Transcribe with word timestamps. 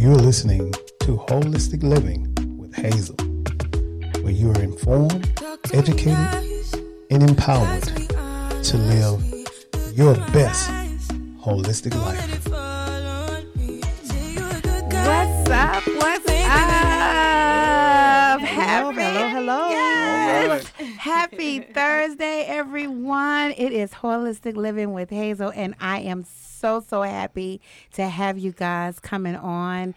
You're 0.00 0.14
listening 0.14 0.72
to 1.00 1.18
Holistic 1.28 1.82
Living 1.82 2.34
with 2.56 2.74
Hazel, 2.74 3.16
where 4.22 4.32
you 4.32 4.50
are 4.50 4.62
informed, 4.62 5.38
educated, 5.74 6.16
and 7.10 7.22
empowered 7.22 7.82
to 7.82 8.76
live 8.78 9.22
your 9.92 10.14
best 10.32 10.70
holistic 11.38 11.94
life. 11.94 12.48
What's 14.88 15.50
up? 15.50 15.86
What's 15.86 16.30
up? 16.30 17.20
Hello, 18.40 18.92
hello, 18.92 19.28
hello. 19.28 19.68
Yes. 19.68 20.66
Happy 20.96 21.60
Thursday, 21.74 22.46
everyone. 22.46 23.50
It 23.50 23.74
is 23.74 23.90
Holistic 23.90 24.56
Living 24.56 24.94
with 24.94 25.10
Hazel, 25.10 25.52
and 25.54 25.74
I 25.78 26.00
am 26.00 26.24
so, 26.24 26.49
so 26.60 26.84
so 26.86 27.02
happy 27.02 27.60
to 27.94 28.06
have 28.06 28.38
you 28.38 28.52
guys 28.52 28.98
coming 29.00 29.36
on. 29.36 29.94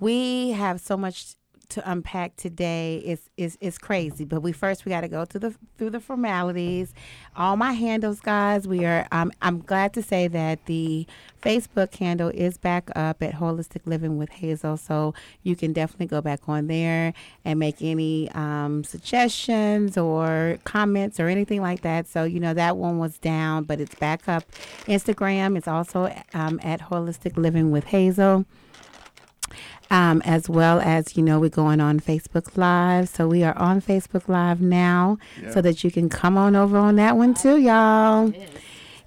We 0.00 0.50
have 0.50 0.80
so 0.80 0.96
much 0.96 1.36
to 1.72 1.90
unpack 1.90 2.36
today 2.36 2.96
is 3.04 3.30
is 3.36 3.56
is 3.60 3.78
crazy. 3.78 4.24
But 4.24 4.42
we 4.42 4.52
first 4.52 4.84
we 4.84 4.90
got 4.90 5.00
to 5.02 5.08
go 5.08 5.24
through 5.24 5.40
the 5.40 5.54
through 5.78 5.90
the 5.90 6.00
formalities. 6.00 6.94
All 7.36 7.56
my 7.56 7.72
handles, 7.72 8.20
guys. 8.20 8.68
We 8.68 8.84
are. 8.84 9.06
Um, 9.10 9.32
I'm 9.40 9.60
glad 9.60 9.92
to 9.94 10.02
say 10.02 10.28
that 10.28 10.66
the 10.66 11.06
Facebook 11.42 11.94
handle 11.96 12.28
is 12.28 12.58
back 12.58 12.90
up 12.94 13.22
at 13.22 13.34
Holistic 13.34 13.86
Living 13.86 14.18
with 14.18 14.28
Hazel, 14.30 14.76
so 14.76 15.14
you 15.42 15.56
can 15.56 15.72
definitely 15.72 16.06
go 16.06 16.20
back 16.20 16.48
on 16.48 16.66
there 16.66 17.14
and 17.44 17.58
make 17.58 17.76
any 17.80 18.30
um, 18.32 18.84
suggestions 18.84 19.96
or 19.96 20.58
comments 20.64 21.18
or 21.18 21.28
anything 21.28 21.62
like 21.62 21.82
that. 21.82 22.06
So 22.06 22.24
you 22.24 22.40
know 22.40 22.54
that 22.54 22.76
one 22.76 22.98
was 22.98 23.18
down, 23.18 23.64
but 23.64 23.80
it's 23.80 23.94
back 23.94 24.28
up. 24.28 24.44
Instagram 24.86 25.56
is 25.56 25.66
also 25.66 26.14
um, 26.34 26.60
at 26.62 26.80
Holistic 26.80 27.36
Living 27.36 27.70
with 27.70 27.84
Hazel 27.84 28.44
um, 29.92 30.22
as 30.24 30.48
well 30.48 30.80
as 30.80 31.16
you 31.16 31.22
know 31.22 31.38
we're 31.38 31.50
going 31.50 31.80
on 31.80 32.00
Facebook 32.00 32.56
Live. 32.56 33.08
So 33.08 33.28
we 33.28 33.44
are 33.44 33.56
on 33.58 33.80
Facebook 33.82 34.26
Live 34.26 34.60
now, 34.60 35.18
yeah. 35.40 35.50
so 35.50 35.60
that 35.60 35.84
you 35.84 35.90
can 35.90 36.08
come 36.08 36.36
on 36.36 36.56
over 36.56 36.78
on 36.78 36.96
that 36.96 37.16
one 37.16 37.34
too, 37.34 37.58
y'all. 37.58 38.32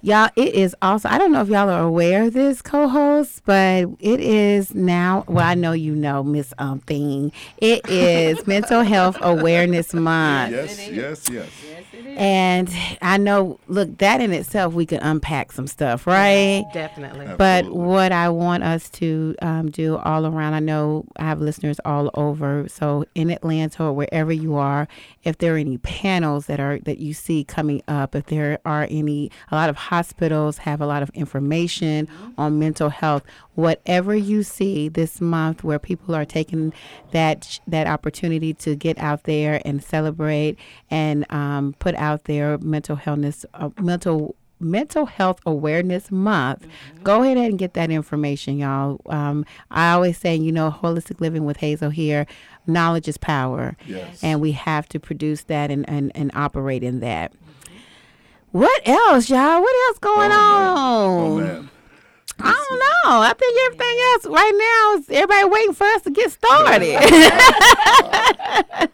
Y'all, 0.02 0.30
it 0.36 0.54
is 0.54 0.76
also, 0.82 1.08
I 1.08 1.18
don't 1.18 1.32
know 1.32 1.40
if 1.40 1.48
y'all 1.48 1.68
are 1.68 1.82
aware 1.82 2.24
of 2.24 2.32
this 2.34 2.62
co 2.62 2.86
host, 2.86 3.42
but 3.44 3.88
it 3.98 4.20
is 4.20 4.72
now, 4.72 5.24
well, 5.26 5.44
I 5.44 5.54
know 5.54 5.72
you 5.72 5.96
know, 5.96 6.22
Miss 6.22 6.54
Um 6.58 6.78
Thing. 6.80 7.32
It 7.58 7.88
is 7.88 8.46
Mental 8.46 8.82
Health 8.82 9.16
Awareness 9.20 9.92
Month. 9.92 10.52
Yes, 10.52 10.88
yes, 10.88 11.28
yes. 11.28 11.48
And 12.16 12.70
I 13.02 13.18
know, 13.18 13.60
look, 13.68 13.98
that 13.98 14.20
in 14.20 14.32
itself, 14.32 14.74
we 14.74 14.86
could 14.86 15.00
unpack 15.02 15.52
some 15.52 15.66
stuff, 15.66 16.06
right? 16.06 16.64
Definitely. 16.72 17.26
But 17.36 17.64
Absolutely. 17.64 17.86
what 17.86 18.12
I 18.12 18.28
want 18.28 18.62
us 18.62 18.88
to 18.90 19.34
um, 19.42 19.70
do 19.70 19.96
all 19.98 20.26
around, 20.26 20.54
I 20.54 20.60
know 20.60 21.04
I 21.16 21.24
have 21.24 21.40
listeners 21.40 21.78
all 21.84 22.10
over. 22.14 22.68
So 22.68 23.04
in 23.14 23.30
Atlanta 23.30 23.84
or 23.84 23.92
wherever 23.92 24.32
you 24.32 24.56
are, 24.56 24.88
if 25.24 25.38
there 25.38 25.54
are 25.54 25.58
any 25.58 25.78
panels 25.78 26.46
that 26.46 26.60
are 26.60 26.78
that 26.80 26.98
you 26.98 27.12
see 27.12 27.44
coming 27.44 27.82
up, 27.88 28.14
if 28.14 28.26
there 28.26 28.58
are 28.64 28.86
any, 28.90 29.30
a 29.50 29.54
lot 29.54 29.68
of 29.68 29.76
hospitals 29.76 30.58
have 30.58 30.80
a 30.80 30.86
lot 30.86 31.02
of 31.02 31.10
information 31.10 32.06
mm-hmm. 32.06 32.40
on 32.40 32.58
mental 32.58 32.88
health. 32.88 33.24
Whatever 33.54 34.14
you 34.14 34.42
see 34.42 34.88
this 34.88 35.20
month, 35.20 35.64
where 35.64 35.78
people 35.78 36.14
are 36.14 36.24
taking 36.24 36.72
that 37.12 37.58
that 37.66 37.86
opportunity 37.86 38.52
to 38.54 38.76
get 38.76 38.98
out 38.98 39.24
there 39.24 39.60
and 39.64 39.82
celebrate 39.82 40.58
and 40.90 41.30
um, 41.32 41.74
put 41.86 41.94
out 41.94 42.24
their 42.24 42.58
mental 42.58 42.96
healthness, 42.96 43.44
uh, 43.54 43.70
mental 43.80 44.34
Mental 44.58 45.04
Health 45.06 45.38
Awareness 45.46 46.10
Month. 46.10 46.62
Mm-hmm. 46.62 47.02
Go 47.04 47.22
ahead 47.22 47.36
and 47.36 47.58
get 47.58 47.74
that 47.74 47.90
information, 47.90 48.58
y'all. 48.58 49.00
Um, 49.06 49.44
I 49.70 49.92
always 49.92 50.18
say, 50.18 50.34
you 50.34 50.50
know, 50.50 50.70
holistic 50.82 51.20
living 51.20 51.44
with 51.44 51.58
Hazel 51.58 51.90
here, 51.90 52.26
knowledge 52.66 53.06
is 53.06 53.18
power. 53.18 53.76
Yes. 53.86 54.24
And 54.24 54.40
we 54.40 54.52
have 54.52 54.88
to 54.88 54.98
produce 54.98 55.42
that 55.44 55.70
and, 55.70 55.88
and, 55.88 56.10
and 56.14 56.32
operate 56.34 56.82
in 56.82 57.00
that. 57.00 57.32
What 58.50 58.80
else, 58.88 59.28
y'all? 59.28 59.60
What 59.60 59.88
else 59.88 59.98
going 59.98 60.32
oh, 60.32 60.34
on? 60.34 61.36
Man. 61.38 61.46
Oh, 61.46 61.60
man. 61.60 61.70
I 62.38 62.66
don't 62.68 62.78
know. 62.78 63.20
I 63.22 63.32
think 63.32 63.58
everything 63.66 63.98
else 64.12 64.26
right 64.26 64.52
now 64.54 64.98
is 64.98 65.08
everybody 65.10 65.48
waiting 65.48 65.74
for 65.74 65.84
us 65.84 66.02
to 66.02 66.10
get 66.10 66.30
started. 66.32 66.96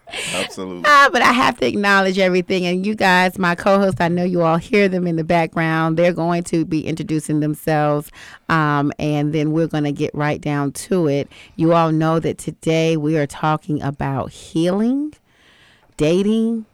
Absolutely. 0.34 0.84
Uh, 0.84 1.10
but 1.10 1.22
I 1.22 1.32
have 1.32 1.58
to 1.58 1.66
acknowledge 1.66 2.18
everything. 2.18 2.66
And 2.66 2.84
you 2.86 2.94
guys, 2.94 3.38
my 3.38 3.54
co 3.54 3.78
hosts, 3.78 4.00
I 4.00 4.08
know 4.08 4.24
you 4.24 4.42
all 4.42 4.56
hear 4.58 4.88
them 4.88 5.06
in 5.06 5.16
the 5.16 5.24
background. 5.24 5.96
They're 5.96 6.12
going 6.12 6.44
to 6.44 6.64
be 6.64 6.86
introducing 6.86 7.40
themselves. 7.40 8.10
Um, 8.48 8.92
and 8.98 9.32
then 9.32 9.52
we're 9.52 9.66
going 9.66 9.84
to 9.84 9.92
get 9.92 10.14
right 10.14 10.40
down 10.40 10.72
to 10.72 11.08
it. 11.08 11.28
You 11.56 11.72
all 11.72 11.92
know 11.92 12.20
that 12.20 12.38
today 12.38 12.96
we 12.96 13.16
are 13.18 13.26
talking 13.26 13.80
about 13.82 14.30
healing, 14.30 15.14
dating, 15.96 16.66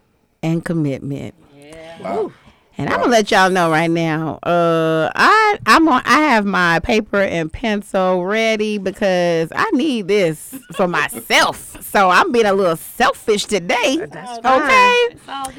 and 0.43 0.63
commitment. 0.63 1.35
Yeah. 1.55 2.01
Wow. 2.01 2.31
And 2.79 2.89
I'm 2.89 3.01
gonna 3.01 3.11
let 3.11 3.29
y'all 3.29 3.49
know 3.49 3.69
right 3.69 3.91
now. 3.91 4.39
Uh, 4.41 5.11
I 5.13 5.59
I'm 5.65 5.85
on. 5.89 6.01
I 6.05 6.21
have 6.21 6.45
my 6.45 6.79
paper 6.79 7.19
and 7.19 7.51
pencil 7.51 8.23
ready 8.23 8.77
because 8.77 9.51
I 9.53 9.69
need 9.71 10.07
this 10.07 10.57
for 10.71 10.87
myself. 10.87 11.83
so 11.83 12.09
I'm 12.09 12.31
being 12.31 12.45
a 12.45 12.53
little 12.53 12.77
selfish 12.77 13.47
today. 13.47 13.97
That's 14.09 14.37
okay. 14.37 15.17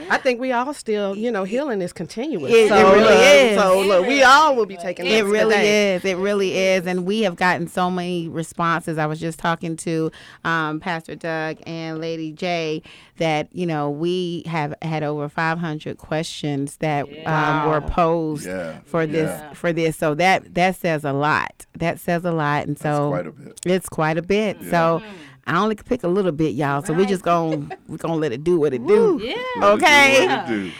I 0.08 0.18
think 0.22 0.40
we 0.40 0.52
all 0.52 0.72
still, 0.72 1.14
you 1.14 1.30
know, 1.30 1.44
healing 1.44 1.82
is 1.82 1.92
continuous. 1.92 2.54
It, 2.54 2.70
so, 2.70 2.76
it 2.76 2.96
really 2.96 3.14
uh, 3.14 3.50
is. 3.50 3.60
So 3.60 3.80
look, 3.82 4.06
we 4.06 4.22
all 4.22 4.56
will 4.56 4.64
be 4.64 4.78
taking. 4.78 5.04
It 5.04 5.26
really 5.26 5.56
today. 5.56 5.96
is. 5.96 6.04
It 6.06 6.16
really 6.16 6.56
is. 6.56 6.86
And 6.86 7.04
we 7.04 7.20
have 7.20 7.36
gotten 7.36 7.68
so 7.68 7.90
many 7.90 8.28
responses. 8.28 8.96
I 8.96 9.04
was 9.04 9.20
just 9.20 9.38
talking 9.38 9.76
to 9.78 10.10
um, 10.44 10.80
Pastor 10.80 11.16
Doug 11.16 11.58
and 11.66 11.98
Lady 12.00 12.32
J 12.32 12.82
that 13.20 13.48
you 13.52 13.66
know 13.66 13.88
we 13.88 14.42
have 14.46 14.74
had 14.82 15.02
over 15.02 15.28
500 15.28 15.98
questions 15.98 16.78
that 16.78 17.10
yeah. 17.10 17.62
um, 17.64 17.70
were 17.70 17.80
posed 17.80 18.46
yeah. 18.46 18.80
for 18.84 19.06
this 19.06 19.40
for 19.56 19.72
this 19.72 19.96
so 19.96 20.14
that 20.14 20.54
that 20.54 20.74
says 20.74 21.04
a 21.04 21.12
lot 21.12 21.66
that 21.78 22.00
says 22.00 22.24
a 22.24 22.32
lot 22.32 22.66
and 22.66 22.78
so 22.78 23.10
quite 23.10 23.26
a 23.26 23.32
bit. 23.32 23.60
it's 23.64 23.88
quite 23.88 24.18
a 24.18 24.22
bit 24.22 24.56
so 24.64 25.00
I 25.46 25.58
only 25.58 25.74
can 25.74 25.86
pick 25.86 26.04
a 26.04 26.08
little 26.08 26.30
bit, 26.30 26.54
y'all. 26.54 26.82
So 26.82 26.92
right. 26.92 27.00
we 27.00 27.06
just 27.06 27.22
gonna 27.22 27.76
we 27.88 27.96
gonna 27.96 28.14
let 28.14 28.30
it 28.30 28.44
do 28.44 28.60
what 28.60 28.72
it 28.72 28.86
do. 28.86 29.18
Yeah. 29.20 29.72
Okay. 29.72 30.26
It 30.28 30.46
do 30.46 30.70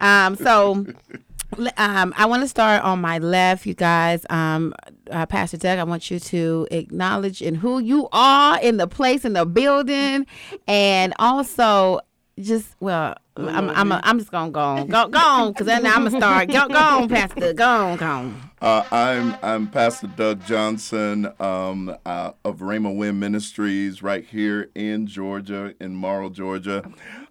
um. 0.00 0.34
So. 0.34 0.86
Um, 1.56 2.12
I 2.16 2.26
want 2.26 2.42
to 2.42 2.48
start 2.48 2.84
on 2.84 3.00
my 3.00 3.18
left, 3.18 3.66
you 3.66 3.74
guys. 3.74 4.24
Um, 4.30 4.74
uh, 5.10 5.26
Pastor 5.26 5.56
Doug, 5.56 5.78
I 5.78 5.84
want 5.84 6.10
you 6.10 6.20
to 6.20 6.68
acknowledge 6.70 7.40
in 7.40 7.54
who 7.54 7.78
you 7.78 8.08
are 8.12 8.60
in 8.60 8.76
the 8.76 8.86
place 8.86 9.24
in 9.24 9.32
the 9.32 9.46
building, 9.46 10.26
and 10.66 11.14
also 11.18 12.00
just 12.38 12.76
well, 12.80 13.16
I'm 13.36 13.70
I'm, 13.70 13.92
a, 13.92 14.00
I'm 14.04 14.18
just 14.18 14.30
gonna 14.30 14.50
go 14.50 14.60
on, 14.60 14.86
go 14.88 15.08
go 15.08 15.18
on, 15.18 15.54
cause 15.54 15.66
then 15.66 15.86
I'm 15.86 16.04
gonna 16.04 16.10
start. 16.10 16.48
Go 16.48 16.68
go 16.68 16.76
on, 16.76 17.08
Pastor, 17.08 17.52
go 17.52 17.66
on, 17.66 17.96
go 17.96 18.06
on. 18.06 18.50
Uh, 18.60 18.84
I'm 18.90 19.36
I'm 19.42 19.66
Pastor 19.68 20.08
Doug 20.08 20.44
Johnson 20.44 21.32
um, 21.40 21.96
uh, 22.04 22.32
of 22.44 22.58
Rhema 22.58 22.94
Wind 22.94 23.18
Ministries 23.20 24.02
right 24.02 24.24
here 24.24 24.70
in 24.74 25.06
Georgia, 25.06 25.74
in 25.80 25.94
Morrow, 25.94 26.28
Georgia. 26.28 26.88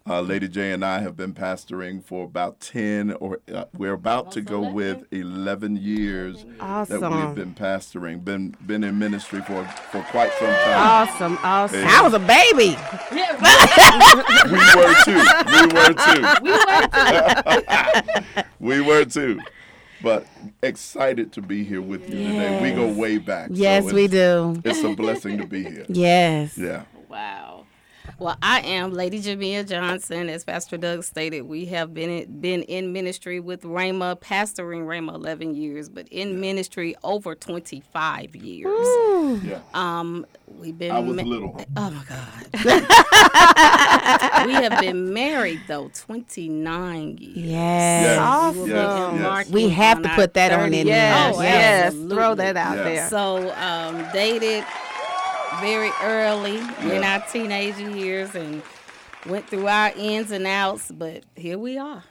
Uh, 0.09 0.21
Lady 0.21 0.47
J 0.47 0.71
and 0.71 0.85
I 0.85 0.99
have 0.99 1.17
been 1.17 1.33
pastoring 1.33 2.01
for 2.01 2.23
about 2.23 2.61
ten, 2.61 3.11
or 3.13 3.41
uh, 3.53 3.65
we're 3.77 3.91
about 3.91 4.31
to 4.33 4.41
go 4.41 4.71
with 4.71 5.03
eleven 5.11 5.75
years 5.75 6.45
awesome. 6.61 7.01
that 7.01 7.11
we've 7.11 7.35
been 7.35 7.53
pastoring. 7.53 8.23
Been 8.23 8.55
been 8.65 8.85
in 8.85 8.97
ministry 8.97 9.41
for 9.41 9.65
for 9.65 10.01
quite 10.03 10.31
some 10.39 10.47
time. 10.47 10.77
Awesome, 10.77 11.37
awesome. 11.43 11.85
I 11.85 12.01
was 12.01 12.13
a 12.13 12.19
baby. 12.19 12.77
we 14.49 14.59
were 14.79 14.95
too. 15.03 15.19
We 15.51 15.61
were 15.75 15.91
too. 18.35 18.43
we 18.59 18.79
were 18.81 19.03
too. 19.03 19.41
But 20.01 20.25
excited 20.63 21.33
to 21.33 21.41
be 21.41 21.65
here 21.65 21.81
with 21.81 22.09
you 22.09 22.19
yes. 22.19 22.33
today. 22.33 22.61
We 22.61 22.71
go 22.75 22.87
way 22.93 23.17
back. 23.17 23.49
Yes, 23.51 23.89
so 23.89 23.93
we 23.93 24.07
do. 24.07 24.61
It's 24.63 24.81
a 24.83 24.93
blessing 24.93 25.37
to 25.39 25.45
be 25.45 25.63
here. 25.63 25.85
Yes. 25.89 26.57
Yeah. 26.57 26.83
Wow. 27.09 27.46
Well, 28.19 28.35
I 28.41 28.61
am 28.61 28.93
Lady 28.93 29.21
Jameia 29.21 29.67
Johnson. 29.67 30.27
As 30.27 30.43
Pastor 30.43 30.75
Doug 30.75 31.03
stated, 31.03 31.41
we 31.43 31.65
have 31.65 31.93
been 31.93 32.09
in, 32.09 32.41
been 32.41 32.63
in 32.63 32.91
ministry 32.91 33.39
with 33.39 33.61
Rhema, 33.61 34.19
pastoring 34.19 34.87
Rhema 34.87 35.13
11 35.13 35.53
years, 35.53 35.87
but 35.87 36.07
in 36.07 36.29
yeah. 36.29 36.35
ministry 36.35 36.95
over 37.03 37.35
25 37.35 38.35
years. 38.35 38.67
Ooh. 38.67 39.39
Yeah. 39.43 39.59
Um, 39.75 40.25
we've 40.47 40.75
been. 40.75 40.91
I 40.91 40.99
was 40.99 41.15
ma- 41.15 41.21
little. 41.21 41.63
Oh 41.75 41.91
my 41.91 42.03
God. 42.09 42.47
we 44.47 44.53
have 44.53 44.81
been 44.81 45.13
married 45.13 45.61
though 45.67 45.91
29 45.93 47.17
years. 47.19 47.37
Yes. 47.37 47.45
yes. 47.45 48.19
Awesome. 48.19 48.67
Yes. 48.67 49.19
Yes. 49.19 49.49
We 49.51 49.69
have 49.69 50.01
to 50.01 50.09
put 50.09 50.33
that 50.33 50.51
on 50.53 50.73
in 50.73 50.87
there. 50.87 50.95
Yes. 50.95 51.35
yes. 51.39 51.93
Throw 51.93 52.33
that 52.33 52.57
out 52.57 52.77
there. 52.77 53.07
So 53.09 53.53
um, 53.57 54.03
dated 54.11 54.65
very 55.61 55.91
early 56.01 56.55
yeah. 56.57 56.91
in 56.93 57.03
our 57.03 57.19
teenage 57.31 57.77
years 57.77 58.33
and 58.35 58.61
went 59.25 59.47
through 59.47 59.67
our 59.67 59.91
ins 59.95 60.31
and 60.31 60.45
outs, 60.47 60.91
but 60.91 61.23
here 61.35 61.57
we 61.57 61.77
are. 61.77 62.03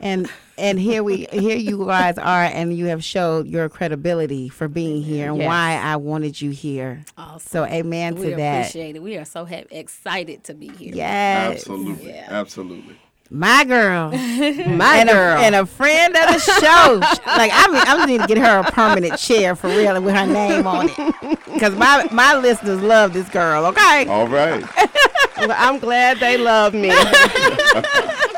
and 0.00 0.28
and 0.58 0.78
here 0.78 1.02
we 1.02 1.26
here 1.32 1.56
you 1.56 1.84
guys 1.86 2.18
are, 2.18 2.44
and 2.44 2.76
you 2.76 2.86
have 2.86 3.04
showed 3.04 3.46
your 3.46 3.68
credibility 3.68 4.48
for 4.48 4.68
being 4.68 5.02
here 5.02 5.28
and 5.30 5.38
Yes. 5.38 5.46
why 5.46 5.80
I 5.82 5.96
wanted 5.96 6.40
you 6.40 6.50
here. 6.50 7.04
Awesome. 7.16 7.40
So 7.40 7.64
amen 7.66 8.16
we 8.16 8.30
to 8.30 8.36
that. 8.36 8.60
appreciate 8.60 8.96
it. 8.96 9.02
We 9.02 9.16
are 9.16 9.24
so 9.24 9.44
ha- 9.46 9.64
excited 9.70 10.44
to 10.44 10.54
be 10.54 10.68
here. 10.68 10.94
Yes, 10.94 11.60
Absolutely. 11.60 12.08
Yeah. 12.10 12.26
Absolutely. 12.30 12.96
My 13.30 13.64
girl. 13.64 14.10
My 14.12 14.98
and 14.98 15.08
girl. 15.08 15.38
A, 15.38 15.40
and 15.40 15.54
a 15.54 15.66
friend 15.66 16.14
of 16.16 16.26
the 16.32 16.38
show. 16.38 16.98
like 17.26 17.50
I'm, 17.54 17.74
I'm 17.74 18.08
need 18.08 18.20
to 18.20 18.26
get 18.26 18.38
her 18.38 18.60
a 18.60 18.64
permanent 18.70 19.18
chair 19.18 19.56
for 19.56 19.68
real 19.68 20.00
with 20.00 20.14
her 20.14 20.26
name 20.26 20.66
on 20.66 20.88
it, 20.90 21.38
because 21.52 21.74
my 21.74 22.08
my 22.12 22.34
listeners 22.34 22.80
love 22.82 23.12
this 23.12 23.28
girl. 23.28 23.66
Okay. 23.66 24.06
All 24.06 24.28
right. 24.28 24.64
Well, 25.38 25.52
I'm 25.54 25.78
glad 25.78 26.18
they 26.18 26.38
love 26.38 26.72
me. 26.72 26.88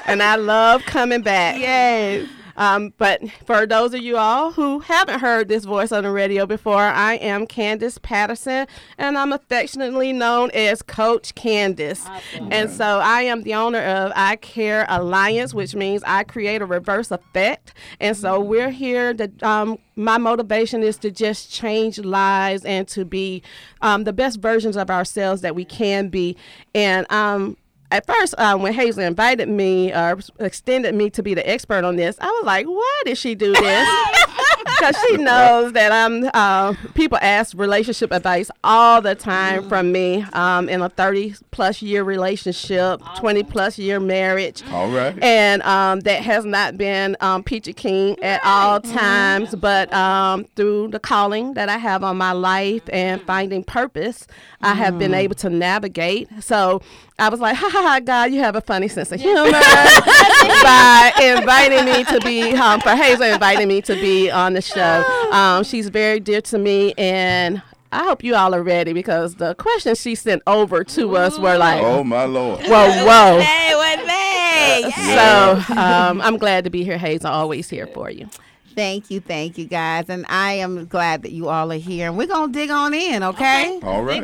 and 0.06 0.20
I 0.20 0.34
love 0.34 0.82
coming 0.82 1.22
back. 1.22 1.60
Yes. 1.60 2.28
Um, 2.58 2.92
but 2.98 3.22
for 3.46 3.66
those 3.66 3.94
of 3.94 4.00
you 4.00 4.16
all 4.16 4.50
who 4.50 4.80
haven't 4.80 5.20
heard 5.20 5.48
this 5.48 5.64
voice 5.64 5.92
on 5.92 6.02
the 6.02 6.10
radio 6.10 6.44
before, 6.44 6.82
I 6.82 7.14
am 7.14 7.46
Candyce 7.46 8.02
Patterson, 8.02 8.66
and 8.98 9.16
I'm 9.16 9.32
affectionately 9.32 10.12
known 10.12 10.50
as 10.50 10.82
Coach 10.82 11.36
Candyce. 11.36 12.04
And 12.50 12.68
so 12.68 12.84
I 12.84 13.22
am 13.22 13.44
the 13.44 13.54
owner 13.54 13.80
of 13.80 14.12
I 14.16 14.36
C.A.R.E. 14.44 14.86
Alliance, 14.88 15.54
which 15.54 15.76
means 15.76 16.02
I 16.04 16.24
create 16.24 16.60
a 16.60 16.66
reverse 16.66 17.12
effect. 17.12 17.72
And 18.00 18.16
so 18.16 18.40
we're 18.40 18.70
here 18.70 19.14
to. 19.14 19.30
Um, 19.42 19.78
my 19.94 20.16
motivation 20.16 20.84
is 20.84 20.96
to 20.98 21.10
just 21.10 21.50
change 21.50 21.98
lives 21.98 22.64
and 22.64 22.86
to 22.88 23.04
be 23.04 23.42
um, 23.82 24.04
the 24.04 24.12
best 24.12 24.40
versions 24.40 24.76
of 24.76 24.90
ourselves 24.90 25.42
that 25.42 25.56
we 25.56 25.64
can 25.64 26.08
be. 26.08 26.36
And 26.72 27.10
um, 27.10 27.56
at 27.90 28.06
first, 28.06 28.34
um, 28.38 28.62
when 28.62 28.74
Hazel 28.74 29.02
invited 29.02 29.48
me 29.48 29.92
or 29.92 30.18
extended 30.40 30.94
me 30.94 31.10
to 31.10 31.22
be 31.22 31.34
the 31.34 31.48
expert 31.48 31.84
on 31.84 31.96
this, 31.96 32.16
I 32.20 32.26
was 32.26 32.44
like, 32.44 32.66
why 32.66 33.02
did 33.04 33.18
she 33.18 33.34
do 33.34 33.52
this? 33.52 33.88
Because 34.64 34.96
she 35.08 35.16
knows 35.16 35.72
that 35.72 35.90
I'm. 35.90 36.28
Uh, 36.34 36.74
people 36.94 37.18
ask 37.20 37.56
relationship 37.56 38.12
advice 38.12 38.50
all 38.62 39.00
the 39.00 39.14
time 39.14 39.68
from 39.68 39.90
me 39.92 40.22
um, 40.34 40.68
in 40.68 40.82
a 40.82 40.88
30 40.88 41.34
plus 41.50 41.80
year 41.82 42.04
relationship, 42.04 43.00
20 43.16 43.42
plus 43.44 43.78
year 43.78 43.98
marriage. 43.98 44.62
All 44.70 44.90
right. 44.90 45.20
And 45.22 45.62
um, 45.62 46.00
that 46.00 46.22
has 46.22 46.44
not 46.44 46.76
been 46.76 47.16
um, 47.20 47.42
peachy 47.42 47.72
keen 47.72 48.16
at 48.22 48.40
all 48.44 48.80
times, 48.80 49.54
but 49.54 49.92
um, 49.92 50.44
through 50.54 50.88
the 50.88 51.00
calling 51.00 51.54
that 51.54 51.68
I 51.68 51.78
have 51.78 52.04
on 52.04 52.16
my 52.16 52.32
life 52.32 52.82
and 52.92 53.20
finding 53.22 53.64
purpose, 53.64 54.26
I 54.60 54.74
have 54.74 54.98
been 54.98 55.14
able 55.14 55.34
to 55.36 55.50
navigate. 55.50 56.28
So 56.40 56.82
I 57.20 57.28
was 57.30 57.40
like, 57.40 57.56
ha 57.56 57.68
ha 57.68 57.82
ha, 57.82 58.00
God, 58.00 58.32
you 58.32 58.38
have 58.40 58.54
a 58.54 58.60
funny 58.60 58.86
sense 58.86 59.10
of 59.10 59.20
humor 59.20 59.50
by 59.50 61.12
inviting 61.20 61.84
me 61.84 62.04
to 62.04 62.20
be, 62.20 62.52
um, 62.52 62.80
for 62.80 62.90
Hazel 62.90 63.24
inviting 63.24 63.66
me 63.66 63.82
to 63.82 63.94
be 63.94 64.30
on 64.30 64.52
the 64.52 64.62
show. 64.62 65.02
Um, 65.32 65.64
she's 65.64 65.88
very 65.88 66.20
dear 66.20 66.40
to 66.42 66.58
me 66.58 66.94
and. 66.96 67.62
I 67.90 68.04
hope 68.04 68.22
you 68.22 68.34
all 68.34 68.54
are 68.54 68.62
ready 68.62 68.92
because 68.92 69.36
the 69.36 69.54
questions 69.54 69.98
she 69.98 70.14
sent 70.14 70.42
over 70.46 70.84
to 70.84 71.16
us 71.16 71.38
were 71.38 71.56
like, 71.56 71.82
Oh 71.82 72.04
my 72.04 72.24
Lord. 72.24 72.60
whoa, 72.66 72.68
whoa. 72.68 73.40
Hey, 73.40 73.74
what 73.74 74.06
they? 74.06 74.90
So 75.14 75.72
um, 75.72 76.20
I'm 76.20 76.36
glad 76.36 76.64
to 76.64 76.70
be 76.70 76.84
here, 76.84 76.98
Hazel. 76.98 77.30
Always 77.30 77.70
here 77.70 77.86
for 77.86 78.10
you. 78.10 78.28
Thank 78.74 79.10
you, 79.10 79.20
thank 79.20 79.56
you, 79.56 79.64
guys, 79.64 80.10
and 80.10 80.26
I 80.28 80.52
am 80.52 80.84
glad 80.84 81.22
that 81.22 81.32
you 81.32 81.48
all 81.48 81.72
are 81.72 81.78
here, 81.78 82.08
and 82.08 82.18
we're 82.18 82.28
gonna 82.28 82.52
dig 82.52 82.70
on 82.70 82.92
in, 82.94 83.22
okay? 83.22 83.80
All 83.82 84.04
right. 84.04 84.22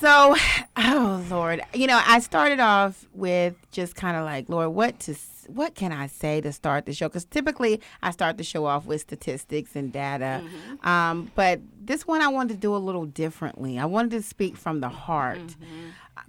So, 0.00 0.36
oh 0.76 1.26
Lord, 1.28 1.62
you 1.74 1.86
know, 1.86 2.00
I 2.04 2.20
started 2.20 2.60
off 2.60 3.06
with 3.14 3.54
just 3.72 3.96
kind 3.96 4.16
of 4.16 4.24
like, 4.24 4.48
Lord, 4.48 4.70
what 4.70 5.00
to, 5.00 5.14
what 5.48 5.74
can 5.74 5.92
I 5.92 6.06
say 6.06 6.40
to 6.40 6.52
start 6.52 6.86
the 6.86 6.92
show? 6.92 7.08
Because 7.08 7.24
typically 7.24 7.80
I 8.02 8.10
start 8.10 8.36
the 8.38 8.44
show 8.44 8.66
off 8.66 8.86
with 8.86 9.00
statistics 9.00 9.74
and 9.74 9.92
data, 9.92 10.42
um, 10.82 11.30
but 11.34 11.60
this 11.80 12.06
one 12.06 12.20
I 12.20 12.28
wanted 12.28 12.54
to 12.54 12.60
do 12.60 12.74
a 12.74 12.78
little 12.78 13.06
differently. 13.06 13.78
I 13.78 13.86
wanted 13.86 14.10
to 14.12 14.22
speak 14.22 14.56
from 14.56 14.80
the 14.80 14.88
heart. 14.88 15.56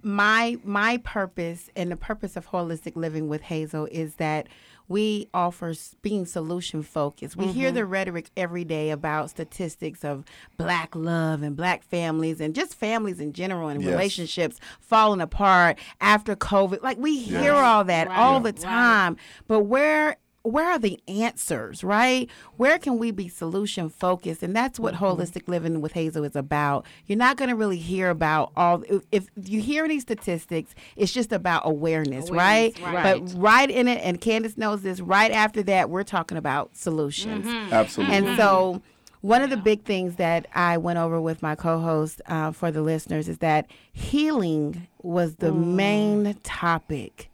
My 0.02 0.56
my 0.64 0.98
purpose 0.98 1.68
and 1.76 1.90
the 1.90 1.96
purpose 1.96 2.36
of 2.36 2.48
holistic 2.48 2.96
living 2.96 3.28
with 3.28 3.42
Hazel 3.42 3.86
is 3.90 4.14
that 4.16 4.46
we 4.90 5.28
offer 5.32 5.72
being 6.02 6.26
solution 6.26 6.82
focused. 6.82 7.36
We 7.36 7.46
hear 7.46 7.70
the 7.70 7.82
mm-hmm. 7.82 7.92
rhetoric 7.92 8.30
every 8.36 8.64
day 8.64 8.90
about 8.90 9.30
statistics 9.30 10.04
of 10.04 10.24
black 10.56 10.96
love 10.96 11.44
and 11.44 11.56
black 11.56 11.84
families 11.84 12.40
and 12.40 12.56
just 12.56 12.74
families 12.74 13.20
in 13.20 13.32
general 13.32 13.68
and 13.68 13.80
Yes. 13.80 13.88
relationships 13.88 14.58
falling 14.80 15.20
apart 15.20 15.78
after 16.00 16.34
COVID. 16.34 16.82
Like 16.82 16.98
we 16.98 17.20
hear 17.20 17.52
all 17.52 17.84
that 17.84 18.08
all 18.08 18.40
the 18.40 18.52
time, 18.52 19.16
but 19.46 19.60
where 19.60 20.16
where 20.42 20.70
are 20.70 20.78
the 20.78 20.98
answers, 21.06 21.84
right? 21.84 22.28
Where 22.56 22.78
can 22.78 22.98
we 22.98 23.10
be 23.10 23.28
solution 23.28 23.90
focused? 23.90 24.42
And 24.42 24.56
that's 24.56 24.80
what 24.80 24.94
mm-hmm. 24.94 25.04
holistic 25.04 25.48
living 25.48 25.80
with 25.80 25.92
Hazel 25.92 26.24
is 26.24 26.34
about. 26.34 26.86
You're 27.06 27.18
not 27.18 27.36
going 27.36 27.50
to 27.50 27.56
really 27.56 27.76
hear 27.76 28.08
about 28.08 28.52
all, 28.56 28.82
if, 28.88 29.02
if 29.12 29.28
you 29.44 29.60
hear 29.60 29.84
any 29.84 30.00
statistics, 30.00 30.74
it's 30.96 31.12
just 31.12 31.32
about 31.32 31.62
awareness, 31.66 32.30
right? 32.30 32.76
Awareness, 32.78 33.04
right. 33.04 33.24
But 33.34 33.40
right 33.40 33.70
in 33.70 33.86
it, 33.86 34.00
and 34.02 34.20
Candyce 34.20 34.56
knows 34.56 34.82
this, 34.82 35.00
right 35.00 35.30
after 35.30 35.62
that, 35.64 35.90
we're 35.90 36.04
talking 36.04 36.38
about 36.38 36.74
solutions. 36.76 37.46
Mm-hmm. 37.46 37.56
Mm-hmm. 37.56 37.74
Absolutely. 37.74 38.16
And 38.16 38.36
so, 38.36 38.82
one 39.22 39.42
of 39.42 39.50
the 39.50 39.58
big 39.58 39.84
things 39.84 40.16
that 40.16 40.46
I 40.54 40.78
went 40.78 40.98
over 40.98 41.20
with 41.20 41.42
my 41.42 41.54
co 41.54 41.78
host 41.78 42.22
uh, 42.26 42.52
for 42.52 42.70
the 42.70 42.80
listeners 42.80 43.28
is 43.28 43.38
that 43.38 43.70
healing 43.92 44.88
was 45.02 45.36
the 45.36 45.50
mm. 45.50 45.74
main 45.74 46.38
topic 46.42 47.30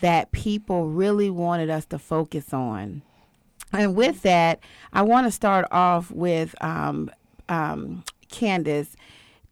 that 0.00 0.32
people 0.32 0.88
really 0.88 1.30
wanted 1.30 1.70
us 1.70 1.84
to 1.86 1.98
focus 1.98 2.52
on. 2.52 3.02
And 3.72 3.94
with 3.94 4.22
that, 4.22 4.60
I 4.92 5.02
want 5.02 5.26
to 5.26 5.30
start 5.30 5.66
off 5.70 6.10
with 6.10 6.54
um, 6.62 7.10
um, 7.48 8.04
Candyce 8.30 8.94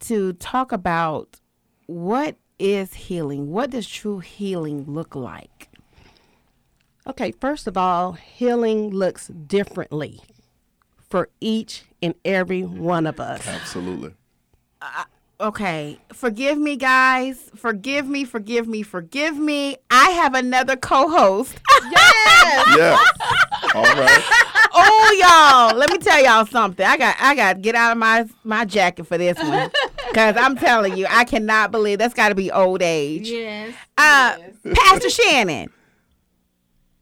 to 0.00 0.32
talk 0.34 0.72
about 0.72 1.40
what 1.86 2.36
is 2.58 2.94
healing? 2.94 3.50
What 3.50 3.70
does 3.70 3.86
true 3.86 4.18
healing 4.18 4.84
look 4.84 5.14
like? 5.14 5.68
Okay, 7.06 7.32
first 7.32 7.66
of 7.66 7.76
all, 7.76 8.12
healing 8.12 8.90
looks 8.90 9.28
differently 9.28 10.20
for 11.08 11.30
each 11.40 11.84
and 12.02 12.14
every 12.24 12.62
one 12.62 13.06
of 13.06 13.18
us. 13.18 13.46
Absolutely. 13.46 14.14
Okay, 15.40 16.00
forgive 16.12 16.58
me, 16.58 16.74
guys. 16.74 17.50
Forgive 17.54 18.08
me, 18.08 18.24
forgive 18.24 18.66
me, 18.66 18.82
forgive 18.82 19.36
me. 19.38 19.76
I 19.88 20.10
have 20.10 20.34
another 20.34 20.74
co-host. 20.76 21.56
Yes. 21.92 22.98
All 23.74 23.82
right. 23.84 24.22
oh, 24.74 25.68
y'all, 25.70 25.78
let 25.78 25.90
me 25.92 25.98
tell 25.98 26.20
y'all 26.22 26.44
something. 26.44 26.84
I 26.84 26.96
got, 26.96 27.16
I 27.20 27.36
got 27.36 27.52
to 27.54 27.60
get 27.60 27.76
out 27.76 27.92
of 27.92 27.98
my 27.98 28.28
my 28.42 28.64
jacket 28.64 29.06
for 29.06 29.16
this 29.16 29.38
one, 29.38 29.70
because 30.08 30.36
I'm 30.36 30.56
telling 30.56 30.96
you, 30.96 31.06
I 31.08 31.22
cannot 31.22 31.70
believe 31.70 32.00
that's 32.00 32.14
got 32.14 32.30
to 32.30 32.34
be 32.34 32.50
old 32.50 32.82
age. 32.82 33.30
Yes. 33.30 33.74
Uh, 33.96 34.38
Pastor 34.74 35.08
Shannon. 35.08 35.70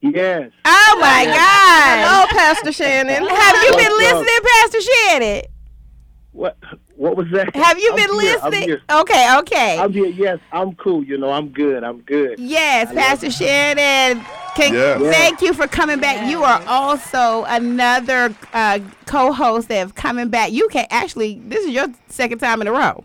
Yes. 0.03 0.51
Oh 0.65 0.99
my 1.01 1.25
God. 1.25 2.07
Hello, 2.07 2.27
Pastor 2.29 2.73
Shannon. 2.73 3.27
Have 3.27 3.65
you 3.65 3.71
been 3.71 3.93
What's 3.93 4.13
up? 4.13 4.19
listening, 4.21 4.51
Pastor 4.53 4.81
Shannon? 4.83 5.43
What? 6.33 6.57
What 6.97 7.17
was 7.17 7.27
that? 7.33 7.55
Have 7.55 7.79
you 7.79 7.91
I'm 7.91 7.97
been 7.97 8.21
here, 8.21 8.39
listening? 8.43 8.79
Okay, 8.91 9.37
okay. 9.39 9.79
I'm 9.79 9.93
here. 9.93 10.07
Yes, 10.07 10.39
I'm 10.51 10.75
cool. 10.77 11.05
You 11.05 11.19
know, 11.19 11.31
I'm 11.31 11.49
good. 11.49 11.85
I'm 11.85 12.01
good. 12.01 12.39
Yes, 12.39 12.93
Pastor 12.93 13.31
Shannon. 13.31 14.25
Can, 14.55 14.73
Yes. 14.73 15.15
Thank 15.15 15.43
you 15.43 15.53
for 15.53 15.67
coming 15.67 16.01
back. 16.01 16.31
You 16.31 16.43
are 16.43 16.63
also 16.67 17.45
another 17.49 18.35
uh, 18.55 18.79
co-host 19.05 19.69
that 19.69 19.77
have 19.77 19.95
coming 19.95 20.31
back. 20.31 20.53
You 20.53 20.69
can 20.69 20.87
actually. 20.89 21.39
This 21.45 21.67
is 21.67 21.73
your 21.73 21.89
second 22.09 22.39
time 22.39 22.63
in 22.63 22.67
a 22.67 22.73
row. 22.73 23.05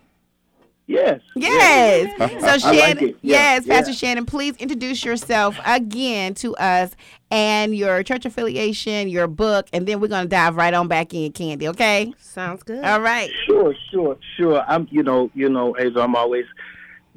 Yes. 0.87 1.21
Yes. 1.35 2.17
So 2.17 2.25
I 2.25 2.51
like 2.51 2.61
Shannon, 2.61 3.03
it. 3.09 3.17
Yeah, 3.21 3.55
yes, 3.55 3.67
Pastor 3.67 3.91
yeah. 3.91 3.97
Shannon, 3.97 4.25
please 4.25 4.55
introduce 4.57 5.05
yourself 5.05 5.57
again 5.65 6.33
to 6.35 6.55
us 6.55 6.91
and 7.31 7.73
your 7.73 8.03
church 8.03 8.25
affiliation, 8.25 9.07
your 9.07 9.25
book, 9.25 9.67
and 9.71 9.87
then 9.87 10.01
we're 10.01 10.09
gonna 10.09 10.27
dive 10.27 10.57
right 10.57 10.73
on 10.73 10.89
back 10.89 11.13
in, 11.13 11.31
Candy. 11.31 11.69
Okay. 11.69 12.13
Sounds 12.19 12.61
good. 12.61 12.83
All 12.83 12.99
right. 12.99 13.31
Sure, 13.45 13.73
sure, 13.89 14.17
sure. 14.37 14.63
I'm, 14.67 14.87
you 14.91 15.01
know, 15.01 15.31
you 15.33 15.49
know, 15.49 15.73
Hazel, 15.73 16.01
I'm 16.01 16.15
always 16.15 16.45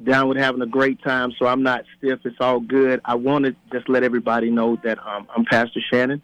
down 0.03 0.29
with 0.29 0.37
having 0.37 0.61
a 0.61 0.67
great 0.67 1.01
time, 1.03 1.33
so 1.37 1.45
I'm 1.45 1.63
not 1.63 1.83
stiff. 1.97 2.19
It's 2.23 2.37
all 2.39 2.61
good. 2.61 3.01
I 3.03 3.15
want 3.15 3.45
to 3.45 3.55
just 3.71 3.89
let 3.89 4.03
everybody 4.03 4.49
know 4.49 4.77
that 4.83 4.99
um, 5.05 5.27
I'm 5.35 5.43
Pastor 5.45 5.81
Shannon, 5.91 6.21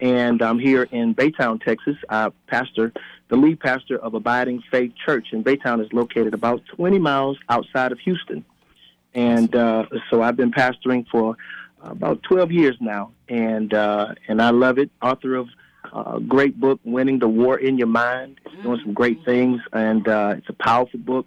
and 0.00 0.40
I'm 0.42 0.58
here 0.58 0.84
in 0.84 1.14
Baytown, 1.14 1.62
Texas. 1.62 1.96
I 2.08 2.30
pastor, 2.46 2.92
the 3.28 3.36
lead 3.36 3.60
pastor 3.60 3.98
of 3.98 4.14
Abiding 4.14 4.62
Faith 4.70 4.92
Church, 5.04 5.28
and 5.32 5.44
Baytown 5.44 5.84
is 5.84 5.92
located 5.92 6.32
about 6.32 6.62
20 6.76 6.98
miles 6.98 7.38
outside 7.50 7.92
of 7.92 7.98
Houston. 8.00 8.44
And 9.14 9.54
uh, 9.54 9.84
so 10.10 10.22
I've 10.22 10.36
been 10.36 10.50
pastoring 10.50 11.06
for 11.08 11.36
about 11.84 12.22
12 12.22 12.50
years 12.52 12.76
now, 12.80 13.12
and 13.28 13.72
uh, 13.72 14.14
and 14.28 14.40
I 14.40 14.50
love 14.50 14.78
it. 14.78 14.90
Author 15.02 15.36
of 15.36 15.48
a 15.92 16.20
great 16.20 16.58
book, 16.58 16.80
Winning 16.84 17.18
the 17.18 17.28
War 17.28 17.58
in 17.58 17.78
Your 17.78 17.86
Mind. 17.86 18.40
Doing 18.62 18.80
some 18.82 18.94
great 18.94 19.24
things, 19.24 19.60
and 19.72 20.06
uh, 20.08 20.34
it's 20.38 20.48
a 20.48 20.54
powerful 20.54 20.98
book. 21.00 21.26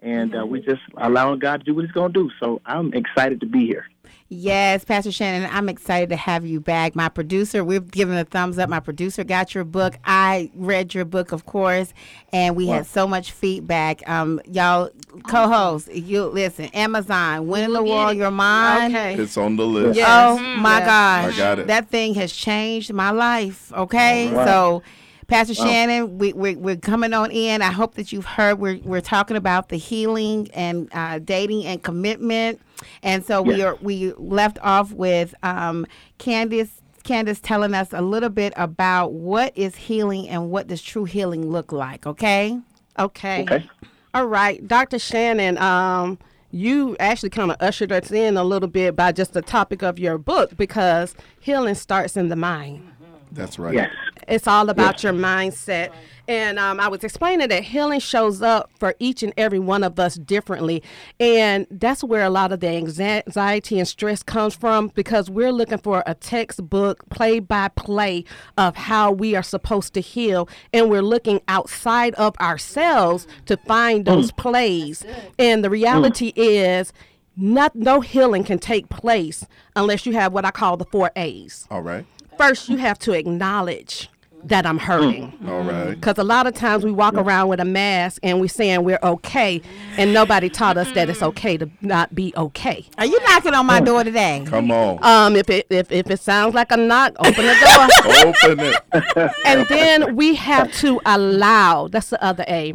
And 0.00 0.34
uh, 0.34 0.46
we 0.46 0.60
just 0.60 0.80
allowing 0.96 1.40
God 1.40 1.58
to 1.58 1.64
do 1.64 1.74
what 1.74 1.84
He's 1.84 1.92
going 1.92 2.12
to 2.12 2.24
do. 2.24 2.30
So 2.40 2.60
I'm 2.64 2.94
excited 2.94 3.40
to 3.40 3.46
be 3.46 3.66
here. 3.66 3.86
Yes, 4.30 4.84
Pastor 4.84 5.10
Shannon, 5.10 5.48
I'm 5.50 5.70
excited 5.70 6.10
to 6.10 6.16
have 6.16 6.44
you 6.44 6.60
back. 6.60 6.94
My 6.94 7.08
producer, 7.08 7.64
we've 7.64 7.90
given 7.90 8.14
a 8.18 8.26
thumbs 8.26 8.58
up. 8.58 8.68
My 8.68 8.78
producer 8.80 9.24
got 9.24 9.54
your 9.54 9.64
book. 9.64 9.94
I 10.04 10.50
read 10.54 10.92
your 10.92 11.06
book, 11.06 11.32
of 11.32 11.46
course, 11.46 11.94
and 12.30 12.54
we 12.54 12.68
had 12.68 12.84
so 12.86 13.06
much 13.06 13.32
feedback. 13.32 14.06
Um, 14.06 14.38
y'all, 14.46 14.90
co-hosts, 15.26 15.88
you 15.90 16.26
listen. 16.26 16.66
Amazon, 16.74 17.46
Winning 17.46 17.72
the 17.72 17.82
War, 17.82 18.12
Your 18.12 18.30
Mind. 18.30 18.94
Okay. 18.94 19.14
It's 19.14 19.38
on 19.38 19.56
the 19.56 19.64
list. 19.66 19.96
Yes. 19.96 20.06
Oh 20.10 20.38
my 20.58 20.80
Yeah. 20.80 20.84
gosh, 21.24 21.34
I 21.34 21.38
got 21.38 21.58
it. 21.60 21.66
that 21.68 21.88
thing 21.88 22.12
has 22.16 22.30
changed 22.30 22.92
my 22.92 23.10
life. 23.10 23.72
Okay, 23.72 24.30
Wow. 24.30 24.44
so. 24.44 24.82
Pastor 25.28 25.52
Shannon, 25.52 26.16
we, 26.16 26.32
we, 26.32 26.56
we're 26.56 26.76
coming 26.76 27.12
on 27.12 27.30
in. 27.30 27.60
I 27.60 27.70
hope 27.70 27.96
that 27.96 28.12
you've 28.12 28.24
heard 28.24 28.58
we're, 28.58 28.78
we're 28.78 29.02
talking 29.02 29.36
about 29.36 29.68
the 29.68 29.76
healing 29.76 30.48
and 30.54 30.88
uh, 30.92 31.18
dating 31.18 31.66
and 31.66 31.82
commitment. 31.82 32.62
And 33.02 33.22
so 33.22 33.42
we 33.42 33.62
are 33.62 33.76
we 33.82 34.14
left 34.14 34.58
off 34.62 34.90
with 34.92 35.34
um, 35.42 35.86
Candyce 36.18 36.70
Candyce 37.04 37.40
telling 37.42 37.74
us 37.74 37.92
a 37.92 38.00
little 38.00 38.30
bit 38.30 38.54
about 38.56 39.12
what 39.12 39.52
is 39.54 39.76
healing 39.76 40.30
and 40.30 40.50
what 40.50 40.66
does 40.66 40.80
true 40.80 41.04
healing 41.04 41.50
look 41.50 41.72
like. 41.72 42.06
Okay. 42.06 42.58
Okay. 42.98 43.42
Okay. 43.42 43.68
All 44.14 44.26
right, 44.26 44.66
Dr. 44.66 44.98
Shannon. 44.98 45.58
Um, 45.58 46.18
you 46.50 46.96
actually 46.98 47.28
kind 47.28 47.50
of 47.50 47.58
ushered 47.60 47.92
us 47.92 48.10
in 48.10 48.38
a 48.38 48.44
little 48.44 48.68
bit 48.68 48.96
by 48.96 49.12
just 49.12 49.34
the 49.34 49.42
topic 49.42 49.82
of 49.82 49.98
your 49.98 50.16
book 50.16 50.56
because 50.56 51.14
healing 51.38 51.74
starts 51.74 52.16
in 52.16 52.30
the 52.30 52.36
mind. 52.36 52.90
That's 53.30 53.58
right. 53.58 53.74
Yes. 53.74 53.90
It's 54.28 54.46
all 54.46 54.68
about 54.68 55.02
your 55.02 55.12
mindset. 55.12 55.92
And 56.28 56.58
um, 56.58 56.78
I 56.78 56.88
was 56.88 57.02
explaining 57.02 57.48
that 57.48 57.64
healing 57.64 58.00
shows 58.00 58.42
up 58.42 58.70
for 58.78 58.94
each 58.98 59.22
and 59.22 59.32
every 59.38 59.58
one 59.58 59.82
of 59.82 59.98
us 59.98 60.16
differently. 60.16 60.82
And 61.18 61.66
that's 61.70 62.04
where 62.04 62.22
a 62.22 62.28
lot 62.28 62.52
of 62.52 62.60
the 62.60 62.68
anxiety 62.68 63.78
and 63.78 63.88
stress 63.88 64.22
comes 64.22 64.54
from 64.54 64.88
because 64.88 65.30
we're 65.30 65.52
looking 65.52 65.78
for 65.78 66.02
a 66.06 66.14
textbook, 66.14 67.08
play 67.08 67.40
by 67.40 67.68
play 67.68 68.26
of 68.58 68.76
how 68.76 69.10
we 69.10 69.34
are 69.34 69.42
supposed 69.42 69.94
to 69.94 70.00
heal. 70.00 70.50
And 70.74 70.90
we're 70.90 71.00
looking 71.00 71.40
outside 71.48 72.14
of 72.16 72.36
ourselves 72.36 73.26
to 73.46 73.56
find 73.56 74.04
those 74.04 74.30
plays. 74.32 75.06
And 75.38 75.64
the 75.64 75.70
reality 75.70 76.34
is, 76.36 76.92
not, 77.38 77.74
no 77.74 78.00
healing 78.02 78.44
can 78.44 78.58
take 78.58 78.90
place 78.90 79.46
unless 79.76 80.04
you 80.04 80.12
have 80.12 80.32
what 80.32 80.44
I 80.44 80.50
call 80.50 80.76
the 80.76 80.84
four 80.84 81.10
A's 81.16 81.66
All 81.70 81.82
right. 81.82 82.04
first 82.36 82.68
you 82.68 82.78
have 82.78 82.98
to 83.00 83.12
acknowledge 83.12 84.10
that 84.48 84.66
I'm 84.66 84.78
hurting. 84.78 85.32
All 85.46 85.62
right. 85.62 85.94
Because 85.94 86.18
a 86.18 86.24
lot 86.24 86.46
of 86.46 86.54
times 86.54 86.84
we 86.84 86.90
walk 86.90 87.14
around 87.14 87.48
with 87.48 87.60
a 87.60 87.64
mask 87.64 88.20
and 88.22 88.40
we're 88.40 88.48
saying 88.48 88.84
we're 88.84 88.98
okay, 89.02 89.60
and 89.96 90.12
nobody 90.12 90.48
taught 90.48 90.76
us 90.76 90.90
that 90.92 91.08
it's 91.08 91.22
okay 91.22 91.56
to 91.56 91.70
not 91.80 92.14
be 92.14 92.32
okay. 92.36 92.84
Are 92.98 93.06
you 93.06 93.18
knocking 93.24 93.54
on 93.54 93.66
my 93.66 93.80
door 93.80 94.04
today? 94.04 94.42
Come 94.46 94.70
on. 94.70 94.98
Um, 95.02 95.36
if 95.36 95.48
it 95.50 95.66
if, 95.70 95.90
if 95.92 96.10
it 96.10 96.20
sounds 96.20 96.54
like 96.54 96.72
a 96.72 96.76
knock, 96.76 97.14
open 97.18 97.46
the 97.46 97.54
door. 97.54 97.88
Open 98.28 98.60
it. 98.60 99.32
and 99.44 99.66
then 99.68 100.16
we 100.16 100.34
have 100.34 100.72
to 100.74 101.00
allow. 101.06 101.88
That's 101.88 102.10
the 102.10 102.22
other 102.22 102.44
A. 102.48 102.74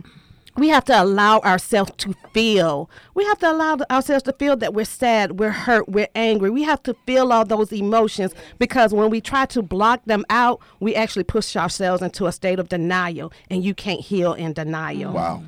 We 0.56 0.70
have 0.70 0.86
to 0.86 1.02
allow 1.02 1.40
ourselves 1.40 1.92
to 1.98 2.14
feel. 2.34 2.90
We 3.16 3.26
have 3.26 3.40
to 3.40 3.52
allow 3.52 3.78
ourselves 3.90 4.24
to 4.24 4.34
feel 4.34 4.56
that 4.58 4.74
we're 4.74 4.86
sad, 4.86 5.40
we're 5.40 5.50
hurt, 5.52 5.90
we're 5.90 6.10
angry. 6.14 6.50
We 6.52 6.64
have 6.64 6.84
to 6.84 6.94
feel 7.08 7.34
all 7.34 7.44
those 7.44 7.72
emotions 7.72 8.34
because 8.60 8.94
when 8.94 9.10
we 9.10 9.20
try 9.20 9.46
to 9.48 9.62
block 9.64 10.02
them 10.06 10.26
out, 10.30 10.60
we 10.80 10.94
actually 10.96 11.24
push 11.24 11.56
ourselves 11.56 12.04
into 12.04 12.28
a 12.28 12.32
state 12.32 12.60
of 12.60 12.70
denial, 12.70 13.32
and 13.50 13.64
you 13.64 13.74
can't 13.74 14.02
heal 14.02 14.34
in 14.34 14.54
denial. 14.54 15.14
Wow. 15.14 15.44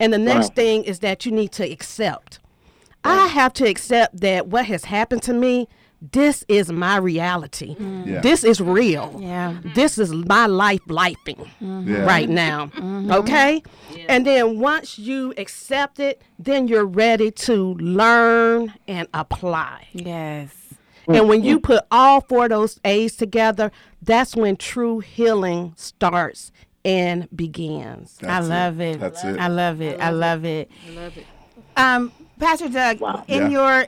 And 0.00 0.12
the 0.12 0.18
next 0.18 0.48
Wow. 0.48 0.54
thing 0.54 0.84
is 0.84 0.98
that 1.00 1.24
you 1.24 1.32
need 1.32 1.52
to 1.52 1.70
accept. 1.70 2.40
I 3.04 3.28
have 3.28 3.52
to 3.54 3.68
accept 3.68 4.20
that 4.20 4.48
what 4.48 4.66
has 4.66 4.86
happened 4.86 5.22
to 5.22 5.32
me, 5.32 5.68
this 6.00 6.44
is 6.48 6.70
my 6.70 6.96
reality. 6.96 7.74
Mm-hmm. 7.74 8.08
Yeah. 8.08 8.20
This 8.20 8.44
is 8.44 8.60
real. 8.60 9.18
Yeah. 9.20 9.52
Mm-hmm. 9.52 9.72
This 9.74 9.98
is 9.98 10.12
my 10.12 10.46
life 10.46 10.84
lifing 10.86 11.48
mm-hmm. 11.60 11.88
Yeah. 11.92 12.04
right 12.04 12.28
now. 12.28 12.70
Okay? 13.10 13.62
And 14.08 14.26
then 14.26 14.60
once 14.60 14.98
you 14.98 15.34
accept 15.36 15.98
it, 15.98 16.22
then 16.38 16.68
you're 16.68 16.86
ready 16.86 17.30
to 17.32 17.74
learn 17.74 18.74
and 18.86 19.08
apply. 19.12 19.88
Yes. 19.92 20.54
And 21.08 21.28
when 21.28 21.42
you 21.42 21.58
put 21.58 21.84
all 21.90 22.20
four 22.20 22.44
of 22.44 22.50
those 22.50 22.78
A's 22.84 23.16
together, 23.16 23.72
that's 24.02 24.36
when 24.36 24.56
true 24.56 25.00
healing 25.00 25.72
starts 25.76 26.52
and 26.84 27.28
begins. 27.34 28.18
I 28.22 28.40
love 28.40 28.80
it. 28.80 29.00
That's 29.00 29.24
it. 29.24 29.38
I 29.38 29.48
love 29.48 29.80
it. 29.80 29.98
I 30.00 30.10
love 30.10 30.44
it. 30.44 30.70
I 30.86 30.90
love 30.92 31.16
it. 31.16 31.26
Um, 31.76 32.12
Pastor 32.38 32.68
Doug, 32.68 33.00
in 33.26 33.42
Yeah. 33.42 33.48
your 33.48 33.86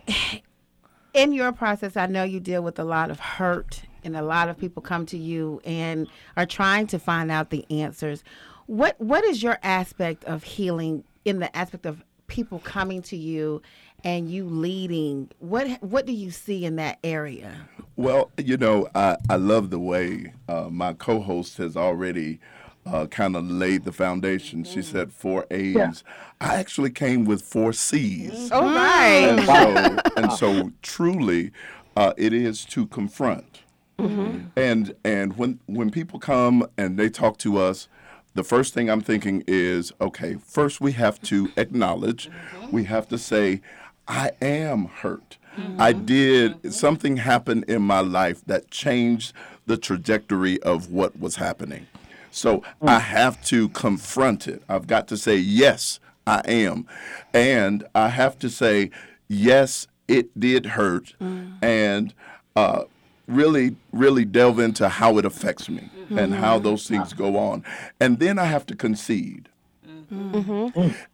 in 1.15 1.33
your 1.33 1.53
process, 1.53 1.97
I 1.97 2.07
know 2.07 2.23
you 2.23 2.41
deal 2.41 2.63
with 2.63 2.79
a 2.79 2.85
lot 2.85 3.11
of 3.11 3.21
hurt, 3.21 3.83
and 4.05 4.17
a 4.17 4.23
lot 4.23 4.49
of 4.49 4.59
people 4.59 4.83
come 4.83 5.07
to 5.07 5.19
you 5.19 5.61
and 5.65 6.09
are 6.37 6.47
trying 6.47 6.87
to 6.89 6.99
find 6.99 7.31
out 7.31 7.51
the 7.51 7.65
answers. 7.71 8.25
What 8.67 9.01
what 9.01 9.25
is 9.25 9.43
your 9.43 9.59
aspect 9.63 10.25
of 10.25 10.45
healing 10.45 11.05
in 11.25 11.41
the 11.41 11.55
aspect 11.57 11.87
of 11.87 12.05
people 12.29 12.61
coming 12.61 13.03
to 13.03 13.17
you 13.17 13.61
and 14.05 14.31
you 14.31 14.45
leading? 14.45 15.31
What 15.41 15.83
what 15.83 16.07
do 16.07 16.13
you 16.13 16.31
see 16.31 16.65
in 16.65 16.77
that 16.77 16.99
area? 17.03 17.69
Well, 17.97 18.31
you 18.39 18.57
know, 18.57 18.89
I, 18.95 19.17
I 19.29 19.37
love 19.37 19.71
the 19.71 19.79
way 19.79 20.33
uh, 20.49 20.69
my 20.71 20.95
co 20.95 21.21
host 21.21 21.59
has 21.59 21.77
already 21.77 22.41
uh, 22.87 23.07
kind 23.07 23.37
of 23.37 23.49
laid 23.51 23.85
the 23.85 23.93
foundation. 23.93 24.65
She 24.65 24.83
said 24.83 25.09
mm. 25.09 25.13
four 25.13 25.47
A's. 25.51 26.03
I 26.41 26.57
actually 26.57 26.91
came 26.91 27.25
with 27.25 27.43
four 27.43 27.73
C's. 27.73 28.51
Mm-hmm. 28.51 28.53
Oh, 28.53 28.61
All 28.61 28.75
right. 28.75 29.23
And 29.29 29.45
so, 29.45 30.13
and 30.17 30.33
so 30.33 30.73
truly, 30.83 31.53
uh, 31.97 32.13
it 32.17 32.33
is 32.33 32.65
to 32.67 32.87
confront. 32.87 33.61
Mm-hmm. 33.99 34.47
And 34.57 34.95
and 35.05 35.37
when 35.37 35.61
when 35.67 35.91
people 35.91 36.19
come 36.19 36.67
and 36.79 36.99
they 36.99 37.11
talk 37.11 37.37
to 37.39 37.59
us, 37.59 37.89
the 38.35 38.45
first 38.45 38.73
thing 38.73 38.89
I'm 38.89 39.03
thinking 39.03 39.45
is, 39.47 39.93
okay, 40.01 40.37
first 40.43 40.81
we 40.81 40.93
have 40.93 41.21
to 41.23 41.51
acknowledge, 41.57 42.29
mm-hmm. 42.29 42.71
we 42.75 42.85
have 42.85 43.09
to 43.09 43.19
say, 43.19 43.61
I 44.09 44.31
am 44.41 44.87
hurt. 44.87 45.37
I 45.79 45.93
did 45.93 46.73
something 46.73 47.19
happened 47.19 47.65
in 47.69 47.83
my 47.83 48.01
life 48.01 48.43
that 48.47 48.71
changed 48.71 49.35
the 49.67 49.77
trajectory 49.77 50.63
of 50.63 50.91
what 50.91 51.19
was 51.19 51.37
happening. 51.37 51.87
So 52.31 52.63
I 52.81 52.99
have 53.01 53.43
to 53.47 53.69
confront 53.71 54.47
it. 54.49 54.63
I've 54.69 54.87
got 54.87 55.09
to 55.09 55.17
say, 55.17 55.37
yes, 55.37 56.01
I 56.27 56.41
am. 56.47 56.87
And 57.35 57.85
I 57.95 58.09
have 58.09 58.39
to 58.41 58.49
say, 58.49 58.91
yes, 59.29 59.87
it 60.09 60.39
did 60.39 60.67
hurt. 60.67 61.15
And 61.63 62.15
uh, 62.57 62.85
really, 63.27 63.77
really 63.93 64.25
delve 64.25 64.59
into 64.59 64.89
how 64.89 65.19
it 65.19 65.25
affects 65.25 65.69
me 65.69 65.91
and 66.11 66.35
how 66.35 66.59
those 66.59 66.89
things 66.89 67.13
go 67.13 67.37
on. 67.37 67.65
And 68.01 68.19
then 68.19 68.39
I 68.39 68.45
have 68.45 68.67
to 68.67 68.75
concede. 68.75 69.49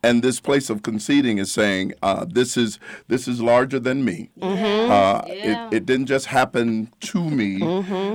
And 0.02 0.22
this 0.22 0.40
place 0.40 0.70
of 0.70 0.82
conceding 0.82 1.38
is 1.38 1.50
saying, 1.52 1.92
uh, 2.02 2.24
"This 2.28 2.56
is 2.56 2.78
this 3.08 3.28
is 3.28 3.40
larger 3.40 3.78
than 3.78 4.04
me. 4.04 4.30
Uh, 4.40 5.22
it, 5.26 5.74
it 5.76 5.86
didn't 5.86 6.06
just 6.06 6.26
happen 6.26 6.90
to 7.00 7.30
me, 7.30 7.60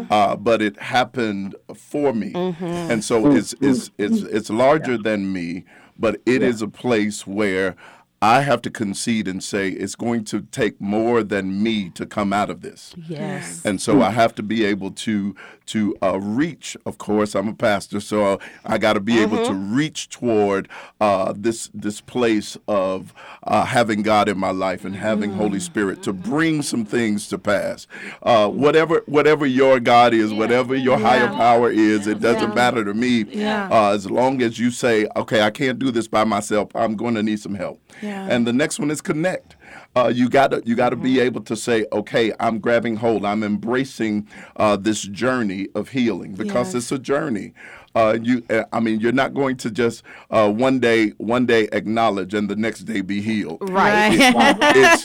uh, 0.10 0.36
but 0.36 0.62
it 0.62 0.78
happened 0.80 1.56
for 1.76 2.14
me. 2.14 2.32
And 2.36 3.04
so 3.04 3.32
it's 3.32 3.54
it's 3.62 3.92
it's 3.98 4.22
it's 4.24 4.50
larger 4.50 4.98
than 4.98 5.32
me, 5.32 5.66
but 5.98 6.22
it 6.26 6.42
is 6.42 6.62
a 6.62 6.68
place 6.68 7.26
where." 7.28 7.76
I 8.24 8.42
have 8.42 8.62
to 8.62 8.70
concede 8.70 9.28
and 9.28 9.44
say 9.44 9.70
it's 9.70 9.96
going 9.96 10.26
to 10.26 10.42
take 10.42 10.80
more 10.80 11.24
than 11.24 11.64
me 11.64 11.90
to 11.96 12.06
come 12.06 12.32
out 12.34 12.52
of 12.52 12.62
this. 12.62 12.94
Yes. 13.10 13.66
And 13.66 13.82
so 13.82 14.04
I 14.04 14.12
have 14.12 14.36
to 14.36 14.44
be 14.44 14.64
able 14.64 14.92
to 14.92 15.36
to 15.72 15.96
uh, 16.02 16.20
reach. 16.20 16.76
Of 16.86 16.98
course, 16.98 17.36
I'm 17.36 17.48
a 17.48 17.54
pastor, 17.54 18.00
so 18.00 18.40
I 18.66 18.78
got 18.78 18.94
to 18.94 19.00
be 19.00 19.20
able 19.20 19.46
to 19.46 19.54
reach 19.54 20.10
toward 20.10 20.68
uh, 21.00 21.34
this 21.36 21.70
this 21.74 22.02
place 22.02 22.58
of 22.68 23.14
uh, 23.44 23.66
having 23.66 24.02
God 24.02 24.28
in 24.30 24.38
my 24.38 24.52
life 24.52 24.84
and 24.86 24.96
having 24.96 25.32
Holy 25.34 25.60
Spirit 25.60 26.04
to 26.04 26.14
bring 26.14 26.62
some 26.62 26.86
things 26.86 27.28
to 27.30 27.38
pass. 27.38 27.88
Uh, 28.24 28.48
whatever 28.50 29.04
whatever 29.06 29.46
your 29.46 29.80
God 29.80 30.14
is, 30.14 30.34
whatever 30.34 30.76
your 30.76 30.98
higher 30.98 31.28
power 31.30 31.70
is, 31.72 32.08
it 32.08 32.20
doesn't 32.20 32.54
matter 32.56 32.84
to 32.84 32.94
me. 32.94 33.26
Uh, 33.72 33.92
as 33.92 34.10
long 34.10 34.42
as 34.42 34.60
you 34.60 34.72
say, 34.72 35.08
okay, 35.16 35.42
I 35.42 35.52
can't 35.52 35.80
do 35.80 35.92
this 35.92 36.08
by 36.08 36.24
myself. 36.24 36.70
I'm 36.76 36.96
going 36.96 37.16
to 37.16 37.24
need 37.24 37.40
some 37.40 37.56
help. 37.56 37.80
And 38.30 38.46
the 38.46 38.54
next 38.54 38.80
one 38.80 38.92
is 38.92 39.02
connect. 39.02 39.56
Uh, 39.96 40.08
you 40.14 40.30
got 40.30 40.52
to 40.52 40.62
you 40.66 40.74
got 40.76 40.90
to 40.92 40.96
be 40.96 41.20
able 41.20 41.42
to 41.42 41.56
say, 41.56 41.86
okay, 41.92 42.32
I'm 42.40 42.60
grabbing 42.60 42.96
hold. 42.96 43.26
I'm 43.26 43.44
embracing 43.44 44.28
uh, 44.56 44.78
this 44.78 45.02
journey 45.02 45.68
of 45.76 45.90
healing 45.90 46.34
because 46.34 46.74
Yes. 46.74 46.84
it's 46.84 46.92
a 46.94 47.00
journey. 47.00 47.54
Uh, 47.96 48.18
you, 48.22 48.44
uh, 48.50 48.64
I 48.74 48.80
mean, 48.80 49.00
you're 49.00 49.12
not 49.12 49.34
going 49.34 49.58
to 49.58 49.72
just 49.72 50.04
uh, 50.30 50.52
one 50.52 50.80
day, 50.80 51.10
one 51.18 51.46
day 51.46 51.68
acknowledge 51.72 52.34
and 52.34 52.50
the 52.50 52.56
next 52.56 52.82
day 52.82 53.02
be 53.02 53.22
healed. 53.22 53.58
Right. 53.70 54.12
it's 54.14 55.04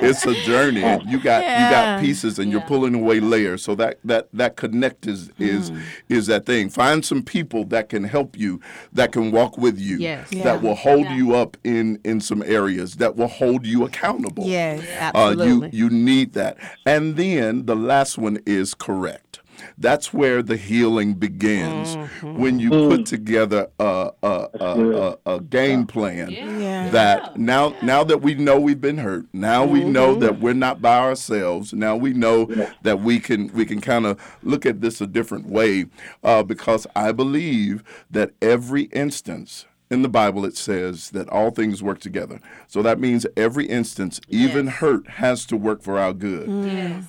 it's 0.00 0.26
a 0.32 0.34
journey. 0.44 0.80
You 1.06 1.20
got 1.20 1.42
you 1.42 1.70
got 1.74 2.00
pieces, 2.00 2.38
and 2.38 2.50
you're 2.50 2.60
pulling 2.62 2.94
away 2.94 3.20
layers. 3.20 3.62
So 3.62 3.74
that 3.76 3.98
that 4.04 4.28
that 4.32 4.56
connect 4.56 5.06
is 5.06 5.30
is 5.38 5.70
Mm. 5.70 5.80
is 6.08 6.26
that 6.28 6.46
thing. 6.46 6.68
Find 6.70 7.04
some 7.04 7.22
people 7.22 7.64
that 7.66 7.88
can 7.88 8.04
help 8.04 8.38
you, 8.38 8.60
that 8.92 9.12
can 9.12 9.32
walk 9.32 9.58
with 9.58 9.78
you, 9.78 9.96
Yes. 9.98 10.32
Yeah. 10.32 10.44
that 10.44 10.62
will 10.62 10.76
hold 10.76 11.06
you 11.08 11.34
up 11.34 11.56
in 11.64 11.98
in 12.04 12.20
some 12.20 12.42
areas, 12.44 12.96
that 12.96 13.16
will 13.16 13.26
hold 13.28 13.66
you 13.66 13.84
accountable. 13.84 14.44
Yes. 14.46 14.84
Uh, 15.14 15.34
you 15.36 15.68
you 15.72 15.90
need 15.90 16.32
that. 16.34 16.56
And 16.86 17.16
then 17.16 17.66
the 17.66 17.76
last 17.76 18.16
one 18.18 18.38
is 18.46 18.72
correct. 18.74 19.27
That's 19.76 20.12
where 20.12 20.42
the 20.42 20.56
healing 20.56 21.14
begins. 21.14 21.96
Mm-hmm. 21.96 22.38
When 22.38 22.58
you 22.58 22.70
put 22.70 23.06
together 23.06 23.68
a 23.78 24.10
a, 24.22 24.48
a, 24.54 25.18
a, 25.24 25.34
a 25.36 25.40
game 25.40 25.86
plan 25.86 26.30
Yeah. 26.30 26.90
that 26.90 27.36
now 27.36 27.74
now 27.82 28.04
that 28.04 28.22
we 28.22 28.34
know 28.34 28.58
we've 28.60 28.80
been 28.80 28.98
hurt, 28.98 29.26
now 29.32 29.64
we 29.64 29.84
know 29.84 30.14
that 30.16 30.40
we're 30.40 30.54
not 30.54 30.80
by 30.82 30.98
ourselves. 30.98 31.72
Now 31.72 31.96
we 31.96 32.12
know 32.12 32.46
that 32.82 33.00
we 33.00 33.20
can 33.20 33.52
we 33.52 33.64
can 33.64 33.80
kind 33.80 34.06
of 34.06 34.18
look 34.42 34.66
at 34.66 34.80
this 34.80 35.00
a 35.00 35.06
different 35.06 35.46
way 35.48 35.86
uh, 36.22 36.42
because 36.42 36.86
I 36.94 37.12
believe 37.12 37.82
that 38.10 38.32
every 38.42 38.84
instance 38.84 39.66
in 39.90 40.02
the 40.02 40.08
Bible 40.08 40.44
it 40.44 40.56
says 40.56 41.10
that 41.10 41.28
all 41.28 41.50
things 41.50 41.82
work 41.82 41.98
together. 42.00 42.40
So 42.66 42.82
that 42.82 43.00
means 43.00 43.26
every 43.36 43.66
instance, 43.66 44.20
even 44.28 44.66
hurt, 44.66 45.08
has 45.08 45.46
to 45.46 45.56
work 45.56 45.82
for 45.82 45.98
our 45.98 46.12
good. 46.12 46.48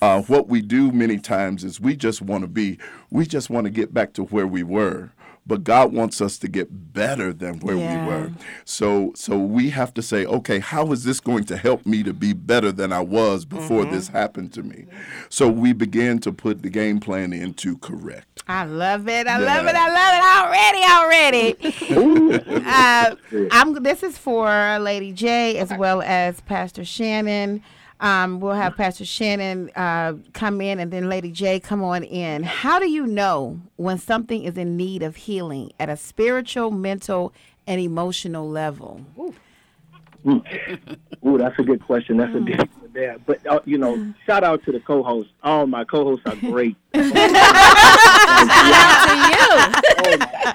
Uh, 0.01 0.21
what 0.23 0.47
we 0.47 0.61
do 0.61 0.91
many 0.91 1.17
times 1.17 1.63
is 1.63 1.79
we 1.79 1.95
just 1.95 2.21
want 2.21 2.43
to 2.43 2.47
be, 2.47 2.77
we 3.09 3.25
just 3.25 3.49
want 3.49 3.65
to 3.65 3.71
get 3.71 3.93
back 3.93 4.13
to 4.13 4.23
where 4.23 4.47
we 4.47 4.63
were. 4.63 5.11
But 5.47 5.63
God 5.63 5.93
wants 5.93 6.21
us 6.21 6.37
to 6.39 6.47
get 6.47 6.93
better 6.93 7.33
than 7.33 7.59
where 7.61 7.75
Yeah. 7.75 8.01
we 8.01 8.05
were. 8.05 8.31
So 8.65 9.13
so 9.15 9.39
we 9.39 9.71
have 9.71 9.91
to 9.95 10.03
say, 10.03 10.23
okay, 10.25 10.59
how 10.59 10.91
is 10.91 11.05
this 11.05 11.19
going 11.19 11.45
to 11.45 11.57
help 11.57 11.87
me 11.87 12.03
to 12.03 12.13
be 12.13 12.33
better 12.33 12.71
than 12.71 12.93
I 12.93 12.99
was 12.99 13.45
before 13.45 13.85
this 13.85 14.09
happened 14.09 14.53
to 14.53 14.61
me? 14.63 14.85
So 15.27 15.47
we 15.49 15.73
begin 15.73 16.19
to 16.19 16.31
put 16.31 16.61
the 16.61 16.69
game 16.69 16.99
plan 16.99 17.33
into 17.33 17.77
correct. 17.79 18.28
I 18.49 18.63
love 18.65 19.07
it. 19.07 19.27
I 19.27 19.39
Yeah. 19.39 19.45
love 19.45 19.67
it. 19.67 19.75
I 19.77 19.89
love 19.99 20.13
it 20.17 20.23
already. 20.41 21.55
Already. 21.93 22.63
uh, 22.65 23.15
I'm. 23.51 23.83
This 23.83 24.01
is 24.01 24.17
for 24.17 24.79
Lady 24.79 25.11
J 25.13 25.57
as 25.59 25.71
well 25.77 26.01
as 26.01 26.41
Pastor 26.41 26.83
Shannon. 26.83 27.61
Um, 28.01 28.39
we'll 28.39 28.53
have 28.53 28.75
Pastor 28.75 29.05
Shannon 29.05 29.69
uh, 29.75 30.13
come 30.33 30.61
in 30.61 30.79
and 30.79 30.89
then 30.91 31.09
Lady 31.09 31.31
J 31.31 31.59
come 31.59 31.83
on 31.83 32.03
in. 32.03 32.43
How 32.43 32.79
do 32.79 32.89
you 32.89 33.05
know 33.05 33.59
when 33.75 33.97
something 33.99 34.43
is 34.43 34.57
in 34.57 34.75
need 34.77 35.03
of 35.03 35.15
healing 35.15 35.71
at 35.79 35.89
a 35.89 35.97
spiritual, 35.97 36.71
mental, 36.71 37.33
and 37.67 37.79
emotional 37.79 38.49
level? 38.49 39.01
Ooh, 40.25 40.43
that's 41.37 41.59
a 41.59 41.63
good 41.63 41.83
question. 41.85 42.17
That's 42.17 42.33
a 42.33 42.39
deep 42.39 42.57
one 42.57 42.78
there. 42.93 43.17
But 43.25 43.45
uh, 43.45 43.59
you 43.65 43.77
know, 43.77 44.13
shout 44.25 44.43
out 44.43 44.63
to 44.65 44.71
the 44.71 44.79
co-hosts. 44.79 45.31
All 45.43 45.67
my 45.67 45.83
co-hosts 45.83 46.25
are 46.25 46.35
great. 46.35 46.75
Shout 46.93 47.15
out 47.25 47.49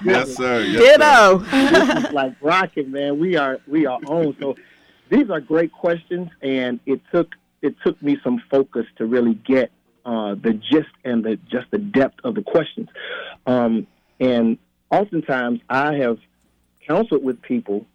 Yes, 0.05 0.35
sir. 0.35 0.63
Yes, 0.63 0.81
sir. 0.81 0.99
Ditto. 0.99 1.39
this 1.39 2.05
is 2.05 2.13
like 2.13 2.35
rocking, 2.41 2.91
man. 2.91 3.19
We 3.19 3.37
are 3.37 3.61
we 3.67 3.87
are 3.87 4.01
on. 4.07 4.37
So 4.41 4.57
these 5.09 5.31
are 5.31 5.41
great 5.41 5.73
questions, 5.73 6.31
and 6.43 6.81
it 6.87 7.01
took 7.13 7.35
it 7.63 7.75
took 7.85 8.01
me 8.03 8.19
some 8.23 8.43
focus 8.51 8.87
to 8.97 9.07
really 9.07 9.35
get 9.35 9.71
uh, 10.05 10.35
the 10.35 10.55
gist 10.55 10.91
and 11.05 11.25
the 11.25 11.37
just 11.51 11.71
the 11.71 11.79
depth 11.79 12.21
of 12.25 12.35
the 12.35 12.43
questions. 12.43 12.89
Um, 13.47 13.87
and 14.21 14.59
oftentimes, 14.91 15.61
I 15.69 15.95
have 15.97 16.19
counseled 16.87 17.25
with 17.25 17.41
people, 17.43 17.87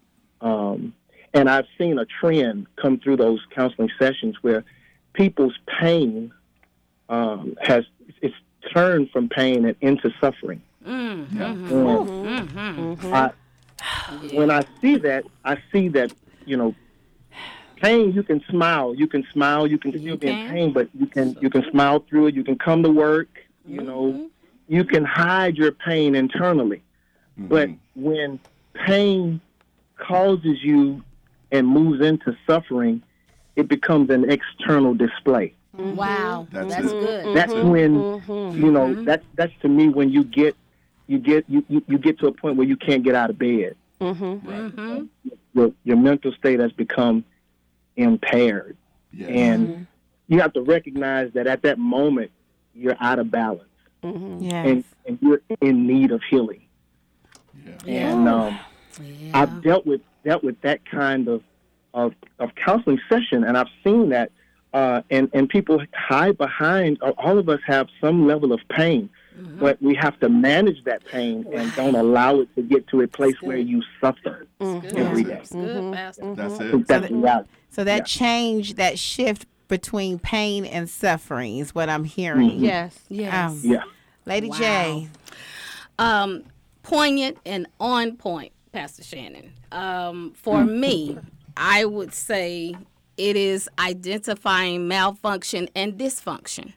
um, 0.42 0.94
and 1.34 1.50
I've 1.50 1.68
seen 1.78 2.00
a 2.00 2.06
trend 2.06 2.68
come 2.76 3.00
through 3.00 3.18
those 3.18 3.40
counseling 3.54 3.90
sessions 4.00 4.36
where 4.42 4.64
people's 5.14 5.58
pain 5.80 6.32
um, 7.10 7.56
has 7.62 7.86
it's 8.22 8.36
turned 8.74 9.10
from 9.12 9.30
pain 9.30 9.66
and 9.66 9.76
into 9.82 10.12
suffering. 10.20 10.62
Mm-hmm. 10.86 11.42
And 11.42 11.68
mm-hmm. 11.70 12.60
mm-hmm. 12.60 13.14
I, 13.14 13.32
when 14.34 14.50
I 14.52 14.64
see 14.82 14.98
that, 14.98 15.26
I 15.44 15.58
see 15.72 15.88
that 15.90 16.14
you 16.50 16.58
know, 16.58 16.76
pain. 17.82 18.12
You 18.12 18.24
can 18.24 18.44
smile. 18.50 18.96
You 18.96 19.08
can 19.08 19.26
smile. 19.32 19.68
You 19.68 19.78
can 19.78 19.92
still 19.92 20.18
be 20.18 20.28
in 20.28 20.50
pain, 20.50 20.74
but 20.74 20.90
you 20.94 21.06
can 21.06 21.38
you 21.40 21.50
can 21.50 21.64
smile 21.72 22.00
through 22.10 22.28
it. 22.28 22.36
You 22.36 22.44
can 22.44 22.58
come 22.58 22.84
to 22.84 22.90
work. 22.90 23.30
You 23.66 23.82
know, 23.82 24.30
you 24.68 24.84
can 24.84 25.06
hide 25.06 25.56
your 25.56 25.72
pain 25.72 26.16
internally. 26.16 26.82
But 27.38 27.70
when 27.96 28.40
pain 28.74 29.40
causes 29.98 30.62
you 30.62 31.04
and 31.52 31.68
moves 31.68 32.06
into 32.06 32.36
suffering, 32.48 33.02
it 33.56 33.68
becomes 33.68 34.10
an 34.10 34.30
external 34.30 34.94
display. 34.94 35.54
Mm-hmm. 35.76 35.96
Wow, 35.96 36.48
That's 36.52 36.76
that's, 36.76 36.88
good. 36.88 37.36
That's 37.36 37.54
mm-hmm. 37.54 37.70
when 37.70 37.96
mm-hmm. 37.96 38.66
you 38.66 38.72
know 38.72 39.04
that's 39.04 39.26
that's 39.36 39.54
to 39.62 39.68
me 39.68 39.88
when 39.90 40.10
you 40.10 40.24
get 40.24 40.56
you 41.08 41.20
get 41.20 41.46
you, 41.48 41.64
you, 41.70 41.84
you 41.88 41.98
get 41.98 42.20
to 42.20 42.28
a 42.28 42.32
point 42.32 42.58
where 42.58 42.68
you 42.68 42.76
can't 42.76 43.04
get 43.04 43.16
out 43.16 43.30
of 43.30 43.38
bed. 43.38 43.76
Mm-hmm. 44.02 45.06
Your 45.54 45.72
your 45.84 45.98
mental 45.98 46.32
state 46.34 46.60
has 46.60 46.72
become 46.72 47.24
impaired, 47.96 48.78
Yeah. 49.14 49.28
and 49.28 49.88
you 50.28 50.40
have 50.42 50.54
to 50.54 50.62
recognize 50.62 51.32
that 51.34 51.48
at 51.48 51.62
that 51.64 51.78
moment 51.78 52.32
you're 52.74 52.98
out 53.00 53.20
of 53.20 53.32
balance. 53.32 53.64
Yes. 54.02 54.66
and, 54.66 54.84
and 55.06 55.20
you're 55.22 55.42
in 55.60 55.86
need 55.86 56.12
of 56.12 56.22
healing. 56.30 56.62
And 57.86 58.28
um, 58.28 58.58
I've 59.34 59.62
dealt 59.62 59.86
with 59.86 60.02
dealt 60.24 60.44
with 60.44 60.60
that 60.62 60.86
kind 60.90 61.28
of, 61.28 61.44
of 61.94 62.14
of 62.40 62.54
counseling 62.56 63.00
session, 63.10 63.44
and 63.44 63.58
I've 63.58 63.70
seen 63.84 64.10
that. 64.10 64.32
Uh, 64.72 65.02
and 65.10 65.32
and 65.34 65.50
people 65.50 65.82
hide 65.96 66.38
behind. 66.38 67.00
uh, 67.02 67.12
All 67.18 67.40
of 67.40 67.50
us 67.50 67.60
have 67.66 67.88
some 68.00 68.28
level 68.28 68.54
of 68.54 68.60
pain, 68.70 69.10
but 69.60 69.82
we 69.82 69.96
have 69.96 70.20
to 70.20 70.30
manage 70.30 70.84
that 70.84 71.04
pain 71.06 71.44
and 71.52 71.74
don't 71.76 71.96
allow 71.96 72.40
it 72.42 72.56
to 72.56 72.62
get 72.62 72.88
to 72.90 73.02
a 73.02 73.08
place 73.08 73.34
where 73.42 73.58
you 73.58 73.82
suffer 74.00 74.46
every 74.62 75.24
day. 75.24 75.30
That's 75.38 75.52
good, 75.56 75.92
Pastor. 75.94 76.36
That's 76.36 76.60
it. 76.60 76.72
think 76.72 76.86
that's 76.88 77.10
reality. 77.12 77.50
So 77.72 77.84
that 77.84 77.98
Yeah. 77.98 78.04
change, 78.04 78.76
that 78.76 79.00
shift 79.00 79.48
between 79.68 80.20
pain 80.20 80.66
and 80.66 80.88
suffering 80.88 81.58
is 81.58 81.74
what 81.74 81.90
I'm 81.90 82.04
hearing. 82.04 82.60
Yes. 82.60 83.00
Yes. 83.10 83.34
Um, 83.34 83.72
Yeah. 83.72 83.82
Lady 84.28 84.50
Wow. 84.50 84.58
J. 84.60 85.08
um, 85.98 86.44
poignant 86.84 87.38
and 87.44 87.66
on 87.80 88.18
point, 88.18 88.52
Pastor 88.80 89.04
Shannon. 89.04 89.52
Um, 89.74 90.32
for 90.38 90.64
me, 90.64 91.18
I 91.58 91.84
would 91.84 92.14
say 92.14 92.78
it 93.18 93.36
is 93.36 93.68
identifying 93.78 94.88
malfunction 94.88 95.68
and 95.76 95.98
dysfunction. 95.98 96.72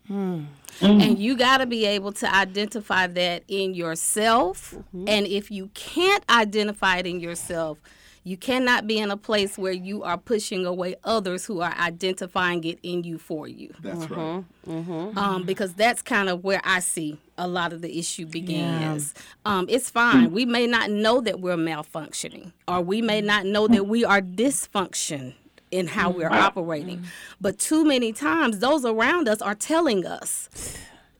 And 0.80 1.16
you 1.16 1.36
got 1.36 1.58
to 1.58 1.66
be 1.66 1.86
able 1.86 2.10
to 2.14 2.34
identify 2.34 3.06
that 3.06 3.44
in 3.46 3.74
yourself. 3.74 4.74
And 4.92 5.28
if 5.28 5.52
you 5.52 5.70
can't 5.74 6.24
identify 6.28 6.96
it 6.96 7.06
in 7.06 7.20
yourself, 7.20 7.78
you 8.24 8.36
cannot 8.36 8.88
be 8.88 8.98
in 8.98 9.12
a 9.12 9.16
place 9.16 9.56
where 9.56 9.72
you 9.72 10.02
are 10.02 10.18
pushing 10.18 10.66
away 10.66 10.96
others 11.04 11.44
who 11.44 11.60
are 11.60 11.74
identifying 11.78 12.64
it 12.64 12.80
in 12.82 13.04
you 13.04 13.18
for 13.18 13.46
you 13.46 13.74
That's 13.80 14.08
right. 14.10 14.44
um, 14.66 15.44
because 15.44 15.74
that's 15.74 16.02
kind 16.02 16.28
of 16.28 16.42
where 16.42 16.60
I 16.64 16.80
see 16.80 17.18
a 17.42 17.48
lot 17.48 17.72
of 17.72 17.82
the 17.82 17.98
issue 17.98 18.24
begins. 18.24 19.14
Um, 19.44 19.66
it's 19.68 19.90
fine. 19.90 20.30
We 20.30 20.46
may 20.46 20.66
not 20.66 20.90
know 20.90 21.20
that 21.20 21.40
we're 21.40 21.56
malfunctioning, 21.56 22.52
or 22.68 22.80
we 22.80 23.02
may 23.02 23.20
not 23.20 23.44
know 23.44 23.66
that 23.66 23.86
we 23.88 24.04
are 24.04 24.20
dysfunction 24.20 25.34
in 25.72 25.88
how 25.88 26.10
we're 26.10 26.30
operating. 26.30 27.04
But 27.40 27.58
too 27.58 27.84
many 27.84 28.12
times, 28.12 28.60
those 28.60 28.84
around 28.84 29.28
us 29.28 29.42
are 29.42 29.56
telling 29.56 30.06
us 30.06 30.48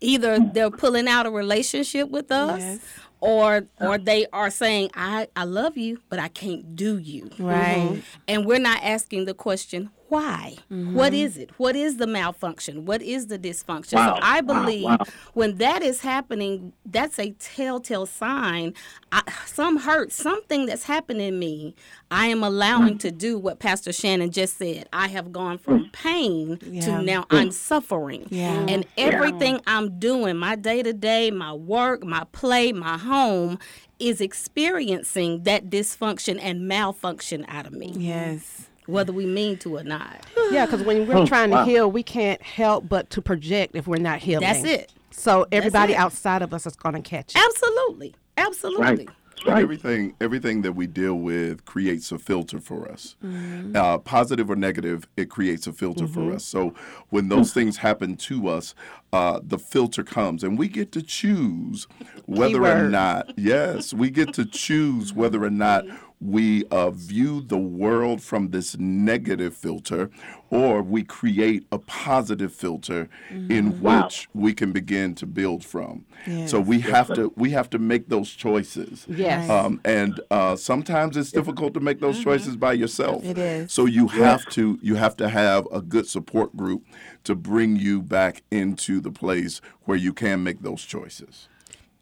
either 0.01 0.39
they're 0.39 0.71
pulling 0.71 1.09
out 1.09 1.27
a 1.27 1.31
relationship 1.31 2.09
with 2.09 2.31
us. 2.31 2.61
Yes. 2.61 2.81
Or, 3.21 3.67
or 3.81 3.99
they 3.99 4.27
are 4.33 4.51
saying, 4.51 4.91
I, 4.95 5.29
I 5.37 5.45
love 5.45 5.77
you, 5.77 6.01
but 6.09 6.19
I 6.19 6.27
can't 6.27 6.75
do 6.75 6.99
you. 6.99 7.31
Right. 7.39 8.03
And 8.27 8.45
we're 8.47 8.59
not 8.59 8.83
asking 8.83 9.27
the 9.27 9.35
question, 9.35 9.91
why? 10.13 10.57
Mm-hmm. 10.71 10.95
What 10.95 11.15
is 11.15 11.39
it? 11.39 11.53
What 11.57 11.75
is 11.75 11.97
the 11.97 12.07
malfunction? 12.07 12.85
What 12.85 13.01
is 13.01 13.29
the 13.29 13.39
dysfunction? 13.39 13.95
Wow. 13.95 14.17
So 14.17 14.21
I 14.23 14.43
believe 14.43 14.85
Wow. 14.85 14.99
when 15.33 15.57
that 15.57 15.83
is 15.83 16.03
happening, 16.03 16.75
that's 16.85 17.19
a 17.19 17.31
telltale 17.31 18.05
sign. 18.05 18.75
I, 19.11 19.23
some 19.47 19.79
hurt, 19.79 20.13
something 20.13 20.67
that's 20.67 20.85
happened 20.85 21.23
in 21.23 21.39
me, 21.39 21.75
I 22.11 22.27
am 22.27 22.45
allowing 22.45 22.91
mm-hmm. 22.91 23.09
to 23.09 23.11
do 23.11 23.39
what 23.39 23.59
Pastor 23.59 23.91
Shannon 23.91 24.31
just 24.31 24.59
said. 24.59 24.87
I 24.93 25.09
have 25.09 25.33
gone 25.33 25.57
from 25.57 25.87
mm. 25.87 25.93
pain 25.93 26.59
Yeah. 26.61 26.81
to 26.83 27.03
now 27.03 27.23
mm. 27.23 27.39
I'm 27.39 27.51
suffering. 27.51 28.27
Yeah. 28.29 28.67
And 28.69 28.85
everything 28.99 29.63
I'm 29.67 29.99
doing, 29.99 30.37
my 30.37 30.57
day 30.57 30.83
to 30.83 30.93
day, 30.93 31.31
my 31.31 31.55
work, 31.55 32.05
my 32.05 32.25
play, 32.33 32.71
my 32.71 32.99
home, 32.99 33.59
is 33.99 34.21
experiencing 34.21 35.45
that 35.45 35.71
dysfunction 35.71 36.39
and 36.43 36.69
malfunction 36.69 37.47
out 37.49 37.67
of 37.67 37.73
me, 37.73 37.95
Yes. 37.97 38.69
Whether 38.87 39.13
we 39.13 39.27
mean 39.27 39.57
to 39.59 39.77
or 39.77 39.85
not. 39.85 40.27
Yeah, 40.51 40.67
because 40.67 40.83
when 40.83 41.07
we're 41.07 41.25
trying 41.25 41.49
to 41.49 41.57
wow. 41.57 41.65
heal, 41.65 41.91
we 41.91 42.03
can't 42.03 42.43
help 42.43 42.87
but 42.87 43.09
to 43.11 43.23
project 43.23 43.75
if 43.75 43.87
we're 43.87 43.97
not 43.97 44.19
healing. 44.19 44.47
That's 44.47 44.65
it. 44.65 44.93
So 45.11 45.47
everybody 45.51 45.95
it. 45.95 45.97
outside 45.97 46.43
of 46.43 46.53
us 46.53 46.67
is 46.67 46.77
going 46.77 46.95
to 46.95 47.01
catch 47.01 47.35
it. 47.35 47.41
Absolutely. 47.43 48.15
Absolutely. 48.37 48.85
Right. 48.85 49.09
Right. 49.47 49.63
Everything, 49.63 50.15
everything 50.21 50.63
that 50.63 50.73
we 50.73 50.87
deal 50.87 51.15
with 51.15 51.65
creates 51.65 52.13
a 52.13 52.19
filter 52.19 52.61
for 52.61 52.89
us. 52.91 53.17
Mm-hmm. 53.25 53.75
Uh, 53.75 53.99
positive 53.99 54.51
or 54.51 54.57
negative, 54.57 55.09
it 55.17 55.31
creates 55.31 55.67
a 55.67 55.73
filter 55.73 56.07
for 56.07 56.33
us. 56.33 56.45
So 56.45 56.75
when 57.09 57.29
those 57.29 57.53
things 57.53 57.79
happen 57.79 58.17
to 58.17 58.49
us, 58.49 58.75
uh, 59.13 59.41
the 59.43 59.59
filter 59.59 60.03
comes, 60.03 60.43
and 60.43 60.59
we 60.59 60.69
get 60.69 60.91
to 60.93 61.03
choose 61.03 61.87
whether 62.27 62.65
or 62.65 62.89
not. 62.89 63.33
Yes, 63.37 63.93
we 63.93 64.11
get 64.11 64.33
to 64.35 64.45
choose 64.47 65.13
whether 65.13 65.45
or 65.45 65.51
not 65.51 65.85
we 66.21 66.65
uh, 66.71 66.89
view 66.91 67.41
the 67.41 67.59
world 67.59 68.23
from 68.23 68.51
this 68.51 68.79
negative 68.79 69.55
filter, 69.57 70.09
or 70.51 70.81
we 70.81 71.03
create 71.03 71.67
a 71.73 71.79
positive 71.79 72.53
filter 72.53 73.09
in 73.51 73.81
Wow. 73.81 74.05
which 74.05 74.29
we 74.33 74.55
can 74.55 74.71
begin 74.71 75.15
to 75.17 75.27
build 75.27 75.65
from. 75.65 76.05
So 76.47 76.61
we 76.61 76.79
have 76.81 77.13
to 77.15 77.33
we 77.37 77.51
have 77.51 77.69
to 77.71 77.79
make 77.81 78.09
those 78.09 78.31
choices. 78.31 79.05
Yes. 79.09 79.51
Um, 79.51 79.81
and 79.85 80.21
uh, 80.31 80.55
sometimes 80.55 81.17
it's 81.17 81.33
difficult 81.33 81.75
to 81.75 81.81
make 81.81 81.99
those 82.01 82.23
choices 82.23 82.57
by 82.57 82.75
yourself. 82.75 83.25
It 83.25 83.37
is. 83.39 83.73
So 83.73 83.87
you 83.87 84.07
have 84.09 84.47
to 84.51 84.79
you 84.81 84.95
have 84.95 85.17
to 85.17 85.29
have 85.29 85.67
a 85.73 85.83
good 85.83 86.07
support 86.07 86.57
group 86.57 86.85
to 87.25 87.35
bring 87.35 87.77
you 87.77 88.03
back 88.03 88.43
into 88.51 89.01
the 89.01 89.11
place 89.11 89.61
where 89.85 89.97
you 89.97 90.13
can 90.13 90.43
make 90.43 90.63
those 90.63 90.83
choices. 90.83 91.49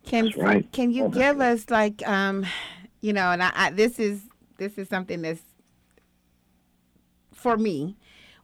Can 0.05 0.33
right. 0.39 0.71
can 0.73 0.91
you 0.91 1.05
Oh, 1.05 1.09
that's 1.09 1.19
give 1.19 1.41
us 1.41 1.71
like 1.71 2.07
um, 2.09 2.47
you 3.01 3.13
know, 3.13 3.31
and 3.31 3.43
I, 3.43 3.53
I 3.55 3.71
this 3.71 3.99
is 3.99 4.23
this 4.57 4.79
is 4.79 4.89
something 4.89 5.23
that's 5.23 5.43
for 7.33 7.57
me. 7.57 7.97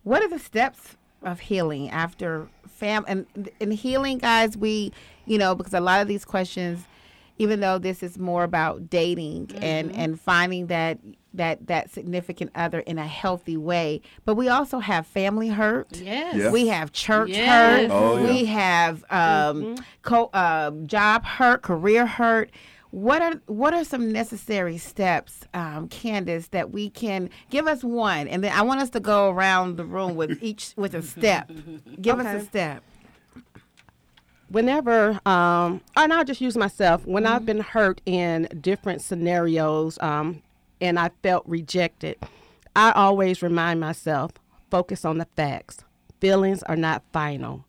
What 0.02 0.22
are 0.22 0.28
the 0.28 0.38
steps 0.38 0.96
of 1.22 1.40
healing 1.40 1.90
after 1.90 2.48
fam 2.68 3.04
and 3.08 3.26
in 3.58 3.70
healing, 3.70 4.18
guys? 4.18 4.56
We 4.56 4.92
you 5.24 5.38
know 5.38 5.54
because 5.54 5.74
a 5.74 5.80
lot 5.80 6.02
of 6.02 6.08
these 6.08 6.24
questions, 6.24 6.84
even 7.38 7.61
though 7.61 7.79
this 7.79 8.03
is 8.03 8.18
more 8.18 8.44
about 8.44 8.88
dating 8.90 9.51
and 9.61 9.94
and 9.94 10.20
finding 10.20 10.66
that 10.68 10.99
that 11.35 11.66
that 11.66 11.90
significant 11.90 12.51
other 12.55 12.81
in 12.81 12.99
a 12.99 13.07
healthy 13.07 13.57
way, 13.57 14.01
but 14.25 14.35
we 14.37 14.49
also 14.49 14.79
have 14.79 15.07
family 15.07 15.49
hurt. 15.49 15.88
Yes. 15.96 16.35
Yeah. 16.37 16.51
We 16.51 16.68
have 16.68 16.92
church 16.92 17.31
Yes. 17.31 17.46
hurt. 17.46 17.90
Oh, 17.90 18.16
yeah. 18.16 18.25
We 18.33 18.44
have 18.46 19.05
um, 19.11 19.77
co- 20.03 20.31
um 20.33 20.87
job 20.87 21.25
hurt, 21.25 21.62
career 21.62 22.07
hurt. 22.07 22.51
What 22.90 23.20
are 23.20 23.35
what 23.46 23.75
are 23.75 23.85
some 23.85 24.11
necessary 24.11 24.79
steps, 24.79 25.40
um, 25.53 25.88
Candyce, 25.88 26.49
that 26.53 26.70
we 26.70 26.88
can 26.88 27.29
give 27.51 27.66
us 27.66 27.85
one, 27.85 28.27
and 28.29 28.42
then 28.42 28.53
I 28.53 28.62
want 28.62 28.81
us 28.81 28.88
to 28.90 29.01
go 29.01 29.29
around 29.29 29.77
the 29.77 29.85
room 29.85 30.14
with 30.16 30.42
each 30.42 30.72
with 30.77 30.94
a 30.94 31.03
step. 31.03 31.51
Give 32.01 32.18
us 32.18 32.42
a 32.42 32.46
step. 32.46 32.83
Whenever 34.48 35.18
um 35.26 35.80
and 35.96 36.12
i'll 36.12 36.24
just 36.24 36.40
use 36.40 36.56
myself 36.56 37.04
when 37.06 37.26
i've 37.26 37.44
been 37.44 37.61
hurt 37.61 38.00
in 38.06 38.48
different 38.61 39.02
scenarios 39.02 39.98
um 40.00 40.42
and 40.80 40.98
i 40.98 41.11
felt 41.22 41.42
rejected 41.46 42.16
i 42.74 42.92
always 42.92 43.42
remind 43.42 43.80
myself 43.80 44.32
focus 44.70 45.04
on 45.04 45.18
the 45.18 45.26
facts 45.37 45.78
feelings 46.20 46.62
are 46.64 46.76
not 46.76 47.02
final 47.12 47.64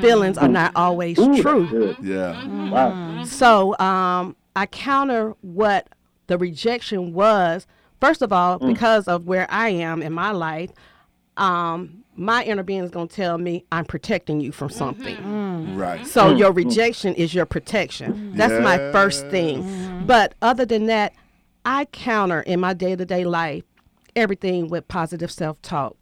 feelings 0.00 0.38
are 0.38 0.48
not 0.48 0.72
always 0.76 1.18
Ooh, 1.18 1.28
that's 1.28 1.40
true 1.40 1.66
good. 1.66 1.96
Yeah. 2.02 2.68
Wow. 2.70 3.24
so 3.24 3.76
um, 3.78 4.36
I 4.54 4.66
counter 4.66 5.34
what 5.42 5.88
the 6.26 6.38
rejection 6.38 7.12
was. 7.12 7.66
First 8.00 8.22
of 8.22 8.32
all, 8.32 8.58
because 8.58 9.08
of 9.08 9.26
where 9.26 9.46
I 9.50 9.70
am 9.70 10.02
in 10.02 10.12
my 10.12 10.30
life, 10.30 10.70
um, 11.36 12.04
my 12.16 12.44
inner 12.44 12.62
being 12.62 12.82
is 12.82 12.90
going 12.90 13.08
to 13.08 13.14
tell 13.14 13.38
me 13.38 13.64
I'm 13.70 13.84
protecting 13.84 14.40
you 14.40 14.52
from 14.52 14.70
something. 14.70 15.16
Mm-hmm. 15.16 15.46
Mm. 15.46 15.46
Mm. 15.56 15.78
Right. 15.78 16.06
So 16.06 16.32
mm. 16.32 16.38
your 16.38 16.52
rejection 16.52 17.14
is 17.14 17.34
your 17.34 17.46
protection. 17.46 18.32
That's 18.34 18.62
my 18.62 18.78
first 18.92 19.26
thing. 19.28 19.62
Mm-hmm. 19.62 20.06
But 20.06 20.34
other 20.42 20.64
than 20.64 20.86
that, 20.86 21.12
I 21.64 21.86
counter 21.86 22.40
in 22.40 22.60
my 22.60 22.74
day 22.74 22.96
to 22.96 23.04
day 23.04 23.24
life 23.24 23.64
everything 24.14 24.68
with 24.68 24.88
positive 24.88 25.30
self 25.30 25.60
talk. 25.62 25.96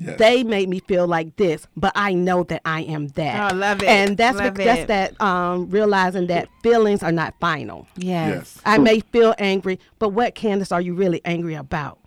Yes. 0.00 0.18
They 0.18 0.42
made 0.42 0.68
me 0.68 0.80
feel 0.80 1.06
like 1.06 1.36
this, 1.36 1.68
but 1.76 1.92
I 1.94 2.14
know 2.14 2.42
that 2.44 2.62
I 2.64 2.80
am 2.82 3.08
that. 3.08 3.38
Oh, 3.38 3.54
I 3.54 3.58
love 3.58 3.80
it. 3.80 3.88
And 3.88 4.16
that's 4.16 4.36
Love 4.36 4.54
bec- 4.54 4.66
that's 4.66 4.80
it. 4.80 4.88
that 4.88 5.20
um, 5.20 5.70
realizing 5.70 6.26
that 6.26 6.48
feelings 6.64 7.04
are 7.04 7.12
not 7.12 7.34
final. 7.38 7.86
Yes. 7.96 8.60
I 8.64 8.78
may 8.78 9.00
feel 9.00 9.36
angry, 9.38 9.78
but 10.00 10.08
what, 10.08 10.34
Candyce, 10.34 10.72
are 10.72 10.80
you 10.80 10.94
really 10.94 11.20
angry 11.24 11.54
about? 11.54 12.00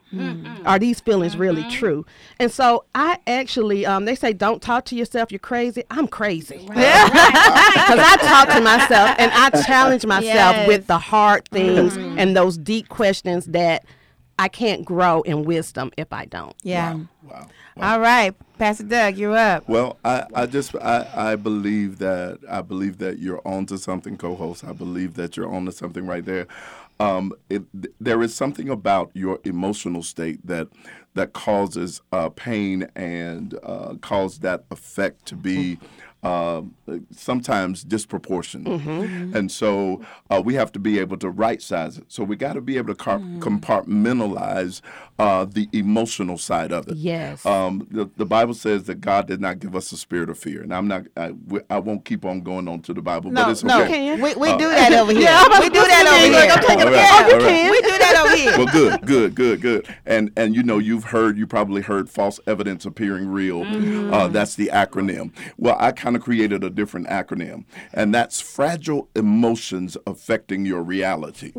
Are 0.65 0.79
these 0.79 0.99
feelings 0.99 1.35
really 1.37 1.63
true? 1.69 2.05
And 2.39 2.51
so 2.51 2.85
I 2.95 3.19
actually, 3.27 3.85
um, 3.85 4.05
they 4.05 4.15
say, 4.15 4.33
don't 4.33 4.61
talk 4.61 4.85
to 4.85 4.95
yourself. 4.95 5.31
You're 5.31 5.39
crazy. 5.39 5.83
I'm 5.91 6.07
crazy. 6.07 6.57
Because 6.59 6.77
I 6.77 8.17
talk 8.21 8.55
to 8.55 8.61
myself 8.73 9.15
and 9.19 9.31
I 9.33 9.49
challenge 9.63 10.05
myself 10.05 10.27
Yes. 10.55 10.67
with 10.67 10.87
the 10.87 10.97
hard 10.97 11.47
things 11.49 11.97
and 11.97 12.35
those 12.35 12.57
deep 12.57 12.89
questions 12.89 13.45
that 13.47 13.85
I 14.39 14.47
can't 14.49 14.85
grow 14.85 15.21
in 15.23 15.43
wisdom 15.43 15.91
if 15.97 16.13
I 16.13 16.25
don't. 16.25 16.55
Yeah. 16.63 16.99
Wow. 17.23 17.47
All 17.79 17.99
right, 17.99 18.33
Pastor 18.57 18.83
Doug, 18.85 19.17
you're 19.17 19.35
up. 19.37 19.67
Well, 19.69 19.97
I, 20.03 20.23
I 20.33 20.45
just 20.47 20.75
I, 20.75 21.07
I 21.15 21.35
believe 21.35 21.99
that 21.99 22.39
I 22.49 22.61
believe 22.61 22.97
that 22.99 23.19
you're 23.19 23.41
onto 23.45 23.77
something, 23.77 24.17
co-host. 24.17 24.63
I 24.63 24.73
believe 24.73 25.13
that 25.15 25.37
you're 25.37 25.51
onto 25.53 25.71
something 25.71 26.05
right 26.07 26.25
there. 26.25 26.47
Um, 26.99 27.33
it, 27.49 27.63
there 28.01 28.21
is 28.23 28.33
something 28.33 28.69
about 28.69 29.11
your 29.13 29.39
emotional 29.43 30.01
state 30.03 30.45
that 30.45 30.67
that 31.13 31.33
causes 31.33 32.01
uh, 32.11 32.29
pain 32.29 32.87
and 32.95 33.57
uh, 33.63 33.95
that 34.39 34.65
effect 34.69 35.25
to 35.25 35.35
be 35.35 35.79
uh, 36.23 36.61
sometimes 37.11 37.83
disproportionate. 37.83 38.81
And 39.35 39.51
so 39.51 40.01
uh, 40.29 40.41
we 40.43 40.55
have 40.55 40.71
to 40.73 40.79
be 40.79 40.99
able 40.99 41.17
to 41.17 41.29
right 41.29 41.61
size 41.61 41.97
it. 41.97 42.05
So 42.07 42.23
we 42.23 42.35
got 42.35 42.53
to 42.53 42.61
be 42.61 42.77
able 42.77 42.89
to 42.93 42.95
car- 42.95 43.19
compartmentalize 43.19 44.81
uh, 45.19 45.45
the 45.45 45.67
emotional 45.73 46.37
side 46.37 46.71
of 46.71 46.87
it. 46.87 46.95
Yes. 46.97 47.45
Um, 47.45 47.87
the, 47.91 48.09
the 48.17 48.25
Bible 48.25 48.53
says 48.53 48.83
that 48.85 49.01
God 49.01 49.27
did 49.27 49.41
not 49.41 49.59
give 49.59 49.75
us 49.75 49.91
a 49.91 49.97
spirit 49.97 50.29
of 50.29 50.37
fear, 50.37 50.61
and 50.61 50.73
I'm 50.73 50.87
not. 50.87 51.03
I, 51.15 51.31
we- 51.31 51.61
I 51.69 51.79
won't 51.79 52.05
keep 52.05 52.25
on 52.25 52.41
going 52.41 52.67
on 52.67 52.81
to 52.81 52.93
the 52.93 53.01
Bible, 53.01 53.31
No, 53.31 53.45
but 53.45 53.51
it's 53.51 53.63
no, 53.63 53.83
okay. 53.83 54.15
we, 54.15 54.35
we 54.35 54.51
do 54.57 54.69
that 54.69 54.93
over 54.93 55.11
here. 55.17 55.21
Yeah, 55.21 55.59
we 55.59 55.69
do 55.69 55.81
that 55.81 56.05
over 56.07 56.23
here. 56.25 56.31
like, 56.33 56.51
I'm 56.57 56.63
taking 56.63 56.81
All 56.81 56.87
a 56.87 56.91
right, 56.91 57.09
Oh, 57.11 57.27
you 57.27 57.33
all 57.33 57.39
right. 57.39 57.47
can. 57.49 57.71
We 57.71 57.81
do 57.81 57.96
that 58.13 58.25
over 58.25 58.35
here. 58.35 58.57
well, 58.57 58.67
good, 58.67 59.05
good, 59.05 59.35
good, 59.35 59.61
good. 59.61 59.95
And 60.05 60.31
and 60.35 60.55
you 60.55 60.63
know 60.63 60.77
you've 60.77 61.05
heard, 61.05 61.37
you 61.37 61.47
probably 61.47 61.81
heard 61.81 62.09
false 62.09 62.39
evidence 62.47 62.85
appearing 62.85 63.27
real. 63.27 63.63
Uh, 64.13 64.27
that's 64.27 64.55
the 64.55 64.69
acronym. 64.73 65.31
Well, 65.57 65.75
I 65.79 65.91
kind 65.91 66.15
of 66.15 66.21
created 66.21 66.63
a 66.63 66.69
different 66.69 67.07
acronym, 67.07 67.65
and 67.93 68.13
that's 68.13 68.41
fragile 68.41 69.09
emotions 69.15 69.97
affecting 70.05 70.65
your 70.65 70.81
reality. 70.81 71.53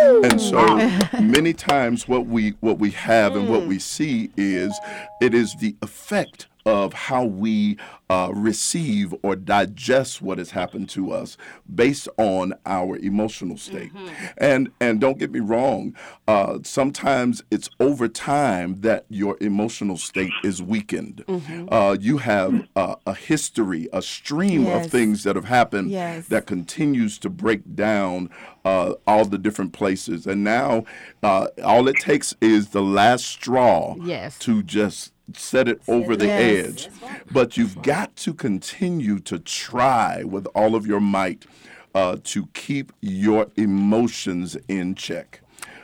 And 0.00 0.40
so 0.40 0.76
many 1.20 1.52
times 1.52 2.08
what 2.08 2.26
we 2.26 2.50
what 2.60 2.78
we 2.78 2.90
have 2.90 3.36
and 3.36 3.48
what 3.48 3.66
we 3.66 3.78
see 3.78 4.30
is 4.36 4.78
it 5.20 5.34
is 5.34 5.54
the 5.56 5.76
effect 5.82 6.46
of 6.66 6.92
how 6.92 7.24
we 7.24 7.76
uh, 8.10 8.30
receive 8.34 9.14
or 9.22 9.36
digest 9.36 10.22
what 10.22 10.38
has 10.38 10.50
happened 10.52 10.88
to 10.90 11.10
us 11.12 11.36
based 11.74 12.08
on 12.16 12.54
our 12.66 12.96
emotional 12.98 13.56
state. 13.56 13.90
And 14.38 14.70
and 14.80 15.00
don't 15.00 15.18
get 15.18 15.30
me 15.32 15.40
wrong, 15.40 15.94
uh, 16.28 16.58
sometimes 16.62 17.42
it's 17.50 17.68
over 17.80 18.08
time 18.08 18.80
that 18.80 19.04
your 19.08 19.36
emotional 19.40 19.96
state 19.96 20.32
is 20.42 20.62
weakened. 20.62 21.24
Uh, 21.70 21.96
you 22.00 22.18
have 22.18 22.66
uh, 22.76 22.96
a 23.06 23.14
history, 23.14 23.88
a 23.92 24.02
stream 24.02 24.64
Yes. 24.64 24.84
of 24.86 24.90
things 24.90 25.24
that 25.24 25.36
have 25.36 25.46
happened 25.46 25.90
Yes. 25.90 26.28
that 26.28 26.46
continues 26.46 27.18
to 27.18 27.30
break 27.30 27.74
down 27.74 28.30
uh, 28.64 28.94
all 29.06 29.24
the 29.24 29.38
different 29.38 29.72
places. 29.72 30.26
And 30.26 30.44
now 30.44 30.84
uh, 31.22 31.48
all 31.62 31.88
it 31.88 31.98
takes 31.98 32.34
is 32.40 32.68
the 32.68 32.82
last 32.82 33.24
straw 33.26 33.96
Yes. 34.02 34.38
to 34.40 34.62
just 34.62 35.12
set 35.36 35.68
it 35.68 35.80
over 35.88 36.16
the 36.16 36.26
Yes. 36.26 36.66
edge. 36.68 36.88
But 37.32 37.56
you've 37.56 37.80
got 37.82 38.14
to 38.16 38.34
continue 38.34 39.18
to 39.20 39.38
try 39.38 40.22
with 40.24 40.46
all 40.54 40.74
of 40.74 40.86
your 40.86 41.00
might 41.00 41.46
uh, 41.94 42.16
to 42.24 42.46
keep 42.54 42.92
your 43.00 43.46
emotions 43.56 44.56
in 44.68 44.94
check. 44.94 45.40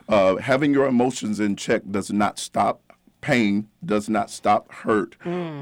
Uh, 0.08 0.36
having 0.36 0.72
your 0.72 0.86
emotions 0.86 1.38
in 1.40 1.54
check 1.56 1.82
does 1.90 2.12
not 2.12 2.38
stop 2.38 2.80
pain, 3.20 3.68
does 3.84 4.08
not 4.08 4.30
stop 4.30 4.72
hurt, 4.72 5.14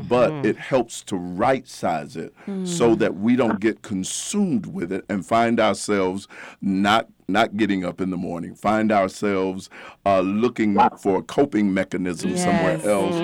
but 0.08 0.32
it 0.46 0.56
helps 0.56 1.02
to 1.02 1.16
right 1.16 1.66
size 1.68 2.16
it 2.16 2.32
so 2.64 2.94
that 2.94 3.16
we 3.16 3.34
don't 3.36 3.58
get 3.60 3.82
consumed 3.82 4.64
with 4.66 4.92
it 4.92 5.04
and 5.08 5.26
find 5.26 5.58
ourselves 5.60 6.28
not 6.62 7.08
not 7.30 7.54
getting 7.58 7.84
up 7.84 8.00
in 8.00 8.08
the 8.08 8.16
morning, 8.16 8.54
find 8.54 8.90
ourselves 8.90 9.68
uh, 10.06 10.20
looking 10.20 10.78
for 10.98 11.18
a 11.18 11.22
coping 11.22 11.72
mechanism 11.74 12.34
somewhere 12.38 12.78
Yes. 12.78 12.86
else, 12.86 13.14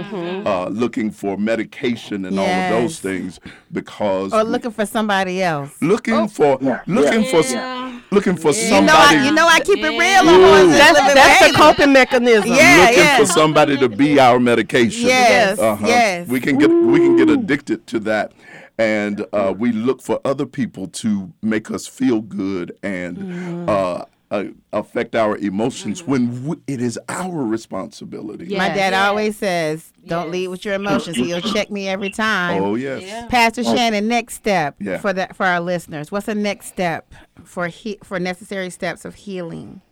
uh, 0.46 0.66
looking 0.68 1.10
for 1.10 1.38
medication 1.38 2.26
and 2.26 2.38
all 2.38 2.44
of 2.46 2.70
those 2.70 3.00
things 3.00 3.40
because 3.72 4.34
Or 4.34 4.44
looking 4.44 4.72
for 4.72 4.84
somebody 4.84 5.42
else. 5.42 5.70
looking 5.80 6.28
for 6.28 6.58
Yeah, 6.60 6.80
looking 6.86 7.22
yeah, 7.22 7.30
for 7.30 7.40
yeah. 7.50 8.00
looking 8.10 8.36
for 8.36 8.50
You 8.52 8.82
know, 8.82 8.92
I, 8.92 9.06
somebody 9.06 9.26
you 9.26 9.32
know, 9.32 9.48
I 9.48 9.60
keep 9.60 9.78
it 9.78 9.88
real 9.88 9.98
Yeah. 9.98 10.20
on 10.20 10.66
Ooh. 10.66 10.68
That's, 10.68 11.14
that's 11.14 11.48
the 11.52 11.56
coping 11.56 11.92
mechanism. 11.94 12.50
Yeah, 12.50 12.80
looking 12.82 12.98
yeah. 13.04 13.16
for 13.16 13.24
somebody 13.26 13.78
to 13.78 13.88
be 13.88 14.20
our 14.20 14.38
medication. 14.38 15.06
Yes, 15.06 15.58
Uh-huh. 15.58 15.82
yes. 15.86 16.28
We 16.28 16.40
can 16.40 16.58
get 16.58 16.68
we 16.68 16.98
can 16.98 17.16
get 17.16 17.30
addicted 17.30 17.86
to 17.86 18.00
that. 18.00 18.32
And 18.78 19.24
uh, 19.32 19.54
we 19.56 19.72
look 19.72 20.02
for 20.02 20.20
other 20.24 20.46
people 20.46 20.88
to 20.88 21.32
make 21.42 21.70
us 21.70 21.86
feel 21.86 22.20
good 22.20 22.76
and 22.82 23.68
uh, 23.70 24.04
uh, 24.30 24.44
affect 24.72 25.14
our 25.14 25.36
emotions 25.36 26.02
when 26.02 26.44
we, 26.46 26.56
it 26.66 26.80
is 26.80 26.98
our 27.08 27.44
responsibility. 27.44 28.46
My 28.56 28.68
dad 28.68 28.92
Yes. 28.92 29.06
always 29.08 29.36
says, 29.36 29.92
"Don't 30.06 30.30
lead 30.30 30.48
with 30.48 30.64
your 30.64 30.74
emotions." 30.74 31.16
He'll 31.16 31.40
check 31.52 31.70
me 31.70 31.88
every 31.88 32.10
time. 32.10 32.62
Oh 32.62 32.74
yes. 32.74 33.02
Yeah. 33.02 33.26
Pastor 33.28 33.62
Shannon, 33.62 34.08
next 34.08 34.34
step 34.34 34.74
Yeah. 34.80 34.98
for 34.98 35.12
the 35.12 35.28
for 35.34 35.46
our 35.46 35.60
listeners. 35.60 36.10
What's 36.10 36.26
the 36.26 36.34
next 36.34 36.66
step 36.66 37.14
for 37.44 37.68
he, 37.68 37.98
for 38.02 38.18
necessary 38.18 38.70
steps 38.70 39.04
of 39.04 39.14
healing? 39.14 39.82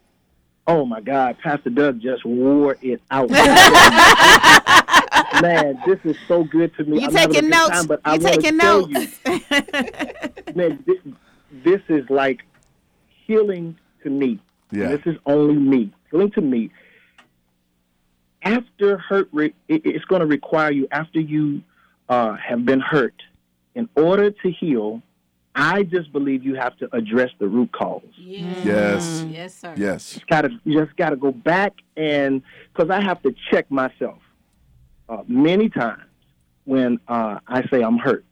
Oh 0.66 0.84
my 0.86 1.00
God, 1.00 1.36
Pastor 1.42 1.70
Doug 1.70 2.00
just 2.00 2.24
wore 2.24 2.76
it 2.82 3.00
out. 3.10 3.28
man, 5.40 5.80
this 5.86 5.98
is 6.04 6.16
so 6.28 6.44
good 6.44 6.74
to 6.76 6.84
me. 6.84 7.00
You 7.00 7.06
I'm 7.06 7.14
taking 7.14 7.48
notes? 7.48 7.70
time, 7.70 7.86
but 7.86 8.00
you 8.06 8.12
wanna 8.12 8.36
taking 8.36 8.56
notes? 8.56 9.18
You, 9.26 10.54
man, 10.54 10.84
this, 10.86 10.98
this 11.64 11.80
is 11.88 12.08
like 12.10 12.40
healing 13.26 13.76
to 14.02 14.10
me. 14.10 14.38
Yeah. 14.70 14.88
This 14.88 15.00
is 15.06 15.16
only 15.26 15.54
me. 15.54 15.92
Healing 16.10 16.30
to 16.32 16.40
me. 16.40 16.70
After 18.42 18.98
hurt, 18.98 19.28
re- 19.32 19.54
it, 19.68 19.82
it's 19.84 20.04
going 20.06 20.20
to 20.20 20.26
require 20.26 20.72
you, 20.72 20.88
after 20.90 21.20
you 21.20 21.62
uh, 22.08 22.34
have 22.36 22.64
been 22.64 22.80
hurt, 22.80 23.14
in 23.74 23.88
order 23.96 24.30
to 24.30 24.50
heal, 24.50 25.02
I 25.54 25.82
just 25.82 26.12
believe 26.12 26.42
you 26.42 26.54
have 26.54 26.76
to 26.78 26.94
address 26.94 27.30
the 27.38 27.46
root 27.46 27.70
cause. 27.72 28.02
Yes. 28.16 28.64
Yes. 28.64 29.26
Yes, 29.30 29.54
sir. 29.54 29.74
Yes. 29.76 30.18
Gotta, 30.28 30.48
you 30.64 30.78
just 30.82 30.96
got 30.96 31.10
to 31.10 31.16
go 31.16 31.30
back 31.30 31.74
and, 31.96 32.42
because 32.72 32.90
I 32.90 33.02
have 33.02 33.22
to 33.22 33.34
check 33.50 33.70
myself 33.70 34.18
uh, 35.08 35.22
many 35.26 35.68
times 35.68 36.02
when 36.64 36.98
uh, 37.08 37.38
I 37.46 37.66
say 37.68 37.82
I'm 37.82 37.98
hurt. 37.98 38.24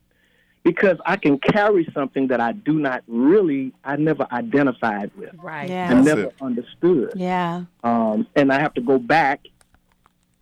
Because 0.63 0.97
I 1.07 1.15
can 1.17 1.39
carry 1.39 1.89
something 1.91 2.27
that 2.27 2.39
I 2.39 2.51
do 2.51 2.73
not 2.79 3.03
really, 3.07 3.73
I 3.83 3.95
never 3.95 4.27
identified 4.31 5.09
with. 5.17 5.31
Right. 5.41 5.69
I 5.69 5.73
Yeah. 5.73 5.93
That's 5.95 6.05
never 6.05 6.21
it. 6.25 6.35
understood. 6.39 7.13
Yeah. 7.15 7.63
Um, 7.83 8.27
and 8.35 8.53
I 8.53 8.59
have 8.59 8.75
to 8.75 8.81
go 8.81 8.99
back 8.99 9.47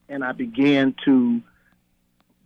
and 0.09 0.21
I 0.23 0.33
began 0.33 0.93
to 1.05 1.41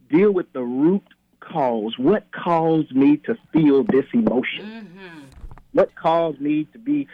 deal 0.07 0.31
with 0.31 0.53
the 0.53 0.61
root 0.61 1.01
cause. 1.39 1.97
What 1.97 2.31
caused 2.31 2.95
me 2.95 3.17
to 3.25 3.35
feel 3.51 3.83
this 3.85 4.05
emotion? 4.13 4.87
What 5.71 5.95
caused 5.95 6.39
me 6.39 6.65
to 6.73 6.77
be 6.77 7.07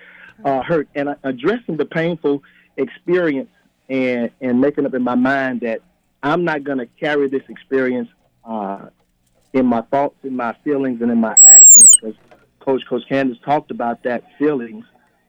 uh, 0.43 0.61
hurt? 0.63 0.89
And 0.93 1.07
uh, 1.07 1.15
addressing 1.23 1.77
the 1.77 1.85
painful 1.85 2.43
experience 2.75 3.49
and, 3.87 4.29
and 4.41 4.59
making 4.59 4.85
up 4.85 4.93
in 4.93 5.03
my 5.03 5.15
mind 5.15 5.61
that 5.61 5.79
I'm 6.23 6.43
not 6.43 6.63
going 6.63 6.79
to 6.79 6.85
carry 6.85 7.29
this 7.29 7.43
experience 7.49 8.09
uh, 8.43 8.87
in 9.53 9.65
my 9.65 9.81
thoughts, 9.81 10.15
in 10.23 10.35
my 10.35 10.55
feelings, 10.63 11.01
and 11.01 11.11
in 11.11 11.19
my 11.19 11.35
actions. 11.49 11.97
Because 12.01 12.17
Coach 12.59 12.81
Coach 12.87 13.03
Candyce 13.09 13.41
talked 13.43 13.71
about 13.71 14.03
that 14.03 14.23
feelings. 14.37 14.85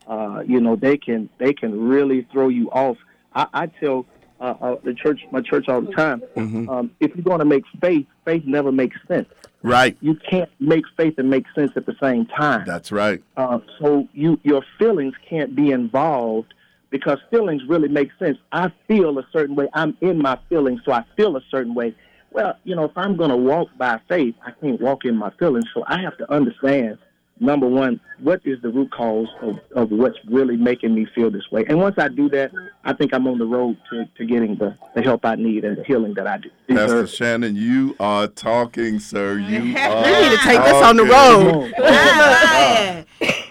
Uh, 0.07 0.42
you 0.46 0.61
know, 0.61 0.76
they 0.76 0.96
can 0.96 1.29
they 1.38 1.53
can 1.53 1.88
really 1.88 2.26
throw 2.33 2.48
you 2.48 2.70
off. 2.70 2.96
I, 3.35 3.46
I 3.53 3.66
tell 3.66 4.07
uh, 4.40 4.55
uh, 4.61 4.76
the 4.83 4.94
church, 4.94 5.20
my 5.31 5.40
church, 5.40 5.68
all 5.68 5.83
the 5.83 5.92
time. 5.92 6.22
Um, 6.37 6.90
if 6.98 7.14
you're 7.14 7.22
going 7.22 7.38
to 7.38 7.44
make 7.44 7.64
faith, 7.81 8.07
faith 8.24 8.42
never 8.46 8.72
makes 8.72 8.96
sense. 9.07 9.29
Right. 9.62 9.96
You 10.00 10.18
can't 10.29 10.50
make 10.59 10.85
faith 10.96 11.18
and 11.18 11.29
make 11.29 11.44
sense 11.55 11.72
at 11.76 11.87
the 11.87 11.94
same 12.03 12.26
time. 12.26 12.64
That's 12.66 12.90
right. 12.90 13.22
Uh, 13.37 13.61
so 13.79 14.09
you 14.12 14.40
your 14.42 14.64
feelings 14.79 15.14
can't 15.29 15.55
be 15.55 15.70
involved 15.70 16.55
because 16.90 17.18
feelings 17.31 17.62
really 17.68 17.88
make 17.88 18.11
sense. 18.18 18.38
I 18.53 18.72
feel 18.88 19.18
a 19.18 19.26
certain 19.33 19.57
way. 19.57 19.68
I'm 19.74 19.96
in 20.00 20.18
my 20.18 20.38
feelings, 20.48 20.81
so 20.85 20.92
I 20.92 21.05
feel 21.16 21.37
a 21.37 21.42
certain 21.50 21.74
way. 21.74 21.94
Well, 22.33 22.57
you 22.64 22.76
know, 22.76 22.85
if 22.85 22.96
I'm 22.96 23.16
going 23.16 23.31
to 23.31 23.37
walk 23.37 23.68
by 23.76 24.00
faith, 24.09 24.35
I 24.44 24.53
can't 24.61 24.81
walk 24.81 25.05
in 25.05 25.16
my 25.16 25.31
feelings. 25.38 25.66
So 25.74 25.85
I 25.87 26.00
have 26.00 26.16
to 26.18 26.33
understand 26.33 26.98
number 27.40 27.66
one, 27.66 27.98
what 28.18 28.40
is 28.44 28.61
the 28.62 28.68
root 28.68 28.92
cause 28.92 29.26
of, 29.40 29.59
of 29.74 29.90
what's 29.90 30.18
really 30.29 30.57
making 30.57 30.94
me 30.94 31.07
feel 31.14 31.31
this 31.31 31.50
way? 31.50 31.64
And 31.68 31.79
once 31.79 31.96
I 31.98 32.09
do 32.09 32.29
that, 32.31 32.53
I 32.85 32.92
think 32.92 33.14
I'm 33.14 33.26
on 33.26 33.38
the 33.38 33.46
road 33.46 33.79
to, 33.90 34.05
to 34.16 34.26
getting 34.26 34.57
the, 34.57 34.76
the 34.94 35.03
help 35.03 35.24
I 35.24 35.37
need 35.37 35.64
and 35.64 35.79
the 35.79 35.85
healing 35.85 36.14
that 36.14 36.26
I 36.26 36.38
do. 36.38 36.50
Pastor. 36.68 37.07
Shannon, 37.07 37.57
you 37.57 37.96
are 37.98 38.29
talking, 38.29 39.00
sir. 39.00 39.38
You 39.50 39.76
are. 39.76 40.05
We 40.05 40.11
need 40.11 40.31
to 40.31 40.42
take 40.44 40.62
this 40.62 40.74
on 40.74 40.96
the 40.96 41.05
road. 41.05 41.74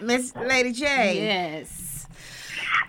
Miss 0.01 0.33
Lady 0.35 0.71
J. 0.71 1.25
Yes. 1.25 1.88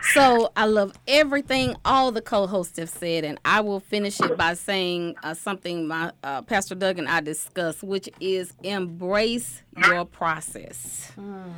So 0.02 0.50
I 0.56 0.64
love 0.64 0.92
everything 1.06 1.76
all 1.84 2.10
the 2.10 2.22
co-hosts 2.22 2.78
have 2.78 2.88
said, 2.88 3.24
and 3.24 3.38
I 3.44 3.60
will 3.60 3.80
finish 3.80 4.20
it 4.20 4.36
by 4.36 4.54
saying 4.54 5.14
uh, 5.22 5.34
something 5.34 5.86
my 5.86 6.12
uh, 6.24 6.42
Pastor 6.42 6.74
Doug 6.74 6.98
and 6.98 7.08
I 7.08 7.20
discussed, 7.20 7.82
which 7.82 8.08
is 8.20 8.52
embrace 8.62 9.62
your 9.86 10.04
process. 10.04 11.12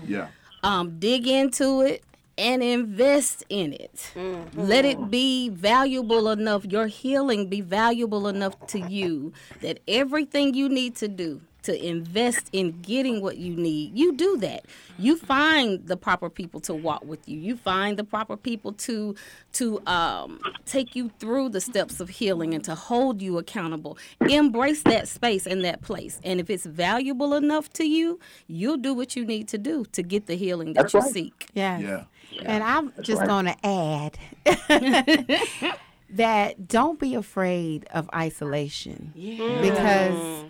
Yeah. 0.06 0.28
Um, 0.62 0.98
dig 0.98 1.26
into 1.26 1.80
it 1.80 2.04
and 2.38 2.62
invest 2.62 3.44
in 3.48 3.72
it. 3.72 4.12
Let 4.54 4.84
it 4.84 5.10
be 5.10 5.48
valuable 5.48 6.28
enough. 6.28 6.64
Your 6.64 6.86
healing 6.86 7.48
be 7.48 7.60
valuable 7.60 8.28
enough 8.28 8.66
to 8.68 8.78
you 8.80 9.32
that 9.60 9.80
everything 9.88 10.54
you 10.54 10.68
need 10.68 10.96
to 10.96 11.08
do 11.08 11.40
to 11.62 11.86
invest 11.86 12.48
in 12.52 12.80
getting 12.82 13.20
what 13.20 13.38
you 13.38 13.54
need, 13.54 13.96
you 13.96 14.12
do 14.12 14.36
that. 14.38 14.66
You 14.98 15.16
find 15.16 15.86
the 15.86 15.96
proper 15.96 16.28
people 16.28 16.60
to 16.60 16.74
walk 16.74 17.04
with 17.04 17.28
you. 17.28 17.38
You 17.38 17.56
find 17.56 17.96
the 17.96 18.04
proper 18.04 18.36
people 18.36 18.72
to 18.72 19.14
to 19.54 19.86
um, 19.86 20.40
take 20.66 20.96
you 20.96 21.10
through 21.18 21.50
the 21.50 21.60
steps 21.60 22.00
of 22.00 22.08
healing 22.08 22.54
and 22.54 22.64
to 22.64 22.74
hold 22.74 23.20
you 23.20 23.38
accountable. 23.38 23.98
Embrace 24.20 24.82
that 24.82 25.08
space 25.08 25.46
and 25.46 25.64
that 25.64 25.82
place. 25.82 26.20
And 26.24 26.40
if 26.40 26.50
it's 26.50 26.66
valuable 26.66 27.34
enough 27.34 27.72
to 27.74 27.84
you, 27.84 28.18
you'll 28.46 28.76
do 28.76 28.94
what 28.94 29.16
you 29.16 29.24
need 29.24 29.48
to 29.48 29.58
do 29.58 29.84
to 29.92 30.02
get 30.02 30.26
the 30.26 30.36
healing 30.36 30.74
that 30.74 30.82
That's 30.82 30.94
you 30.94 31.00
right. 31.00 31.12
seek. 31.12 31.48
Yes. 31.54 31.82
Yeah. 31.82 32.04
And 32.44 32.64
I'm 32.64 32.92
just 33.02 33.20
right. 33.20 33.28
going 33.28 33.44
to 33.46 33.56
add 33.66 34.18
that 36.10 36.68
don't 36.68 36.98
be 36.98 37.14
afraid 37.14 37.86
of 37.92 38.08
isolation 38.14 39.12
yeah. 39.14 39.60
because 39.60 40.44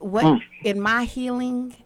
what 0.00 0.24
mm. 0.24 0.40
in 0.64 0.80
my 0.80 1.04
healing 1.04 1.76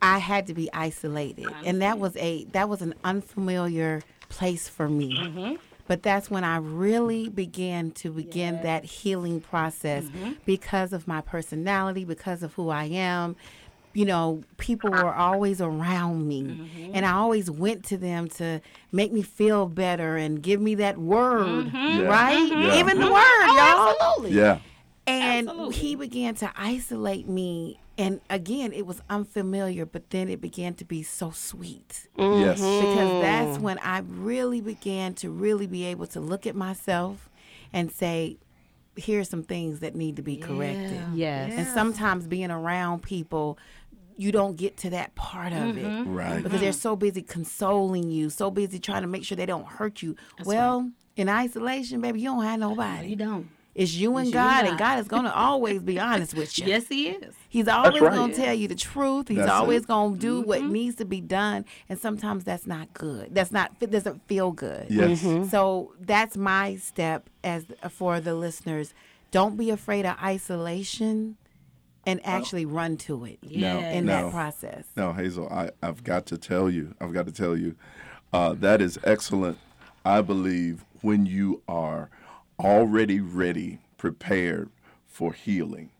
I 0.00 0.18
had 0.18 0.46
to 0.46 0.54
be 0.54 0.72
isolated 0.72 1.46
and 1.64 1.82
that 1.82 1.98
was 1.98 2.16
a 2.16 2.44
that 2.52 2.68
was 2.68 2.82
an 2.82 2.94
unfamiliar 3.02 4.02
place 4.28 4.68
for 4.68 4.88
me. 4.88 5.16
Mm-hmm. 5.16 5.54
But 5.86 6.02
that's 6.02 6.30
when 6.30 6.44
I 6.44 6.58
really 6.58 7.30
began 7.30 7.92
to 7.92 8.10
begin 8.10 8.60
that 8.62 8.84
healing 8.84 9.40
process 9.40 10.04
mm-hmm. 10.04 10.32
because 10.44 10.92
of 10.92 11.08
my 11.08 11.22
personality, 11.22 12.04
because 12.04 12.42
of 12.42 12.52
who 12.54 12.68
I 12.68 12.84
am. 12.84 13.36
You 13.94 14.04
know, 14.04 14.42
people 14.58 14.90
were 14.90 15.14
always 15.14 15.62
around 15.62 16.28
me, 16.28 16.42
mm-hmm. 16.42 16.90
and 16.94 17.06
I 17.06 17.12
always 17.12 17.50
went 17.50 17.84
to 17.86 17.96
them 17.96 18.28
to 18.36 18.60
make 18.92 19.12
me 19.12 19.22
feel 19.22 19.66
better 19.66 20.16
and 20.16 20.42
give 20.42 20.60
me 20.60 20.74
that 20.76 20.98
word, 20.98 21.72
right? 21.72 22.48
Yeah. 22.48 22.78
Even 22.78 23.00
the 23.00 23.06
word, 23.06 23.14
oh, 23.16 23.56
y'all. 23.56 24.10
Absolutely. 24.10 24.38
Yeah. 24.38 24.58
And 25.08 25.74
he 25.74 25.94
began 25.96 26.34
to 26.36 26.52
isolate 26.56 27.28
me. 27.28 27.80
And 27.96 28.20
again, 28.30 28.72
it 28.72 28.86
was 28.86 29.02
unfamiliar, 29.10 29.84
but 29.84 30.10
then 30.10 30.28
it 30.28 30.40
began 30.40 30.74
to 30.74 30.84
be 30.84 31.02
so 31.02 31.32
sweet 31.32 32.06
Yes. 32.16 32.58
because 32.58 33.22
that's 33.22 33.50
mm-hmm. 33.54 33.62
when 33.62 33.78
I 33.80 33.98
really 34.06 34.60
began 34.60 35.14
to 35.14 35.30
really 35.30 35.66
be 35.66 35.84
able 35.86 36.06
to 36.08 36.20
look 36.20 36.46
at 36.46 36.54
myself 36.54 37.28
and 37.72 37.90
say, 37.90 38.38
here's 38.96 39.28
some 39.28 39.42
things 39.42 39.80
that 39.80 39.94
need 39.96 40.16
to 40.16 40.22
be 40.22 40.36
corrected. 40.36 41.00
Yes. 41.14 41.52
And 41.56 41.66
sometimes 41.68 42.26
being 42.26 42.50
around 42.50 43.02
people, 43.02 43.58
you 44.16 44.32
don't 44.32 44.56
get 44.56 44.76
to 44.78 44.90
that 44.90 45.14
part 45.14 45.52
of 45.52 45.78
it 45.78 45.84
mm-hmm. 45.84 46.14
Right. 46.14 46.42
because 46.42 46.60
they're 46.60 46.70
mm-hmm. 46.70 46.78
so 46.78 46.96
busy 46.96 47.22
consoling 47.22 48.10
you, 48.10 48.30
so 48.30 48.50
busy 48.50 48.78
trying 48.78 49.02
to 49.02 49.08
make 49.08 49.24
sure 49.24 49.36
they 49.36 49.46
don't 49.46 49.66
hurt 49.66 50.02
you. 50.02 50.16
well, 50.44 50.90
in 51.16 51.28
isolation, 51.28 52.00
baby, 52.00 52.20
you 52.20 52.28
don't 52.28 52.44
have 52.44 52.60
nobody. 52.60 53.08
You 53.08 53.16
don't. 53.16 53.48
It's 53.78 53.94
you 53.94 54.16
and 54.16 54.26
It's 54.26 54.34
you 54.34 54.40
and 54.40 54.48
God, 54.50 54.64
and 54.66 54.78
God. 54.78 54.78
God 54.78 54.98
is 54.98 55.08
going 55.08 55.24
to 55.24 55.34
always 55.34 55.80
be 55.82 56.00
honest 56.00 56.34
with 56.34 56.58
you. 56.58 56.66
Yes, 56.66 56.88
he 56.88 57.10
is. 57.10 57.34
He's 57.48 57.68
always 57.68 58.00
right. 58.02 58.12
going 58.12 58.32
to 58.32 58.36
tell 58.36 58.52
you 58.52 58.66
the 58.66 58.74
truth. 58.74 59.28
He's 59.28 59.38
That's 59.38 59.50
always 59.50 59.86
going 59.86 60.14
to 60.14 60.18
do 60.18 60.40
what 60.40 60.64
needs 60.64 60.96
to 60.96 61.04
be 61.04 61.20
done, 61.20 61.64
and 61.88 61.98
sometimes 61.98 62.42
that's 62.42 62.66
not 62.66 62.92
good. 62.92 63.34
That's 63.34 63.52
not 63.52 63.72
it 63.80 63.90
doesn't 63.92 64.26
feel 64.26 64.50
good. 64.50 64.86
Yes. 64.90 65.22
So 65.50 65.94
that's 66.00 66.36
my 66.36 66.76
step 66.76 67.30
as 67.44 67.66
for 67.90 68.18
the 68.20 68.34
listeners. 68.34 68.92
Don't 69.30 69.56
be 69.56 69.70
afraid 69.70 70.06
of 70.06 70.16
isolation, 70.22 71.36
and 72.04 72.20
actually 72.24 72.64
run 72.64 72.96
to 72.96 73.24
it 73.26 73.38
No. 73.42 73.78
in 73.80 74.06
no. 74.06 74.12
that 74.24 74.32
process. 74.32 74.86
No, 74.96 75.12
Hazel, 75.12 75.48
I, 75.50 75.70
I've 75.82 76.02
got 76.02 76.26
to 76.26 76.38
tell 76.38 76.68
you, 76.70 76.94
I've 77.00 77.12
got 77.12 77.26
to 77.26 77.32
tell 77.32 77.56
you, 77.56 77.76
uh, 78.32 78.54
that 78.54 78.80
is 78.80 78.98
excellent. 79.04 79.58
I 80.04 80.22
believe 80.22 80.84
when 81.02 81.26
you 81.26 81.62
are 81.68 82.08
already 82.60 83.20
ready, 83.20 83.78
prepared 83.96 84.70
for 85.06 85.32
healing, 85.32 85.90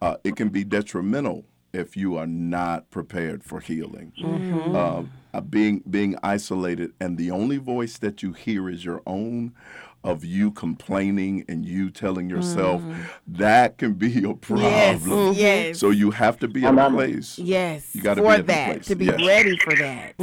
uh, 0.00 0.16
it 0.24 0.36
can 0.36 0.48
be 0.48 0.64
detrimental 0.64 1.44
if 1.72 1.96
you 1.96 2.16
are 2.16 2.26
not 2.26 2.90
prepared 2.90 3.44
for 3.44 3.60
healing. 3.60 4.12
Uh, 4.74 5.02
uh, 5.34 5.40
being 5.42 5.82
being 5.88 6.16
isolated, 6.22 6.92
and 7.00 7.18
the 7.18 7.30
only 7.30 7.58
voice 7.58 7.98
that 7.98 8.22
you 8.22 8.32
hear 8.32 8.68
is 8.68 8.84
your 8.84 9.02
own. 9.06 9.52
Of 10.04 10.24
you 10.24 10.52
complaining 10.52 11.44
and 11.48 11.66
you 11.66 11.90
telling 11.90 12.30
yourself 12.30 12.84
that 13.26 13.78
can 13.78 13.94
be 13.94 14.22
a 14.24 14.32
problem. 14.32 14.62
yes, 14.62 15.36
yes. 15.36 15.78
So 15.78 15.90
you 15.90 16.12
have 16.12 16.38
to 16.38 16.46
be 16.48 16.64
in 16.64 16.78
a 16.78 16.90
place. 16.90 17.36
yes. 17.36 17.90
You 17.94 18.00
gotta 18.02 18.22
for 18.22 18.32
be 18.32 18.38
in 18.40 18.46
that 18.46 18.66
place. 18.74 18.86
to 18.86 18.94
be 18.94 19.06
Yes. 19.06 19.20
ready 19.20 19.56
for 19.56 19.74
that. 19.74 20.14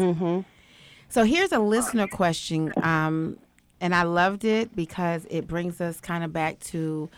So 1.10 1.24
here's 1.26 1.52
a 1.52 1.60
listener 1.60 2.08
question, 2.08 2.74
um, 2.82 3.38
and 3.82 3.94
I 3.94 4.04
loved 4.04 4.46
it 4.46 4.76
because 4.76 5.26
it 5.30 5.48
brings 5.48 5.82
us 5.82 6.00
kind 6.00 6.24
of 6.24 6.32
back 6.34 6.60
to 6.60 7.10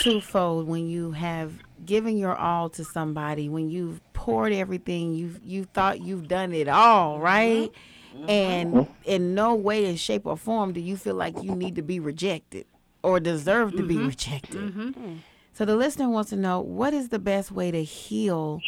twofold 0.00 0.66
when 0.66 0.88
you 0.88 1.12
have 1.12 1.52
given 1.86 2.18
your 2.18 2.36
all 2.36 2.68
to 2.70 2.84
somebody, 2.84 3.48
when 3.48 3.70
you've 3.70 4.00
poured 4.12 4.52
everything, 4.52 5.14
you've 5.14 5.40
you 5.42 5.64
thought 5.64 6.00
you've 6.00 6.28
done 6.28 6.52
it 6.52 6.68
all, 6.68 7.14
mm-hmm. 7.14 7.24
right? 7.24 7.72
Mm-hmm. 8.14 8.30
And 8.30 8.88
in 9.04 9.34
no 9.34 9.54
way, 9.54 9.86
in 9.86 9.96
shape 9.96 10.26
or 10.26 10.36
form, 10.36 10.72
do 10.72 10.80
you 10.80 10.96
feel 10.96 11.14
like 11.14 11.42
you 11.42 11.54
need 11.54 11.76
to 11.76 11.82
be 11.82 12.00
rejected 12.00 12.66
or 13.02 13.20
deserve 13.20 13.72
to 13.72 13.82
be 13.82 13.96
mm-hmm. 13.96 14.08
rejected. 14.08 15.22
So 15.52 15.64
the 15.64 15.76
listener 15.76 16.08
wants 16.08 16.30
to 16.30 16.36
know 16.36 16.60
what 16.60 16.94
is 16.94 17.08
the 17.08 17.18
best 17.18 17.50
way 17.50 17.70
to 17.70 17.82
heal 17.82 18.60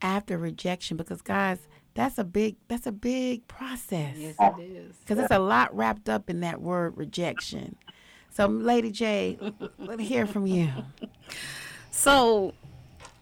after 0.00 0.38
rejection? 0.38 0.96
Because 0.96 1.22
guys, 1.22 1.67
that's 1.98 2.16
a 2.16 2.22
big 2.22 2.54
that's 2.68 2.86
a 2.86 2.92
big 2.92 3.48
process. 3.48 4.14
Yes, 4.16 4.36
it 4.38 4.62
is. 4.62 4.96
Because 4.98 5.18
it's 5.18 5.32
a 5.32 5.40
lot 5.40 5.76
wrapped 5.76 6.08
up 6.08 6.30
in 6.30 6.40
that 6.40 6.62
word 6.62 6.96
rejection. 6.96 7.74
So, 8.30 8.46
Lady 8.46 8.92
J, 8.92 9.36
let 9.78 9.98
me 9.98 10.04
hear 10.04 10.24
from 10.24 10.46
you. 10.46 10.70
So, 11.90 12.54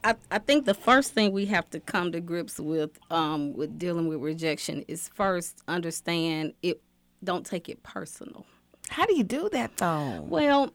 I, 0.04 0.14
I 0.30 0.38
think 0.38 0.66
the 0.66 0.74
first 0.74 1.14
thing 1.14 1.32
we 1.32 1.46
have 1.46 1.70
to 1.70 1.80
come 1.80 2.12
to 2.12 2.20
grips 2.20 2.60
with 2.60 2.98
um, 3.10 3.54
with 3.54 3.78
dealing 3.78 4.08
with 4.08 4.20
rejection 4.20 4.84
is 4.88 5.08
first 5.08 5.62
understand 5.66 6.52
it. 6.62 6.82
Don't 7.24 7.46
take 7.46 7.70
it 7.70 7.82
personal. 7.82 8.44
How 8.90 9.06
do 9.06 9.16
you 9.16 9.24
do 9.24 9.48
that 9.52 9.78
though? 9.78 10.20
Well, 10.28 10.74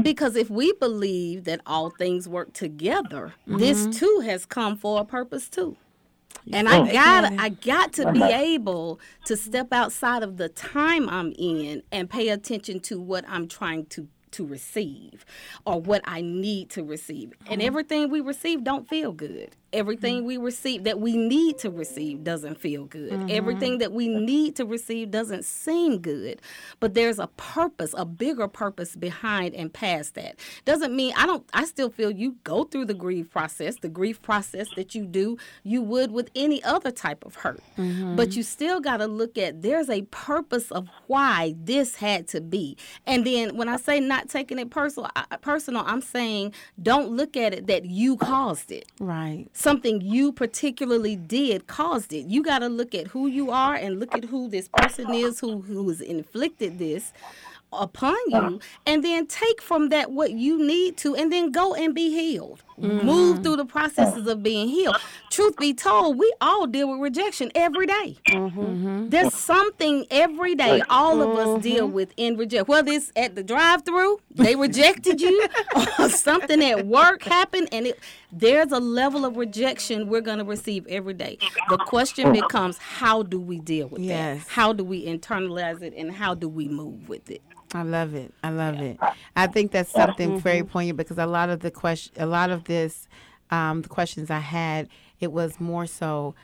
because 0.00 0.36
if 0.36 0.50
we 0.50 0.72
believe 0.74 1.44
that 1.44 1.62
all 1.66 1.90
things 1.90 2.28
work 2.28 2.52
together, 2.52 3.34
this 3.44 3.88
too 3.98 4.22
has 4.24 4.46
come 4.46 4.76
for 4.76 5.00
a 5.00 5.04
purpose 5.04 5.48
too. 5.48 5.76
And 6.52 6.68
I 6.68 6.92
got 6.92 7.32
I 7.38 7.48
got 7.50 7.92
to 7.94 8.12
be 8.12 8.22
uh-huh. 8.22 8.32
able 8.32 9.00
to 9.26 9.36
step 9.36 9.72
outside 9.72 10.22
of 10.22 10.36
the 10.36 10.48
time 10.48 11.08
I'm 11.08 11.32
in 11.38 11.82
and 11.92 12.08
pay 12.08 12.28
attention 12.28 12.80
to 12.80 13.00
what 13.00 13.24
I'm 13.28 13.48
trying 13.48 13.86
to 13.86 14.08
to 14.32 14.46
receive 14.46 15.24
or 15.66 15.80
what 15.80 16.02
I 16.04 16.20
need 16.20 16.70
to 16.70 16.84
receive. 16.84 17.32
And 17.46 17.60
uh-huh. 17.60 17.66
everything 17.66 18.10
we 18.10 18.20
receive 18.20 18.64
don't 18.64 18.88
feel 18.88 19.12
good. 19.12 19.56
Everything 19.72 20.18
mm-hmm. 20.18 20.26
we 20.26 20.36
receive 20.36 20.84
that 20.84 21.00
we 21.00 21.16
need 21.16 21.58
to 21.58 21.70
receive 21.70 22.24
doesn't 22.24 22.58
feel 22.58 22.84
good. 22.84 23.12
Mm-hmm. 23.12 23.28
Everything 23.30 23.78
that 23.78 23.92
we 23.92 24.08
need 24.08 24.56
to 24.56 24.64
receive 24.64 25.10
doesn't 25.10 25.44
seem 25.44 25.98
good. 26.00 26.40
But 26.80 26.94
there's 26.94 27.18
a 27.18 27.28
purpose, 27.36 27.94
a 27.96 28.04
bigger 28.04 28.48
purpose 28.48 28.96
behind 28.96 29.54
and 29.54 29.72
past 29.72 30.14
that. 30.14 30.36
Doesn't 30.64 30.94
mean 30.94 31.12
I 31.16 31.26
don't 31.26 31.48
I 31.52 31.64
still 31.64 31.90
feel 31.90 32.10
you 32.10 32.36
go 32.44 32.64
through 32.64 32.86
the 32.86 32.94
grief 32.94 33.30
process, 33.30 33.76
the 33.76 33.88
grief 33.88 34.20
process 34.20 34.68
that 34.76 34.94
you 34.94 35.06
do, 35.06 35.38
you 35.62 35.82
would 35.82 36.10
with 36.10 36.30
any 36.34 36.62
other 36.64 36.90
type 36.90 37.24
of 37.24 37.36
hurt. 37.36 37.62
Mm-hmm. 37.78 38.16
But 38.16 38.36
you 38.36 38.42
still 38.42 38.80
got 38.80 38.98
to 38.98 39.06
look 39.06 39.38
at 39.38 39.62
there's 39.62 39.88
a 39.88 40.02
purpose 40.10 40.70
of 40.72 40.88
why 41.06 41.54
this 41.58 41.96
had 41.96 42.26
to 42.28 42.40
be. 42.40 42.76
And 43.06 43.26
then 43.26 43.56
when 43.56 43.68
I 43.68 43.76
say 43.76 44.00
not 44.00 44.28
taking 44.28 44.58
it 44.58 44.70
personal, 44.70 45.10
personal, 45.40 45.84
I'm 45.86 46.02
saying 46.02 46.54
don't 46.82 47.10
look 47.10 47.36
at 47.36 47.54
it 47.54 47.66
that 47.68 47.84
you 47.84 48.16
caused 48.16 48.70
it 48.72 48.80
Right. 48.98 49.46
Something 49.60 50.00
you 50.00 50.32
particularly 50.32 51.16
did 51.16 51.66
caused 51.66 52.12
it. 52.12 52.26
You 52.26 52.42
got 52.42 52.60
to 52.60 52.68
look 52.68 52.94
at 52.94 53.06
who 53.08 53.26
you 53.26 53.50
are 53.50 53.74
and 53.74 54.00
look 54.00 54.14
at 54.14 54.24
who 54.24 54.48
this 54.48 54.68
person 54.68 55.12
is 55.12 55.38
who 55.40 55.60
who 55.60 55.88
has 55.88 56.00
inflicted 56.00 56.78
this 56.78 57.12
upon 57.72 58.16
you 58.26 58.36
uh-huh. 58.36 58.58
and 58.86 59.04
then 59.04 59.26
take 59.26 59.62
from 59.62 59.90
that 59.90 60.10
what 60.10 60.32
you 60.32 60.58
need 60.66 60.96
to 60.96 61.14
and 61.14 61.32
then 61.32 61.52
go 61.52 61.74
and 61.74 61.94
be 61.94 62.10
healed. 62.10 62.62
Mm-hmm. 62.80 63.06
Move 63.06 63.42
through 63.42 63.56
the 63.56 63.64
processes 63.64 64.26
of 64.26 64.42
being 64.42 64.68
healed. 64.68 64.96
Truth 65.30 65.56
be 65.58 65.74
told, 65.74 66.18
we 66.18 66.32
all 66.40 66.66
deal 66.66 66.90
with 66.90 67.00
rejection 67.00 67.50
every 67.54 67.86
day. 67.86 68.16
Mm-hmm. 68.28 68.60
Mm-hmm. 68.60 69.08
There's 69.10 69.34
something 69.34 70.06
every 70.10 70.54
day 70.54 70.82
all 70.88 71.20
of 71.22 71.36
us 71.38 71.62
deal 71.62 71.86
with 71.86 72.12
in 72.16 72.36
reject. 72.36 72.68
Whether 72.68 72.92
it's 72.92 73.12
at 73.16 73.34
the 73.34 73.42
drive-through, 73.42 74.20
they 74.34 74.56
rejected 74.56 75.20
you, 75.20 75.48
or 75.98 76.08
something 76.08 76.62
at 76.64 76.86
work 76.86 77.22
happened, 77.22 77.68
and 77.72 77.86
it, 77.88 77.98
there's 78.32 78.72
a 78.72 78.80
level 78.80 79.24
of 79.24 79.36
rejection 79.36 80.08
we're 80.08 80.20
going 80.20 80.38
to 80.38 80.44
receive 80.44 80.86
every 80.88 81.14
day. 81.14 81.38
The 81.68 81.76
question 81.78 82.32
becomes, 82.32 82.78
how 82.78 83.22
do 83.22 83.40
we 83.40 83.58
deal 83.60 83.88
with 83.88 84.00
Yes. 84.02 84.44
that? 84.44 84.50
How 84.52 84.72
do 84.72 84.84
we 84.84 85.06
internalize 85.06 85.82
it, 85.82 85.94
and 85.96 86.10
how 86.12 86.34
do 86.34 86.48
we 86.48 86.68
move 86.68 87.08
with 87.08 87.30
it? 87.30 87.42
I 87.72 87.82
love 87.82 88.14
it. 88.14 88.32
I 88.42 88.50
love 88.50 88.80
it. 88.80 88.98
I 89.36 89.46
think 89.46 89.70
that's 89.70 89.90
something 89.90 90.40
very 90.40 90.62
poignant 90.64 90.98
because 90.98 91.18
a 91.18 91.26
lot 91.26 91.50
of 91.50 91.60
the 91.60 91.70
question, 91.70 92.12
a 92.16 92.26
lot 92.26 92.50
of 92.50 92.64
this, 92.64 93.06
um, 93.50 93.82
the 93.82 93.88
questions 93.88 94.30
I 94.30 94.38
had, 94.40 94.88
it 95.20 95.30
was 95.32 95.60
more 95.60 95.86
so, 95.86 96.34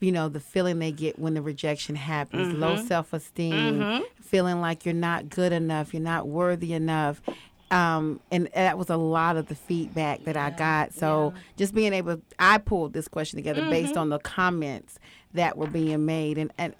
you 0.00 0.12
know, 0.12 0.28
the 0.28 0.40
feeling 0.40 0.78
they 0.80 0.92
get 0.92 1.18
when 1.18 1.34
the 1.34 1.42
rejection 1.42 1.94
happens, 1.96 2.52
low 2.54 2.76
self 2.76 3.12
esteem, 3.12 4.02
feeling 4.20 4.60
like 4.60 4.84
you're 4.84 4.94
not 4.94 5.30
good 5.30 5.52
enough, 5.52 5.94
you're 5.94 6.02
not 6.02 6.28
worthy 6.28 6.72
enough. 6.74 7.22
Um, 7.70 8.20
and 8.30 8.48
that 8.54 8.76
was 8.76 8.90
a 8.90 8.96
lot 8.96 9.36
of 9.36 9.48
the 9.48 9.54
feedback 9.54 10.24
that 10.24 10.36
I 10.36 10.50
got. 10.50 10.92
So 10.92 11.32
just 11.56 11.74
being 11.74 11.92
able, 11.94 12.20
I 12.38 12.58
pulled 12.58 12.92
this 12.92 13.08
question 13.08 13.38
together 13.38 13.68
based 13.70 13.96
on 13.96 14.10
the 14.10 14.18
comments 14.18 14.98
that 15.32 15.56
were 15.56 15.66
being 15.66 16.04
made, 16.04 16.36
and 16.38 16.52
and 16.58 16.74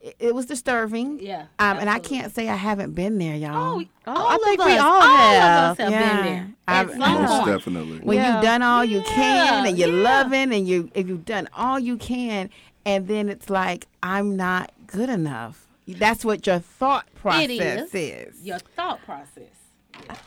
it, 0.00 0.16
it 0.18 0.34
was 0.34 0.46
disturbing. 0.46 1.18
Yeah, 1.20 1.46
Um, 1.58 1.78
and 1.78 1.88
I 1.90 1.98
can't 1.98 2.34
say 2.34 2.48
I 2.48 2.56
haven't 2.56 2.92
been 2.92 3.18
there, 3.18 3.34
y'all. 3.36 3.80
Oh, 3.80 3.84
all 4.06 4.28
I 4.32 4.34
of 4.36 4.40
think 4.42 4.60
us, 4.60 4.66
we 4.66 4.76
all 4.78 4.88
all 4.92 5.00
have. 5.02 5.64
of 5.64 5.70
us 5.72 5.78
have 5.84 5.90
Yeah. 5.90 6.16
been 6.16 6.24
there. 6.26 6.48
I've- 6.68 6.92
At 6.92 6.98
some 6.98 7.22
Most 7.22 7.30
point. 7.32 7.46
definitely. 7.46 7.98
when 8.00 8.16
Yeah. 8.18 8.34
you've 8.34 8.42
done 8.44 8.62
all 8.62 8.84
you 8.84 9.02
can 9.02 9.66
and 9.66 9.78
you're 9.78 9.88
yeah. 9.88 10.02
loving 10.20 10.52
and 10.54 10.66
you 10.68 10.90
if 10.94 11.08
you've 11.08 11.24
done 11.24 11.48
all 11.56 11.78
you 11.78 11.96
can 11.96 12.50
and 12.84 13.08
then 13.08 13.28
it's 13.28 13.50
like 13.50 13.86
I'm 14.02 14.36
not 14.36 14.70
good 14.86 15.08
enough. 15.08 15.66
That's 15.88 16.24
what 16.24 16.46
your 16.46 16.58
thought 16.58 17.06
process 17.14 17.48
It 17.50 17.94
is. 17.94 17.94
is. 17.94 18.42
Your 18.46 18.58
thought 18.58 19.00
process. 19.04 19.44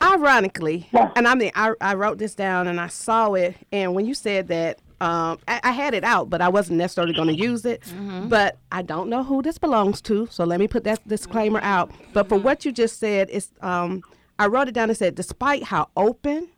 ironically, 0.02 0.88
and 1.16 1.28
I 1.28 1.34
mean, 1.34 1.52
I, 1.54 1.72
I 1.80 1.94
wrote 1.94 2.18
this 2.18 2.34
down 2.34 2.66
and 2.66 2.80
I 2.80 2.88
saw 2.88 3.34
it, 3.34 3.56
and 3.72 3.94
when 3.94 4.04
you 4.06 4.14
said 4.14 4.48
that, 4.48 4.78
um, 5.00 5.38
I, 5.48 5.60
I 5.64 5.70
had 5.72 5.94
it 5.94 6.04
out, 6.04 6.28
but 6.30 6.40
I 6.42 6.48
wasn't 6.48 6.78
necessarily 6.78 7.14
going 7.14 7.28
to 7.28 7.34
use 7.34 7.64
it. 7.64 7.82
But 8.28 8.58
I 8.70 8.82
don't 8.82 9.08
know 9.08 9.22
who 9.24 9.42
this 9.42 9.58
belongs 9.58 10.00
to, 10.02 10.26
so 10.30 10.44
let 10.44 10.60
me 10.60 10.68
put 10.68 10.84
that 10.84 11.06
disclaimer 11.08 11.60
out. 11.62 11.90
But 12.12 12.28
for 12.28 12.38
what 12.38 12.64
you 12.64 12.72
just 12.72 12.98
said, 12.98 13.28
it's 13.32 13.50
um, 13.62 14.02
I 14.38 14.46
wrote 14.46 14.68
it 14.68 14.72
down 14.72 14.88
and 14.90 14.96
said, 14.96 15.14
despite 15.14 15.64
how 15.64 15.88
open, 15.96 16.48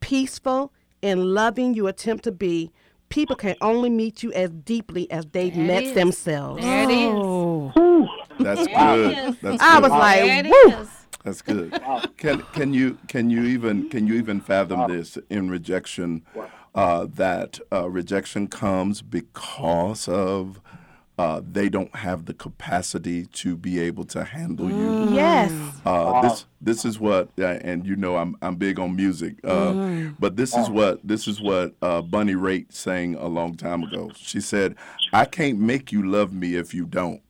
peaceful, 0.00 0.72
and 1.02 1.24
loving 1.34 1.74
you 1.74 1.86
attempt 1.88 2.24
to 2.24 2.32
be, 2.32 2.70
people 3.08 3.36
can 3.36 3.56
only 3.60 3.90
meet 3.90 4.22
you 4.22 4.32
as 4.32 4.50
deeply 4.50 5.10
as 5.10 5.26
they've 5.26 5.54
There 5.54 5.64
met 5.66 5.82
is. 5.84 5.94
themselves. 5.94 6.62
There 6.62 6.84
it 6.84 6.90
is. 6.90 7.12
Oh, 7.14 8.08
That's 8.38 8.66
good. 8.66 9.10
it 9.10 9.18
is. 9.28 9.36
That's 9.40 9.62
I 9.62 9.80
was 9.80 9.90
like, 9.90 10.44
woo. 10.46 10.88
That's 11.24 11.42
good. 11.42 11.72
Can 12.16 12.42
can 12.52 12.74
you 12.74 12.98
can 13.06 13.30
you 13.30 13.44
even 13.44 13.88
can 13.90 14.06
you 14.08 14.14
even 14.14 14.40
fathom 14.40 14.88
this 14.88 15.18
in 15.30 15.50
rejection? 15.50 16.22
Uh, 16.74 17.06
that 17.06 17.60
uh, 17.70 17.88
rejection 17.90 18.48
comes 18.48 19.02
because 19.02 20.08
of 20.08 20.60
uh, 21.18 21.42
they 21.46 21.68
don't 21.68 21.94
have 21.94 22.24
the 22.24 22.32
capacity 22.32 23.26
to 23.26 23.56
be 23.56 23.78
able 23.78 24.04
to 24.04 24.24
handle 24.24 24.70
you. 24.70 25.14
Yes. 25.14 25.52
Uh, 25.84 26.22
this 26.22 26.46
this 26.60 26.84
is 26.84 26.98
what, 26.98 27.28
uh, 27.38 27.58
and 27.62 27.86
you 27.86 27.94
know, 27.96 28.16
I'm 28.16 28.36
I'm 28.40 28.56
big 28.56 28.78
on 28.78 28.96
music, 28.96 29.36
uh, 29.44 30.08
but 30.18 30.36
this 30.36 30.56
is 30.56 30.70
what 30.70 31.06
this 31.06 31.28
is 31.28 31.40
what 31.40 31.74
uh, 31.82 32.00
Bonnie 32.00 32.34
Raitt 32.34 32.72
sang 32.72 33.14
a 33.16 33.28
long 33.28 33.54
time 33.54 33.82
ago. 33.82 34.10
She 34.16 34.40
said, 34.40 34.74
"I 35.12 35.26
can't 35.26 35.58
make 35.58 35.92
you 35.92 36.08
love 36.08 36.32
me 36.32 36.54
if 36.54 36.72
you 36.72 36.86
don't. 36.86 37.20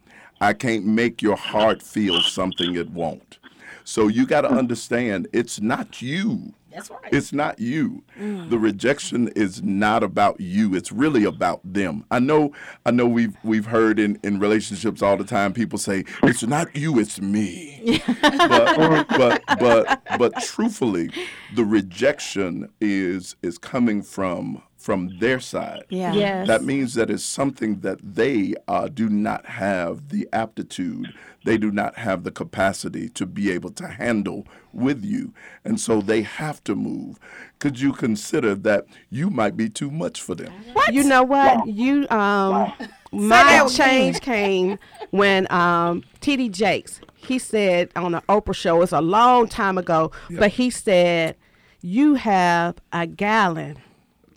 I 0.41 0.53
can't 0.53 0.87
make 0.87 1.21
your 1.21 1.37
heart 1.37 1.83
feel 1.83 2.21
something 2.23 2.77
it 2.77 2.91
won't." 2.91 3.39
So 3.85 4.07
you 4.07 4.27
got 4.27 4.43
to 4.43 4.51
understand, 4.51 5.27
it's 5.33 5.61
not 5.61 6.01
you. 6.01 6.55
That's 6.73 6.91
right. 6.91 7.13
It's 7.13 7.33
not 7.33 7.59
you. 7.59 8.03
Mm. 8.19 8.51
The 8.51 8.59
rejection 8.59 9.29
is 9.29 9.63
not 9.63 10.03
about 10.03 10.41
you. 10.41 10.75
It's 10.75 10.91
really 10.91 11.25
about 11.25 11.61
them. 11.65 12.05
I 12.11 12.19
know. 12.19 12.53
I 12.87 12.91
know. 12.91 13.07
We've 13.07 13.37
we've 13.45 13.67
heard 13.67 13.99
in, 13.99 14.19
in 14.23 14.39
relationships 14.39 15.03
all 15.03 15.17
the 15.17 15.25
time. 15.25 15.53
People 15.53 15.79
say 15.79 16.05
it's 16.23 16.43
not 16.43 16.75
you. 16.75 16.99
It's 16.99 17.21
me. 17.21 18.03
but, 18.23 19.09
but 19.09 19.43
but 19.59 20.03
but 20.19 20.43
truthfully, 20.43 21.11
the 21.55 21.65
rejection 21.65 22.71
is 22.81 23.37
is 23.43 23.59
coming 23.59 24.03
from 24.03 24.63
from 24.83 25.19
their 25.19 25.39
side. 25.39 25.85
Yeah. 25.91 26.13
Yes. 26.13 26.49
That 26.49 26.65
means 26.65 26.95
that 26.95 27.09
it's 27.09 27.25
something 27.25 27.81
that 27.81 27.99
they 28.03 28.55
uh, 28.67 28.89
do 28.89 29.09
not 29.09 29.47
have 29.47 30.09
the 30.09 30.29
aptitude, 30.33 31.15
they 31.45 31.57
do 31.57 31.71
not 31.71 31.97
have 31.97 32.25
the 32.25 32.33
capacity 32.33 33.09
to 33.11 33.25
be 33.25 33.51
able 33.51 33.71
to 33.71 33.87
handle 33.87 34.47
with 34.73 35.05
you. 35.05 35.33
And 35.65 35.81
so 35.81 36.01
they 36.01 36.23
have 36.23 36.63
to 36.65 36.75
move. 36.75 37.19
Could 37.61 37.79
you 37.81 37.93
consider 37.93 38.55
that 38.57 38.87
you 39.11 39.31
might 39.31 39.57
be 39.57 39.69
too 39.69 39.91
much 39.91 40.21
for 40.21 40.35
them? 40.35 40.53
What? 40.73 40.93
You 40.93 41.05
know 41.05 41.23
what? 41.23 41.67
You 41.67 42.09
um 42.11 42.73
my 43.13 43.69
change 43.69 44.21
came 44.33 44.79
when 45.11 45.47
um 45.53 46.03
TD 46.21 46.51
Jakes 46.51 47.01
he 47.15 47.39
said 47.39 47.91
on 47.95 48.13
the 48.13 48.21
Oprah 48.23 48.55
show 48.55 48.83
it's 48.83 48.91
a 48.93 49.01
long 49.01 49.49
time 49.49 49.79
ago, 49.79 50.11
but 50.31 50.51
he 50.51 50.71
said 50.71 51.37
you 51.83 52.15
have 52.15 52.77
a 52.93 53.07
gallon 53.07 53.77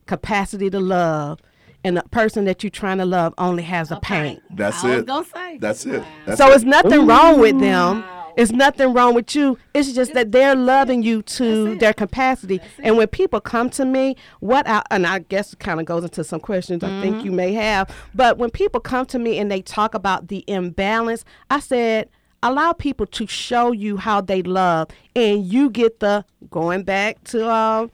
capacity 0.05 0.69
to 0.69 0.79
love 0.79 1.39
and 1.83 1.97
the 1.97 2.03
person 2.11 2.45
that 2.45 2.63
you're 2.63 2.69
trying 2.71 2.97
to 2.97 3.05
love 3.05 3.33
only 3.37 3.63
has 3.63 3.91
a 3.91 3.97
pint. 3.97 4.41
That's 4.49 4.83
I 4.83 4.89
was 4.89 4.99
it. 4.99 5.05
gonna 5.05 5.25
say. 5.25 5.57
That's 5.59 5.85
it. 5.85 6.03
That's 6.25 6.37
So 6.39 6.51
it. 6.51 6.55
it's 6.55 6.63
nothing 6.63 7.05
wrong 7.05 7.39
with 7.39 7.59
them. 7.59 8.03
It's 8.37 8.51
nothing 8.51 8.91
wrong 8.93 9.13
with 9.15 9.33
you. 9.33 9.57
It's 9.73 9.93
just 9.93 10.13
that 10.13 10.33
they're 10.33 10.55
loving 10.55 11.03
you 11.03 11.21
to 11.21 11.75
their 11.77 11.93
capacity. 11.93 12.59
And 12.79 12.97
when 12.97 13.07
people 13.07 13.39
come 13.39 13.69
to 13.71 13.85
me, 13.85 14.17
what 14.41 14.67
I, 14.67 14.81
and 14.91 15.07
I 15.07 15.19
guess 15.19 15.53
it 15.53 15.59
kind 15.59 15.79
of 15.79 15.85
goes 15.85 16.03
into 16.03 16.21
some 16.23 16.41
questions 16.41 16.83
I 16.83 17.01
think 17.01 17.23
you 17.23 17.31
may 17.31 17.53
have, 17.53 17.89
but 18.13 18.37
when 18.37 18.49
people 18.49 18.81
come 18.81 19.05
to 19.07 19.19
me 19.19 19.39
and 19.39 19.49
they 19.49 19.61
talk 19.61 19.93
about 19.93 20.27
the 20.27 20.43
imbalance, 20.47 21.23
I 21.49 21.59
said, 21.61 22.09
allow 22.43 22.73
people 22.73 23.05
to 23.05 23.25
show 23.25 23.71
you 23.71 23.95
how 23.97 24.19
they 24.21 24.41
love 24.41 24.89
and 25.15 25.45
you 25.45 25.69
get 25.69 25.99
the 26.01 26.25
going 26.49 26.83
back 26.83 27.23
to 27.25 27.49
um, 27.49 27.89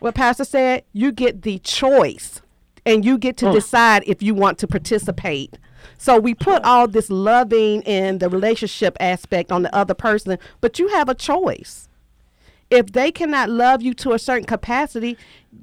what 0.00 0.14
pastor 0.14 0.44
said, 0.44 0.84
you 0.92 1.12
get 1.12 1.42
the 1.42 1.58
choice 1.60 2.40
and 2.84 3.04
you 3.04 3.18
get 3.18 3.36
to 3.38 3.50
decide 3.52 4.02
if 4.06 4.22
you 4.22 4.34
want 4.34 4.58
to 4.58 4.66
participate. 4.66 5.58
So 5.98 6.18
we 6.18 6.34
put 6.34 6.62
all 6.64 6.86
this 6.88 7.10
loving 7.10 7.82
and 7.84 8.20
the 8.20 8.28
relationship 8.28 8.96
aspect 9.00 9.50
on 9.50 9.62
the 9.62 9.74
other 9.74 9.94
person, 9.94 10.38
but 10.60 10.78
you 10.78 10.88
have 10.88 11.08
a 11.08 11.14
choice. 11.14 11.88
If 12.68 12.92
they 12.92 13.12
cannot 13.12 13.48
love 13.48 13.80
you 13.82 13.94
to 13.94 14.12
a 14.12 14.18
certain 14.18 14.44
capacity, 14.44 15.16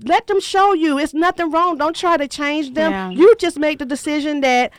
let 0.03 0.27
them 0.27 0.39
show 0.39 0.73
you. 0.73 0.97
It's 0.97 1.13
nothing 1.13 1.51
wrong. 1.51 1.77
Don't 1.77 1.95
try 1.95 2.15
to 2.17 2.27
change 2.27 2.73
them. 2.73 2.91
Yeah. 2.91 3.09
You 3.09 3.35
just 3.35 3.59
make 3.59 3.79
the 3.79 3.85
decision 3.85 4.39
that 4.41 4.71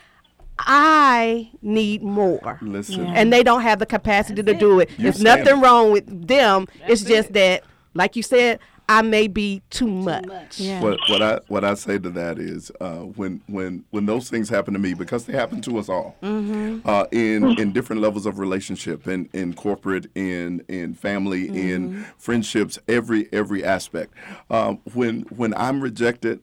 I 0.58 1.50
need 1.62 2.02
more. 2.02 2.58
Listen. 2.62 3.06
And 3.06 3.32
they 3.32 3.42
don't 3.42 3.62
have 3.62 3.78
the 3.78 3.86
capacity 3.86 4.42
to 4.42 4.54
do 4.54 4.80
it. 4.80 4.90
You 4.98 5.08
It's 5.08 5.20
nothing 5.20 5.58
it. 5.58 5.62
wrong 5.62 5.92
with 5.92 6.26
them. 6.28 6.66
it's 6.86 7.02
just 7.02 7.32
that, 7.34 7.64
like 7.92 8.16
you 8.16 8.22
said, 8.22 8.58
I 8.88 9.02
may 9.02 9.28
be 9.28 9.62
too 9.70 9.86
much. 9.86 10.60
Yeah. 10.60 10.80
What 10.82 10.98
what 11.08 11.22
I 11.22 11.40
what 11.48 11.64
I 11.64 11.74
say 11.74 11.98
to 11.98 12.10
that 12.10 12.38
is 12.38 12.70
uh, 12.80 12.98
when 13.00 13.40
when 13.46 13.84
when 13.90 14.06
those 14.06 14.28
things 14.28 14.48
happen 14.48 14.74
to 14.74 14.80
me 14.80 14.92
because 14.94 15.24
they 15.24 15.32
happen 15.32 15.62
to 15.62 15.78
us 15.78 15.88
all 15.88 16.16
uh, 16.22 17.06
in 17.10 17.58
in 17.58 17.72
different 17.72 18.02
levels 18.02 18.26
of 18.26 18.38
relationship 18.38 19.08
in 19.08 19.28
in 19.32 19.54
corporate 19.54 20.10
in 20.14 20.62
in 20.68 20.94
family 20.94 21.48
in 21.48 22.04
friendships 22.18 22.78
every 22.86 23.28
every 23.32 23.64
aspect 23.64 24.12
um, 24.50 24.80
when 24.92 25.22
when 25.34 25.54
I'm 25.54 25.80
rejected. 25.80 26.40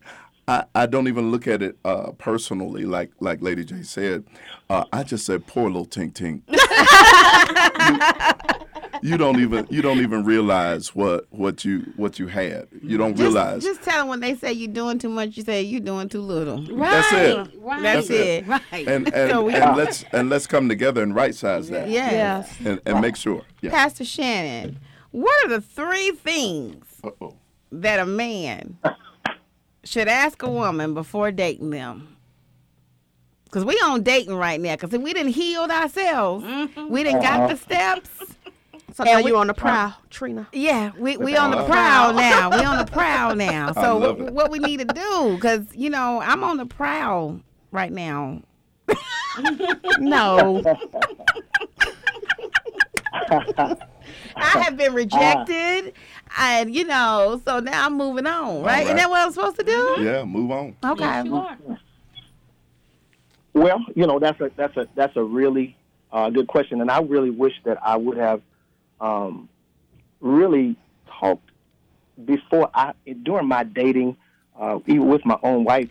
I, 0.48 0.66
I 0.76 0.86
don't 0.86 1.08
even 1.08 1.32
look 1.32 1.48
at 1.48 1.62
it 1.62 1.78
uh, 1.86 2.12
personally, 2.18 2.84
like 2.86 3.12
like 3.20 3.42
Lady 3.42 3.64
J 3.64 3.84
said. 3.84 4.26
Uh, 4.70 4.84
I 4.92 5.04
just 5.04 5.26
said, 5.26 5.48
"Poor 5.48 5.70
little 5.70 5.86
Tink 5.86 6.14
Tink." 6.14 6.42
you 9.02 9.18
don't 9.18 9.40
even 9.40 9.68
you 9.70 9.82
don't 9.82 10.00
even 10.00 10.24
realize 10.24 10.96
what 10.96 11.26
what 11.32 11.64
you 11.66 11.92
what 11.96 12.20
you 12.20 12.28
had. 12.28 12.68
You 12.82 12.98
don't 12.98 13.12
Just, 13.16 13.22
realize. 13.22 13.64
just 13.64 13.82
tell 13.84 14.00
them 14.00 14.08
when 14.08 14.20
they 14.20 14.36
say 14.36 14.52
you're 14.52 14.72
doing 14.72 15.00
too 15.00 15.10
much, 15.10 15.38
you 15.38 15.44
say 15.44 15.62
you're 15.62 15.80
doing 15.80 16.10
too 16.10 16.22
little. 16.22 16.62
That's 16.62 17.12
it. 17.14 17.60
Right. 17.60 17.82
That's, 17.82 18.08
That's 18.08 18.10
it. 18.10 18.44
it. 18.44 18.48
Right. 18.48 18.88
And 18.88 19.14
and, 19.14 19.32
So 19.32 19.50
and 19.50 19.78
let's 19.78 20.04
and 20.12 20.30
let's 20.30 20.48
come 20.48 20.70
together 20.70 21.02
and 21.04 21.16
right 21.16 21.36
size 21.36 21.70
that. 21.70 21.90
Yes. 21.90 22.12
Yes. 22.12 22.68
And, 22.68 22.82
and 22.86 23.02
make 23.02 23.16
sure. 23.16 23.42
Yeah. 23.62 23.72
Pastor 23.72 24.06
Shannon, 24.06 24.80
what 25.12 25.46
are 25.46 25.50
the 25.50 25.62
three 25.62 26.12
things 26.12 26.86
Uh-oh. 27.04 27.36
that 27.72 28.00
a 28.00 28.06
man 28.06 28.78
should 29.84 30.08
ask 30.08 30.42
a 30.44 30.50
woman 30.50 30.94
before 30.94 31.32
dating 31.32 31.70
them? 31.72 32.16
Because 33.46 33.66
we 33.66 33.74
on 33.84 34.04
dating 34.04 34.36
right 34.36 34.60
now. 34.62 34.76
Because 34.76 34.94
if 34.94 35.02
we 35.02 35.14
didn't 35.14 35.34
healed 35.34 35.72
ourselves, 35.72 36.46
we 36.90 37.04
didn't 37.04 37.22
got 37.22 37.50
the 37.50 37.58
steps. 37.58 38.10
So 38.94 39.04
now 39.06 39.16
And 39.18 39.26
we- 39.26 39.32
you 39.32 39.38
on 39.38 39.48
the 39.48 39.54
prowl, 39.54 39.94
Trina. 40.10 40.48
Yeah, 40.54 40.92
we, 40.98 41.16
we 41.18 41.36
on 41.38 41.52
the 41.52 41.64
prowl 41.66 42.14
now. 42.30 42.50
We 42.52 42.64
on 42.64 42.78
the 42.86 42.92
prowl 42.92 43.36
now. 43.36 43.72
So 43.74 43.98
what, 43.98 44.20
what 44.34 44.52
we 44.52 44.60
need 44.60 44.80
to 44.80 44.86
do? 44.86 45.36
Because 45.36 45.66
you 45.74 45.90
know 45.90 46.22
I'm 46.22 46.44
on 46.44 46.58
the 46.58 46.66
prowl 46.66 47.40
right 47.72 47.92
now. 47.92 48.42
No. 50.00 50.62
I 53.14 53.78
have 54.36 54.76
been 54.78 54.94
rejected, 54.94 55.94
and 56.38 56.74
you 56.74 56.86
know, 56.86 57.42
so 57.46 57.60
now 57.60 57.86
I'm 57.86 57.98
moving 57.98 58.28
on. 58.28 58.58
Right? 58.58 58.66
right. 58.66 58.84
Isn't 58.84 58.96
that 58.98 59.10
what 59.10 59.26
I'm 59.26 59.32
supposed 59.32 59.58
to 59.58 59.64
do? 59.64 59.98
Yeah, 60.00 60.24
move 60.24 60.52
on. 60.52 60.76
Okay. 60.84 61.24
Well, 63.54 63.86
you 63.96 64.08
know 64.08 64.20
that's 64.20 64.40
a 64.40 64.52
that's 64.56 64.78
a 64.78 64.88
that's 64.96 65.16
a 65.18 65.24
really 65.24 65.76
uh, 66.12 66.30
good 66.30 66.48
question, 66.48 66.82
and 66.82 66.90
I 66.90 67.02
really 67.02 67.30
wish 67.30 67.54
that 67.66 67.78
I 67.84 67.98
would 67.98 68.18
have 68.18 68.42
um, 69.02 69.50
really 70.22 70.76
talked 71.20 71.50
before 72.24 72.70
I 72.74 72.94
during 73.24 73.48
my 73.48 73.64
dating, 73.64 74.16
uh, 74.60 74.80
even 74.88 75.08
with 75.08 75.26
my 75.26 75.38
own 75.44 75.64
wife. 75.64 75.90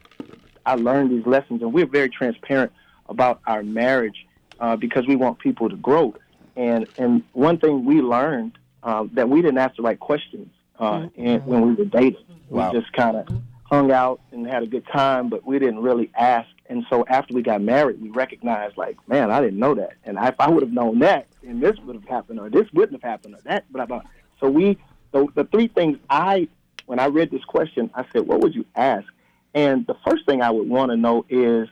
I 0.65 0.75
learned 0.75 1.11
these 1.11 1.27
lessons, 1.27 1.63
and 1.63 1.73
we're 1.73 1.87
very 1.87 2.09
transparent 2.09 2.73
about 3.09 3.41
our 3.47 3.63
marriage 3.63 4.27
uh, 4.61 4.77
because 4.77 5.07
we 5.07 5.17
want 5.17 5.39
people 5.39 5.69
to 5.69 5.77
grow. 5.77 6.15
And 6.57 6.87
and 6.97 7.23
one 7.33 7.59
thing 7.59 7.85
we 7.85 8.01
learned 8.01 8.53
uh, 8.83 9.05
that 9.13 9.29
we 9.29 9.43
didn't 9.43 9.59
ask 9.59 9.77
the 9.77 9.83
right 9.83 9.99
questions 9.99 10.49
uh, 10.79 11.09
and 11.17 11.45
when 11.47 11.63
we 11.67 11.75
were 11.75 11.85
dating. 11.85 12.25
Wow. 12.49 12.73
We 12.73 12.81
just 12.81 12.93
kind 12.93 13.17
of 13.17 13.29
hung 13.65 13.93
out 13.93 14.21
and 14.33 14.47
had 14.47 14.63
a 14.63 14.67
good 14.67 14.87
time, 14.87 15.29
but 15.29 15.47
we 15.47 15.59
didn't 15.59 15.81
really 15.81 16.11
ask. 16.17 16.49
And 16.69 16.85
so 16.91 17.05
after 17.09 17.35
we 17.35 17.43
got 17.43 17.61
married, 17.61 18.01
we 18.01 18.11
recognized, 18.11 18.77
like, 18.77 18.97
man, 19.09 19.31
I 19.31 19.41
didn't 19.41 19.59
know 19.59 19.75
that. 19.75 19.95
And 20.05 20.19
if 20.21 20.35
I 20.39 20.49
would 20.49 20.63
have 20.63 20.73
known 20.73 21.01
that, 21.01 21.27
then 21.43 21.61
this 21.61 21.77
would 21.85 21.97
have 21.97 22.05
happened, 22.05 22.41
or 22.41 22.49
this 22.49 22.67
wouldn't 22.73 23.01
have 23.03 23.09
happened, 23.09 23.35
or 23.35 23.41
that, 23.45 23.71
blah, 23.73 23.87
blah. 23.87 24.03
So 24.41 24.49
we, 24.49 24.79
the, 25.13 25.27
the 25.35 25.45
three 25.45 25.69
things 25.69 25.99
I, 26.09 26.49
when 26.87 26.99
I 26.99 27.07
read 27.07 27.31
this 27.31 27.45
question, 27.45 27.91
I 27.95 28.05
said, 28.13 28.27
what 28.27 28.41
would 28.41 28.55
you 28.55 28.65
ask? 28.75 29.07
And 29.55 29.87
the 29.87 29.97
first 30.07 30.27
thing 30.27 30.43
I 30.43 30.51
would 30.51 30.69
want 30.69 30.91
to 30.91 30.97
know 30.97 31.25
is, 31.29 31.69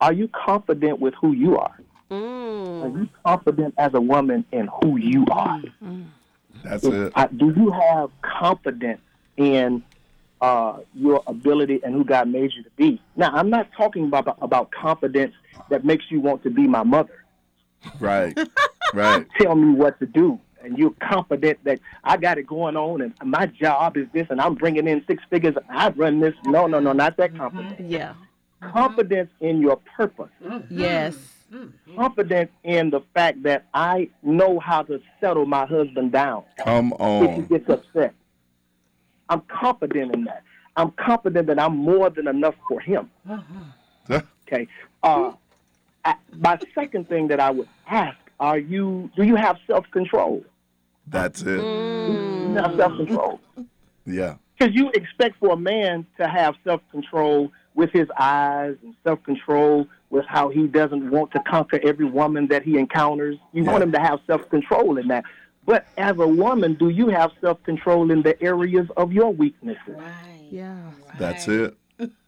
are 0.00 0.12
you 0.12 0.28
confident 0.28 1.00
with 1.00 1.14
who 1.14 1.32
you 1.32 1.58
are? 1.58 1.78
Are 2.10 2.88
you 2.88 3.08
confident 3.24 3.74
as 3.78 3.94
a 3.94 4.00
woman 4.00 4.44
in 4.52 4.68
who 4.82 4.98
you 4.98 5.24
are? 5.30 5.62
That's 6.64 6.84
it. 6.84 7.12
I, 7.14 7.26
do 7.28 7.52
you 7.56 7.70
have 7.70 8.10
confidence 8.22 9.00
in 9.36 9.82
uh, 10.40 10.78
your 10.94 11.22
ability 11.26 11.80
and 11.84 11.94
who 11.94 12.04
God 12.04 12.28
made 12.28 12.52
you 12.54 12.62
to 12.62 12.70
be? 12.76 13.00
Now, 13.16 13.30
I'm 13.32 13.50
not 13.50 13.68
talking 13.76 14.04
about 14.04 14.36
about 14.40 14.70
confidence 14.70 15.34
that 15.70 15.84
makes 15.84 16.10
you 16.10 16.20
want 16.20 16.42
to 16.44 16.50
be 16.50 16.66
my 16.66 16.82
mother. 16.82 17.24
Right. 18.00 18.36
Right. 18.94 19.26
Tell 19.40 19.54
me 19.54 19.72
what 19.74 19.98
to 20.00 20.06
do, 20.06 20.38
and 20.62 20.76
you're 20.76 20.92
confident 21.00 21.64
that 21.64 21.80
I 22.04 22.18
got 22.18 22.36
it 22.36 22.46
going 22.46 22.76
on, 22.76 23.00
and 23.00 23.14
my 23.24 23.46
job 23.46 23.96
is 23.96 24.06
this, 24.12 24.26
and 24.28 24.38
I'm 24.38 24.54
bringing 24.54 24.86
in 24.86 25.02
six 25.06 25.22
figures. 25.30 25.56
And 25.56 25.64
I 25.70 25.88
run 25.90 26.20
this. 26.20 26.34
No, 26.44 26.66
no, 26.66 26.78
no, 26.78 26.92
not 26.92 27.16
that 27.16 27.34
confidence. 27.34 27.80
Yeah. 27.80 28.12
Confidence 28.60 29.30
in 29.40 29.62
your 29.62 29.76
purpose. 29.96 30.28
Yes. 30.68 31.16
Mm. 31.52 31.72
Confidence 31.96 32.50
in 32.64 32.90
the 32.90 33.00
fact 33.12 33.42
that 33.42 33.66
I 33.74 34.08
know 34.22 34.58
how 34.58 34.82
to 34.84 35.00
settle 35.20 35.44
my 35.44 35.66
husband 35.66 36.12
down. 36.12 36.44
Come 36.64 36.92
on. 36.94 37.24
if 37.24 37.30
he 37.30 37.42
on. 37.42 37.46
gets 37.46 37.68
upset. 37.68 38.14
I'm 39.28 39.42
confident 39.42 40.14
in 40.14 40.24
that. 40.24 40.42
I'm 40.76 40.90
confident 40.92 41.46
that 41.48 41.60
I'm 41.60 41.76
more 41.76 42.08
than 42.08 42.26
enough 42.26 42.54
for 42.68 42.80
him. 42.80 43.10
Uh-huh. 43.28 44.20
Okay. 44.46 44.66
Uh, 45.02 45.32
I, 46.04 46.14
my 46.36 46.58
second 46.74 47.08
thing 47.08 47.28
that 47.28 47.40
I 47.40 47.50
would 47.50 47.68
ask: 47.86 48.16
Are 48.40 48.58
you? 48.58 49.10
Do 49.14 49.22
you 49.22 49.36
have 49.36 49.58
self 49.66 49.84
control? 49.90 50.42
That's 51.06 51.42
it. 51.42 51.46
Mm. 51.60 52.48
You 52.50 52.54
have 52.62 52.76
self 52.76 52.96
control 52.96 53.40
Yeah. 54.06 54.36
because 54.58 54.74
you 54.74 54.90
expect 54.90 55.36
for 55.38 55.52
a 55.52 55.56
man 55.56 56.06
to 56.18 56.26
have 56.28 56.54
self 56.64 56.80
control 56.90 57.52
with 57.74 57.90
his 57.92 58.08
eyes 58.18 58.76
and 58.82 58.94
self 59.04 59.22
control 59.24 59.86
with 60.12 60.26
how 60.26 60.50
he 60.50 60.66
doesn't 60.66 61.10
want 61.10 61.32
to 61.32 61.40
conquer 61.40 61.80
every 61.82 62.04
woman 62.04 62.46
that 62.48 62.62
he 62.62 62.76
encounters. 62.76 63.38
You 63.52 63.64
want 63.64 63.82
him 63.82 63.92
to 63.92 63.98
have 63.98 64.20
self 64.26 64.48
control 64.50 64.98
in 64.98 65.08
that. 65.08 65.24
But 65.64 65.86
as 65.96 66.18
a 66.18 66.28
woman, 66.28 66.74
do 66.74 66.90
you 66.90 67.08
have 67.08 67.32
self 67.40 67.60
control 67.64 68.10
in 68.10 68.22
the 68.22 68.40
areas 68.42 68.86
of 68.96 69.12
your 69.12 69.32
weaknesses? 69.32 69.96
Yeah. 70.50 70.76
That's 71.18 71.48
it. 71.48 71.74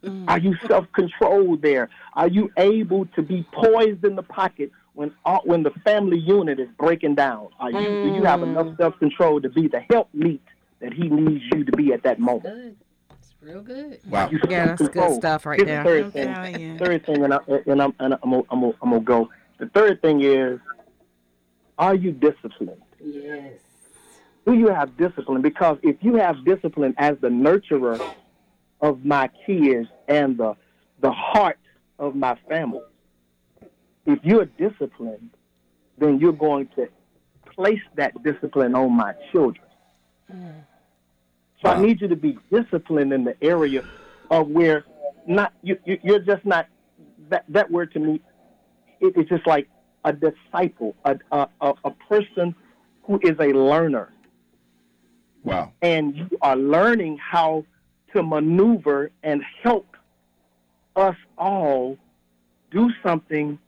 Mm. 0.03 0.25
Are 0.29 0.39
you 0.39 0.57
self 0.67 0.87
controlled 0.93 1.61
there? 1.61 1.91
Are 2.15 2.29
you 2.29 2.51
able 2.57 3.05
to 3.17 3.23
be 3.23 3.45
poised 3.53 4.05
in 4.05 4.17
the 4.17 4.23
pocket 4.23 4.73
when 4.95 5.13
all, 5.27 5.43
when 5.45 5.63
the 5.63 5.73
family 5.85 6.19
unit 6.19 6.59
is 6.59 6.69
breaking 6.79 7.17
down? 7.17 7.49
Are 7.61 7.71
you 7.71 7.81
do 7.81 8.15
you 8.15 8.25
have 8.25 8.43
enough 8.43 8.67
mm. 8.67 8.77
self 8.79 8.99
control 8.99 9.43
to 9.43 9.51
be 9.51 9.69
the 9.69 9.81
help 9.91 10.09
meet 10.15 10.43
that 10.81 10.95
he 10.95 11.09
needs 11.11 11.45
you 11.53 11.65
to 11.65 11.73
be 11.73 11.93
at 11.93 12.03
that 12.05 12.19
moment? 12.19 12.79
Real 13.45 13.61
good. 13.63 14.01
Wow. 14.09 14.31
You 14.31 14.41
Yeah, 14.49 14.67
that's 14.67 14.81
good 14.81 14.93
self-control. 14.95 15.19
stuff 15.19 15.45
right 15.47 15.59
Here's 15.61 15.69
there. 15.69 15.83
The 15.85 15.89
third 15.91 16.05
I'm 16.05 16.11
thing, 16.13 16.35
telling 16.35 16.61
you. 16.61 16.79
third 16.79 17.07
thing, 17.07 17.25
and, 17.25 17.35
I, 17.35 17.39
and 17.67 17.83
I'm 17.83 17.95
and 17.99 18.15
I'm 18.15 18.31
gonna, 18.31 18.43
I'm 18.51 18.61
gonna, 18.61 18.73
I'm 18.83 18.91
gonna 18.91 19.01
go. 19.01 19.29
The 19.59 19.67
third 19.67 20.01
thing 20.01 20.23
is, 20.23 20.59
are 21.79 21.95
you 21.95 22.13
disciplined? 22.13 22.81
Yes. 23.03 23.53
Do 24.47 24.55
you 24.55 24.69
have 24.69 24.97
discipline? 24.97 25.43
Because 25.43 25.77
if 25.83 25.97
you 26.01 26.15
have 26.15 26.43
discipline 26.45 26.95
as 26.97 27.17
the 27.21 27.29
nurturer 27.29 28.15
of 28.81 29.05
my 29.05 29.29
kids 29.47 29.89
and 30.09 30.39
the 30.39 30.55
the 31.01 31.11
heart 31.11 31.59
of 31.99 32.15
my 32.17 32.37
family, 32.49 32.81
if 34.07 34.21
you're 34.23 34.47
disciplined, 34.47 35.31
then 35.99 36.19
you're 36.19 36.33
going 36.33 36.69
to 36.77 36.89
place 37.55 37.81
that 37.97 38.23
discipline 38.23 38.75
on 38.75 38.93
my 38.93 39.13
children. 39.33 39.65
Mm. 40.33 40.65
So 41.65 41.71
I 41.71 41.81
need 41.81 42.01
you 42.01 42.09
to 42.09 42.17
be 42.17 42.39
disciplined 42.53 43.13
in 43.13 43.25
the 43.25 43.35
area 43.43 43.83
of 44.31 44.49
where 44.49 44.85
not 45.27 45.53
you, 45.63 45.79
you 45.85 45.99
you're 46.03 46.19
just 46.19 46.45
not 46.45 46.67
that 47.31 47.45
that 47.49 47.71
word 47.71 47.93
to 47.93 47.99
me. 48.01 48.21
It, 49.01 49.15
it's 49.17 49.29
just 49.31 49.47
like 49.47 49.69
a 50.05 50.13
disciple, 50.13 50.95
a 51.05 51.19
a 51.33 51.49
a 51.63 51.91
person 52.09 52.55
who 53.05 53.19
is 53.23 53.37
a 53.39 53.49
learner 53.53 54.11
Wow. 55.43 55.73
and 55.83 56.17
you 56.17 56.31
are 56.41 56.57
learning 56.57 57.19
how 57.19 57.67
to 58.15 58.23
maneuver 58.23 59.11
and 59.23 59.43
help 59.63 59.87
us 60.97 61.17
all 61.37 61.99
do 62.71 62.91
something 63.03 63.59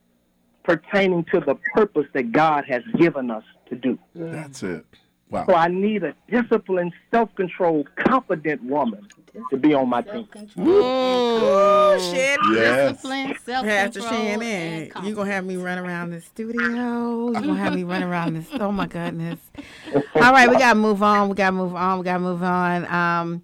pertaining 0.64 1.24
to 1.32 1.40
the 1.40 1.54
purpose 1.74 2.06
that 2.14 2.32
God 2.32 2.64
has 2.66 2.82
given 2.96 3.30
us 3.30 3.44
to 3.68 3.76
do. 3.76 3.98
That's 4.14 4.62
it. 4.62 4.86
Wow. 5.30 5.44
So 5.46 5.54
I 5.54 5.68
need 5.68 6.04
a 6.04 6.14
disciplined, 6.30 6.92
self-controlled, 7.10 7.88
confident 7.96 8.62
woman 8.62 9.08
to 9.50 9.56
be 9.56 9.74
on 9.74 9.88
my 9.88 10.00
team. 10.00 10.28
Ooh, 10.60 11.98
shit. 11.98 12.38
Yes. 12.54 12.92
Discipline, 12.92 13.34
Pastor 13.44 14.00
Shannon, 14.02 14.42
and 14.42 15.06
you 15.06 15.14
gonna 15.14 15.30
have 15.30 15.44
me 15.44 15.56
run 15.56 15.78
around 15.78 16.10
the 16.10 16.20
studio. 16.20 17.32
You're 17.32 17.32
gonna 17.32 17.56
have 17.56 17.74
me 17.74 17.82
run 17.84 18.02
around 18.02 18.34
this. 18.34 18.46
Oh 18.52 18.70
my 18.70 18.86
goodness! 18.86 19.40
All 20.14 20.32
right, 20.32 20.48
we 20.48 20.56
gotta 20.58 20.78
move 20.78 21.02
on. 21.02 21.28
We 21.28 21.34
gotta 21.34 21.56
move 21.56 21.74
on. 21.74 21.98
We 21.98 22.04
gotta 22.04 22.20
move 22.20 22.42
on. 22.42 22.86
Um, 22.86 23.42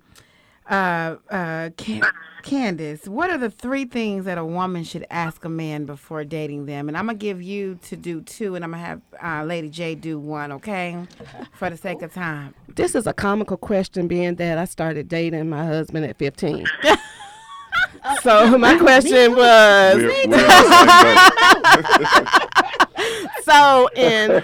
uh, 0.70 1.16
uh, 1.30 1.70
Can- 1.76 2.02
Candyce, 2.42 3.08
what 3.08 3.30
are 3.30 3.38
the 3.38 3.50
three 3.50 3.84
things 3.84 4.24
that 4.24 4.36
a 4.38 4.44
woman 4.44 4.84
should 4.84 5.06
ask 5.10 5.44
a 5.44 5.48
man 5.48 5.84
before 5.86 6.24
dating 6.24 6.66
them? 6.66 6.88
And 6.88 6.96
I'm 6.96 7.06
gonna 7.06 7.18
give 7.18 7.40
you 7.40 7.78
to 7.82 7.96
do 7.96 8.20
two, 8.20 8.54
and 8.54 8.64
I'm 8.64 8.72
gonna 8.72 8.82
have 8.82 9.00
uh, 9.22 9.44
Lady 9.44 9.68
J 9.70 9.94
do 9.94 10.18
one. 10.18 10.52
Okay, 10.52 11.06
for 11.52 11.70
the 11.70 11.76
sake 11.76 12.02
of 12.02 12.12
time. 12.12 12.54
This 12.74 12.94
is 12.94 13.06
a 13.06 13.12
comical 13.12 13.56
question, 13.56 14.08
being 14.08 14.34
that 14.36 14.58
I 14.58 14.64
started 14.64 15.08
dating 15.08 15.48
my 15.48 15.64
husband 15.64 16.04
at 16.04 16.18
15. 16.18 16.66
so 18.22 18.58
my 18.58 18.76
question 18.78 19.34
was 19.36 19.96
We're, 19.96 20.26
we're 20.28 20.46
on 20.46 20.64
the 20.66 20.92
same 21.02 21.16
boat. 22.42 23.41
So 23.52 23.88
in 23.94 24.42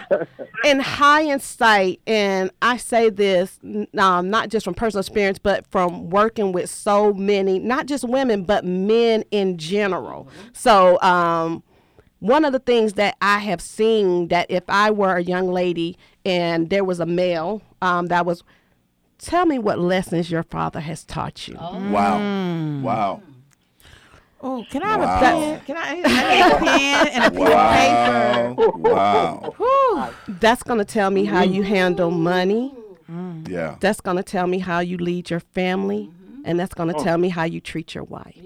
in 0.64 0.80
hindsight, 0.80 2.00
and 2.06 2.50
I 2.62 2.76
say 2.76 3.10
this 3.10 3.58
um, 3.96 4.30
not 4.30 4.48
just 4.48 4.64
from 4.64 4.74
personal 4.74 5.00
experience, 5.00 5.38
but 5.38 5.66
from 5.66 6.10
working 6.10 6.52
with 6.52 6.70
so 6.70 7.12
many, 7.12 7.58
not 7.58 7.86
just 7.86 8.04
women, 8.04 8.44
but 8.44 8.64
men 8.64 9.24
in 9.30 9.58
general. 9.58 10.28
So 10.52 11.00
um, 11.00 11.62
one 12.20 12.44
of 12.44 12.52
the 12.52 12.58
things 12.58 12.94
that 12.94 13.16
I 13.22 13.38
have 13.38 13.60
seen 13.60 14.28
that 14.28 14.50
if 14.50 14.64
I 14.68 14.90
were 14.90 15.16
a 15.16 15.22
young 15.22 15.48
lady 15.48 15.96
and 16.24 16.68
there 16.70 16.84
was 16.84 17.00
a 17.00 17.06
male 17.06 17.62
um, 17.80 18.06
that 18.06 18.26
was, 18.26 18.42
tell 19.18 19.46
me 19.46 19.58
what 19.58 19.78
lessons 19.78 20.30
your 20.30 20.42
father 20.42 20.80
has 20.80 21.04
taught 21.04 21.46
you. 21.46 21.54
Wow. 21.54 22.80
Wow. 22.82 23.22
Oh, 24.40 24.64
can 24.70 24.82
I 24.82 24.86
have 24.88 25.00
Wow. 25.00 25.16
a 25.16 25.20
pen? 25.20 25.60
Can 25.66 25.76
I, 25.76 25.88
I 25.88 25.94
need 25.96 26.52
a 26.54 26.58
pen 26.64 27.08
and 27.08 27.24
a 27.24 27.30
piece 27.30 27.40
of 27.48 28.54
paper? 28.54 28.54
Wow. 28.54 29.54
Wow. 29.54 29.54
Whew. 29.56 30.34
That's 30.40 30.62
going 30.62 30.78
to 30.78 30.84
tell 30.84 31.10
me 31.10 31.24
how 31.24 31.42
you 31.42 31.62
handle 31.62 32.10
money. 32.10 32.72
Yeah. 33.48 33.76
That's 33.80 34.00
going 34.00 34.16
to 34.18 34.22
tell 34.22 34.46
me 34.46 34.58
how 34.58 34.80
you 34.80 34.96
lead 34.98 35.30
your 35.30 35.40
family. 35.40 36.10
And 36.44 36.58
that's 36.60 36.72
going 36.74 36.94
to 36.94 37.02
tell 37.02 37.18
me 37.18 37.28
how 37.30 37.44
you 37.44 37.60
treat 37.60 37.94
your 37.94 38.04
wife. 38.04 38.36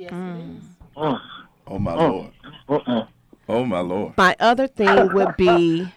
Uh, 0.97 1.19
Oh 1.67 1.79
my 1.79 1.95
Lord. 1.95 2.33
uh-uh. 2.69 3.07
Oh 3.49 3.65
my 3.65 3.81
Lord. 3.81 4.15
My 4.17 4.35
other 4.41 4.67
thing 4.67 5.13
would 5.13 5.37
be 5.37 5.93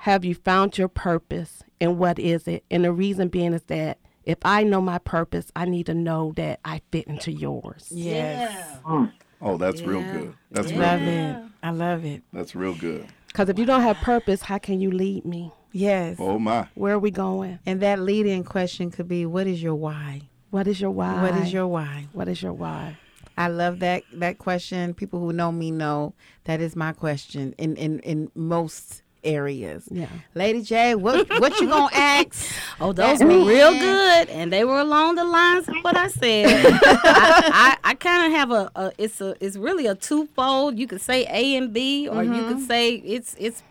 have 0.00 0.24
you 0.24 0.34
found 0.34 0.76
your 0.78 0.88
purpose 0.88 1.62
and 1.80 1.98
what 1.98 2.18
is 2.18 2.46
it? 2.48 2.64
And 2.70 2.84
the 2.84 2.92
reason 2.92 3.28
being 3.28 3.52
is 3.52 3.62
that 3.64 3.98
if 4.26 4.38
I 4.44 4.62
know 4.64 4.80
my 4.80 4.98
purpose, 4.98 5.50
I 5.54 5.64
need 5.66 5.86
to 5.86 5.94
know 5.94 6.32
that 6.36 6.60
I 6.64 6.80
fit 6.90 7.06
into 7.06 7.32
yours. 7.32 7.88
Yes. 7.90 8.78
Mm. 8.84 9.12
Oh, 9.40 9.56
that's 9.56 9.82
real 9.82 10.02
good. 10.02 10.34
That's 10.50 10.70
real 10.70 10.80
Love 10.80 11.00
good. 11.00 11.08
it. 11.08 11.42
I 11.62 11.70
love 11.70 12.04
it. 12.04 12.22
That's 12.32 12.54
real 12.54 12.74
good. 12.74 13.06
Because 13.26 13.48
if 13.48 13.58
you 13.58 13.66
don't 13.66 13.82
have 13.82 13.96
purpose, 13.96 14.42
how 14.42 14.58
can 14.58 14.80
you 14.80 14.90
lead 14.90 15.24
me? 15.24 15.52
Yes. 15.72 16.16
Oh 16.20 16.38
my. 16.38 16.68
Where 16.74 16.94
are 16.94 16.98
we 16.98 17.10
going? 17.10 17.58
And 17.66 17.80
that 17.82 17.98
leading 17.98 18.44
question 18.44 18.90
could 18.90 19.08
be 19.08 19.26
what 19.26 19.46
is 19.46 19.62
your 19.62 19.74
why? 19.74 20.22
What 20.50 20.68
is 20.68 20.80
your 20.80 20.92
why? 20.92 21.20
What 21.20 21.36
is 21.36 21.52
your 21.52 21.66
why? 21.66 22.06
What 22.12 22.28
is 22.28 22.40
your 22.40 22.52
why? 22.52 22.96
I 23.36 23.48
love 23.48 23.80
that 23.80 24.04
that 24.12 24.38
question. 24.38 24.94
People 24.94 25.18
who 25.18 25.32
know 25.32 25.50
me 25.50 25.72
know 25.72 26.14
that 26.44 26.60
is 26.60 26.76
my 26.76 26.92
question 26.92 27.54
in 27.58 27.76
in, 27.76 27.98
in 28.00 28.30
most 28.36 29.02
areas. 29.24 29.88
Yeah. 29.90 30.08
Lady 30.34 30.62
J, 30.62 30.94
what 30.94 31.28
what 31.40 31.58
you 31.60 31.68
gonna 31.68 31.88
ask? 31.94 32.52
Oh, 32.80 32.92
those 32.92 33.18
That 33.18 33.26
were 33.26 33.44
real 33.44 33.72
good, 33.72 34.28
and 34.28 34.52
they 34.52 34.64
were 34.64 34.80
along 34.80 35.16
the 35.16 35.24
lines 35.24 35.68
of 35.68 35.76
what 35.82 35.96
I 35.96 36.08
said. 36.08 36.46
I, 36.84 37.76
I, 37.84 37.90
I 37.90 37.94
kind 37.94 38.26
of 38.26 38.38
have 38.38 38.50
a, 38.50 38.70
a 38.76 38.92
it's 38.98 39.20
a 39.20 39.34
it's 39.40 39.56
really 39.56 39.86
a 39.86 39.94
twofold. 39.94 40.78
You 40.78 40.86
could 40.86 41.00
say 41.00 41.26
A 41.30 41.56
and 41.56 41.72
B, 41.72 42.08
or 42.08 42.22
you 42.22 42.30
could 42.30 42.56
mm-hmm. 42.56 42.66
say 42.66 42.94
it's 42.94 43.34
it's 43.38 43.62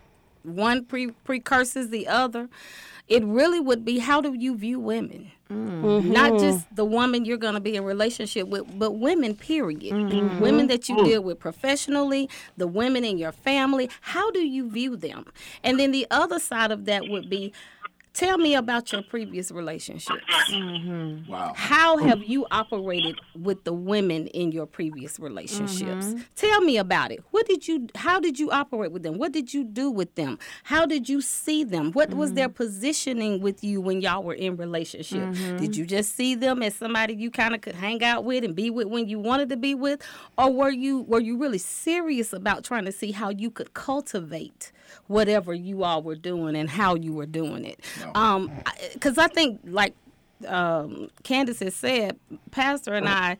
one 0.42 0.84
pre 0.84 1.10
precursors 1.10 1.88
the 1.88 2.08
other. 2.08 2.48
It 3.08 3.24
really 3.24 3.60
would 3.60 3.84
be 3.84 3.98
how 3.98 4.20
do 4.20 4.32
you 4.32 4.56
view 4.56 4.80
women? 4.80 5.30
Mm-hmm. 5.50 6.10
Not 6.10 6.32
mm-hmm. 6.32 6.42
just 6.42 6.74
the 6.74 6.86
woman 6.86 7.24
you're 7.24 7.36
going 7.36 7.54
to 7.54 7.60
be 7.60 7.76
in 7.76 7.84
relationship 7.84 8.48
with, 8.48 8.78
but 8.78 8.92
women. 8.92 9.34
Period. 9.34 9.92
Mm-hmm. 9.94 10.40
Women 10.40 10.68
that 10.68 10.88
you 10.88 11.04
deal 11.04 11.22
with 11.22 11.38
professionally, 11.38 12.30
the 12.56 12.66
women 12.66 13.04
in 13.04 13.18
your 13.18 13.32
family. 13.32 13.90
How 14.00 14.30
do 14.30 14.40
you 14.40 14.70
view 14.70 14.96
them? 14.96 15.26
And 15.62 15.78
then 15.78 15.92
the 15.92 16.06
other 16.10 16.38
side 16.38 16.70
of 16.70 16.86
that 16.86 17.08
would 17.08 17.28
be, 17.28 17.52
tell 18.14 18.38
me 18.38 18.54
about 18.54 18.92
your 18.92 19.02
previous 19.02 19.50
relationships. 19.50 20.22
Mm-hmm. 20.50 21.30
Wow. 21.30 21.52
How 21.54 21.98
have 21.98 22.22
you 22.22 22.46
operated 22.50 23.20
with 23.34 23.64
the 23.64 23.72
women 23.72 24.28
in 24.28 24.52
your 24.52 24.66
previous 24.66 25.18
relationships? 25.18 26.06
Mm-hmm. 26.06 26.20
Tell 26.36 26.60
me 26.60 26.78
about 26.78 27.10
it. 27.10 27.22
What 27.32 27.46
did 27.46 27.66
you 27.68 27.88
how 27.96 28.20
did 28.20 28.38
you 28.38 28.50
operate 28.50 28.92
with 28.92 29.02
them? 29.02 29.18
What 29.18 29.32
did 29.32 29.52
you 29.52 29.64
do 29.64 29.90
with 29.90 30.14
them? 30.14 30.38
How 30.62 30.86
did 30.86 31.08
you 31.08 31.20
see 31.20 31.64
them? 31.64 31.92
What 31.92 32.14
was 32.14 32.32
their 32.32 32.48
mm-hmm. 32.48 32.56
positioning 32.56 33.40
with 33.40 33.62
you 33.64 33.80
when 33.80 34.00
y'all 34.00 34.22
were 34.22 34.34
in 34.34 34.56
relationship? 34.56 35.34
Did 35.58 35.76
you 35.76 35.84
just 35.84 36.14
see 36.14 36.34
them 36.34 36.62
as 36.62 36.74
somebody 36.74 37.14
you 37.14 37.30
kind 37.30 37.54
of 37.54 37.60
could 37.60 37.74
hang 37.74 38.02
out 38.04 38.24
with 38.24 38.44
and 38.44 38.54
be 38.54 38.70
with 38.70 38.86
when 38.86 39.08
you 39.08 39.18
wanted 39.18 39.48
to 39.48 39.56
be 39.56 39.74
with 39.74 40.00
or 40.38 40.52
were 40.52 40.70
you 40.70 41.02
were 41.02 41.20
you 41.20 41.36
really 41.36 41.58
serious 41.58 42.32
about 42.32 42.64
trying 42.64 42.84
to 42.84 42.92
see 42.92 43.10
how 43.10 43.30
you 43.30 43.50
could 43.50 43.74
cultivate 43.74 44.72
whatever 45.06 45.52
you 45.54 45.84
all 45.84 46.02
were 46.02 46.14
doing 46.16 46.56
and 46.56 46.68
how 46.70 46.94
you 46.94 47.12
were 47.12 47.26
doing 47.26 47.64
it? 47.64 47.80
Um 48.14 48.50
cuz 49.00 49.18
I 49.18 49.28
think 49.28 49.60
like 49.64 49.94
um, 50.46 51.10
Candyce 51.22 51.60
has 51.60 51.74
said, 51.74 52.18
Pastor 52.50 52.92
and 52.94 53.08
I, 53.08 53.38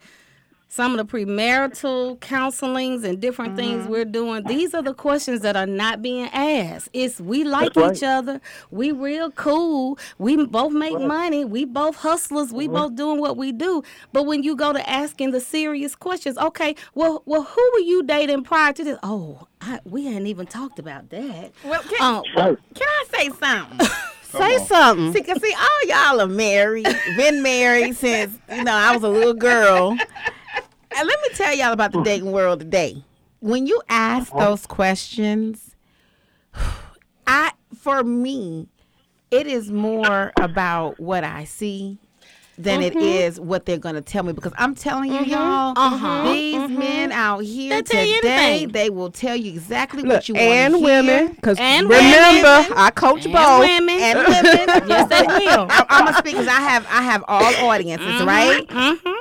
some 0.67 0.97
of 0.97 0.97
the 0.97 1.17
premarital 1.17 2.19
counselings 2.19 3.03
and 3.03 3.21
different 3.21 3.55
things 3.55 3.87
we're 3.87 4.03
doing, 4.03 4.43
these 4.43 4.73
are 4.73 4.81
the 4.81 4.93
questions 4.93 5.41
that 5.41 5.55
are 5.55 5.65
not 5.65 6.01
being 6.01 6.25
asked. 6.33 6.89
It's 6.91 7.19
we 7.21 7.43
like 7.43 7.73
That's 7.75 7.99
each 7.99 8.03
other, 8.03 8.41
we 8.71 8.91
real 8.91 9.31
cool, 9.31 9.97
we 10.17 10.45
both 10.45 10.73
make 10.73 10.99
money, 10.99 11.45
we 11.45 11.63
both 11.65 11.95
hustlers, 11.97 12.51
we 12.51 12.67
both 12.67 12.95
doing 12.95 13.21
what 13.21 13.37
we 13.37 13.51
do. 13.51 13.83
But 14.11 14.23
when 14.25 14.43
you 14.43 14.55
go 14.55 14.73
to 14.73 14.89
asking 14.89 15.31
the 15.31 15.39
serious 15.39 15.95
questions, 15.95 16.37
okay, 16.37 16.75
well, 16.93 17.23
well, 17.25 17.43
who 17.43 17.71
were 17.73 17.79
you 17.79 18.03
dating 18.03 18.43
prior 18.43 18.73
to 18.73 18.83
this? 18.83 18.97
Oh, 19.03 19.47
I, 19.61 19.79
we 19.85 20.05
hadn't 20.05 20.27
even 20.27 20.45
talked 20.47 20.79
about 20.79 21.09
that. 21.11 21.53
Well, 21.63 21.81
can, 21.83 22.01
Um, 22.01 22.23
Right. 22.35 22.57
can 22.73 22.87
I 22.87 23.05
say 23.17 23.29
something? 23.29 23.87
Say 24.35 24.55
on. 24.55 24.65
something. 24.67 25.13
see, 25.13 25.21
'cause 25.23 25.41
see, 25.41 25.53
all 25.57 25.87
y'all 25.87 26.19
are 26.19 26.27
married, 26.27 26.85
been 27.15 27.41
married 27.41 27.95
since 27.95 28.37
you 28.53 28.65
know 28.65 28.73
I 28.73 28.93
was 28.93 29.01
a 29.03 29.07
little 29.07 29.33
girl. 29.33 29.97
And 30.97 31.07
let 31.07 31.21
me 31.21 31.29
tell 31.33 31.53
y'all 31.53 31.73
about 31.73 31.91
the 31.91 32.01
dating 32.01 32.31
world 32.31 32.59
today. 32.59 33.03
When 33.39 33.67
you 33.67 33.81
ask 33.89 34.33
uh-huh. 34.33 34.45
those 34.45 34.65
questions, 34.65 35.75
I 37.27 37.51
for 37.77 38.03
me, 38.03 38.67
it 39.29 39.47
is 39.47 39.71
more 39.71 40.31
about 40.39 40.99
what 40.99 41.23
I 41.23 41.43
see 41.43 41.99
than 42.57 42.81
it 42.81 42.93
mm-hmm. 42.93 43.01
is 43.03 43.39
what 43.39 43.65
they're 43.65 43.77
going 43.77 43.95
to 43.95 44.01
tell 44.01 44.23
me 44.23 44.31
because 44.31 44.53
I'm 44.57 44.75
telling 44.75 45.11
you, 45.11 45.19
mm-hmm. 45.19 45.31
y'all, 45.31 45.73
Uh-huh. 45.75 46.31
these 46.31 46.55
mm-hmm. 46.55 46.79
men 46.79 47.11
out 47.11 47.39
here 47.39 47.81
today, 47.83 48.65
they 48.65 48.89
will 48.89 49.11
tell 49.11 49.35
you 49.35 49.51
exactly 49.51 50.03
Look, 50.03 50.11
what 50.13 50.29
you 50.29 50.35
want 50.35 50.45
and 50.45 50.81
women, 50.81 51.33
because 51.33 51.57
And 51.59 51.89
remember, 51.89 52.61
women. 52.61 52.77
I 52.77 52.91
coach 52.91 53.25
And 53.25 53.33
both. 53.33 53.59
women. 53.59 53.99
And 53.99 54.19
women, 54.27 54.87
yes, 54.89 55.09
they 55.09 55.27
will. 55.27 55.67
I, 55.69 55.85
I'm 55.89 56.05
gonna 56.05 56.17
speak 56.17 56.35
because 56.35 56.47
I 56.47 56.61
have 56.61 56.87
I 56.89 57.01
have 57.01 57.23
all 57.27 57.69
audiences, 57.69 58.23
right? 58.23 58.65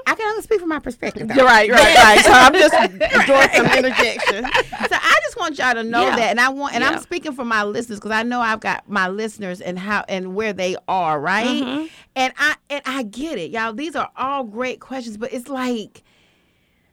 I 0.07 0.15
can 0.15 0.27
only 0.29 0.43
speak 0.43 0.61
from 0.61 0.69
my 0.69 0.79
perspective. 0.79 1.29
though. 1.29 1.35
You're 1.35 1.45
right, 1.47 1.71
right, 1.71 1.97
right. 1.97 2.25
So 2.25 2.33
I'm 2.33 2.53
just 2.53 2.73
doing 3.27 3.49
some 3.55 3.67
interjection. 3.79 4.45
so 4.45 4.97
I 4.97 5.19
just 5.25 5.37
want 5.39 5.59
y'all 5.59 5.75
to 5.75 5.83
know 5.85 6.03
Yeah. 6.09 6.17
that, 6.17 6.31
and 6.31 6.41
I 6.41 6.49
want, 6.51 6.75
and 6.75 6.83
Yeah. 6.83 6.91
I'm 6.91 7.01
speaking 7.01 7.33
for 7.33 7.45
my 7.45 7.65
listeners 7.65 7.99
because 8.01 8.13
I 8.13 8.23
know 8.23 8.41
I've 8.41 8.61
got 8.61 8.89
my 8.89 9.09
listeners 9.09 9.61
and 9.61 9.79
how 9.79 10.05
and 10.09 10.35
where 10.35 10.53
they 10.53 10.77
are, 10.89 11.19
right? 11.21 11.47
Mm-hmm. 11.63 11.87
And 12.17 12.33
I 12.39 12.55
and 12.71 12.83
I 12.87 13.03
get 13.05 13.39
it, 13.39 13.51
y'all. 13.51 13.73
These 13.73 13.97
are 13.97 14.11
all 14.17 14.45
great 14.45 14.81
questions, 14.81 15.17
but 15.17 15.33
it's 15.33 15.49
like 15.49 16.03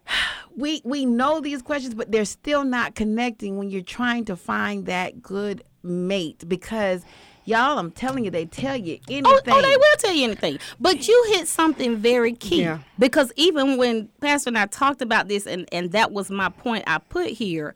we 0.55 0.81
we 0.83 1.05
know 1.05 1.39
these 1.39 1.61
questions, 1.61 1.93
but 1.93 2.11
they're 2.11 2.25
still 2.25 2.63
not 2.63 2.95
connecting 2.95 3.57
when 3.57 3.69
you're 3.69 3.81
trying 3.81 4.25
to 4.25 4.35
find 4.35 4.85
that 4.85 5.21
good 5.21 5.63
mate 5.83 6.43
because. 6.47 7.03
Y'all, 7.51 7.77
I'm 7.77 7.91
telling 7.91 8.23
you, 8.23 8.31
they 8.31 8.45
tell 8.45 8.77
you 8.77 8.97
anything. 9.09 9.25
Oh, 9.25 9.41
oh, 9.45 9.61
they 9.61 9.75
will 9.75 9.97
tell 9.97 10.13
you 10.13 10.23
anything. 10.23 10.57
But 10.79 11.05
you 11.05 11.25
hit 11.33 11.49
something 11.49 11.97
very 11.97 12.31
key. 12.31 12.61
Yeah. 12.61 12.79
Because 12.97 13.33
even 13.35 13.75
when 13.75 14.07
Pastor 14.21 14.51
and 14.51 14.57
I 14.57 14.67
talked 14.67 15.01
about 15.01 15.27
this, 15.27 15.45
and, 15.45 15.67
and 15.73 15.91
that 15.91 16.13
was 16.13 16.29
my 16.31 16.47
point 16.47 16.85
I 16.87 16.99
put 16.99 17.27
here, 17.27 17.75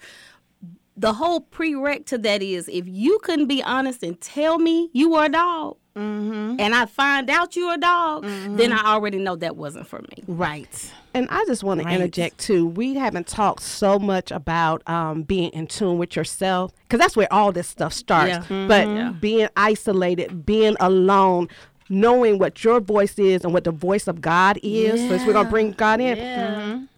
the 0.97 1.13
whole 1.13 1.41
prereq 1.41 2.05
to 2.07 2.17
that 2.19 2.41
is 2.41 2.67
if 2.69 2.87
you 2.87 3.19
couldn't 3.23 3.47
be 3.47 3.61
honest 3.63 4.01
and 4.03 4.19
tell 4.21 4.57
me 4.59 4.89
you 4.93 5.11
were 5.11 5.25
a 5.25 5.29
dog, 5.29 5.77
Mm-hmm. 5.97 6.59
and 6.59 6.75
I 6.75 6.87
find 6.87 7.29
out 7.29 7.55
you're 7.55 7.75
a 7.75 7.77
dog, 7.77 8.25
then 8.25 8.73
I 8.73 8.81
already 8.93 9.17
know 9.17 9.37
that 9.37 9.55
wasn't 9.55 9.87
for 9.87 10.01
me. 10.01 10.23
Right. 10.27 10.91
And 11.13 11.25
I 11.31 11.45
just 11.45 11.63
want 11.63 11.81
to 11.81 11.87
interject 11.87 12.37
too. 12.37 12.67
We 12.67 12.95
haven't 12.95 13.27
talked 13.27 13.63
so 13.63 13.97
much 13.97 14.29
about 14.29 14.85
um, 14.89 15.23
being 15.23 15.51
in 15.51 15.67
tune 15.67 15.97
with 15.97 16.17
yourself 16.17 16.73
because 16.83 16.99
that's 16.99 17.15
where 17.15 17.31
all 17.31 17.53
this 17.53 17.69
stuff 17.69 17.93
starts. 17.93 18.45
Yeah. 18.49 18.67
But 18.67 19.21
being 19.21 19.47
isolated, 19.55 20.45
being 20.45 20.75
alone, 20.81 21.47
knowing 21.87 22.39
what 22.39 22.61
your 22.61 22.81
voice 22.81 23.17
is 23.17 23.45
and 23.45 23.53
what 23.53 23.63
the 23.63 23.71
voice 23.71 24.07
of 24.09 24.19
God 24.19 24.59
is. 24.63 24.99
Since 24.99 25.25
we're 25.25 25.31
gonna 25.31 25.49
bring 25.49 25.71
God 25.71 26.01
in, 26.01 26.89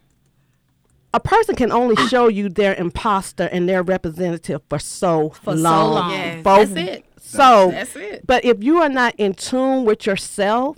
a 1.14 1.20
person 1.20 1.54
can 1.56 1.72
only 1.72 1.96
show 2.08 2.28
you 2.28 2.48
their 2.48 2.74
imposter 2.74 3.44
and 3.44 3.68
their 3.68 3.82
representative 3.82 4.60
for 4.68 4.78
so 4.78 5.30
For 5.30 5.56
so 5.56 5.62
long. 5.62 5.94
long. 5.94 6.10
Yes. 6.12 6.42
Both- 6.44 6.74
That's 6.74 6.88
it. 6.90 7.04
So 7.20 7.70
That's 7.70 7.96
it. 7.96 8.26
but 8.26 8.44
if 8.44 8.62
you 8.62 8.78
are 8.82 8.88
not 8.88 9.14
in 9.18 9.34
tune 9.34 9.84
with 9.84 10.06
yourself, 10.06 10.76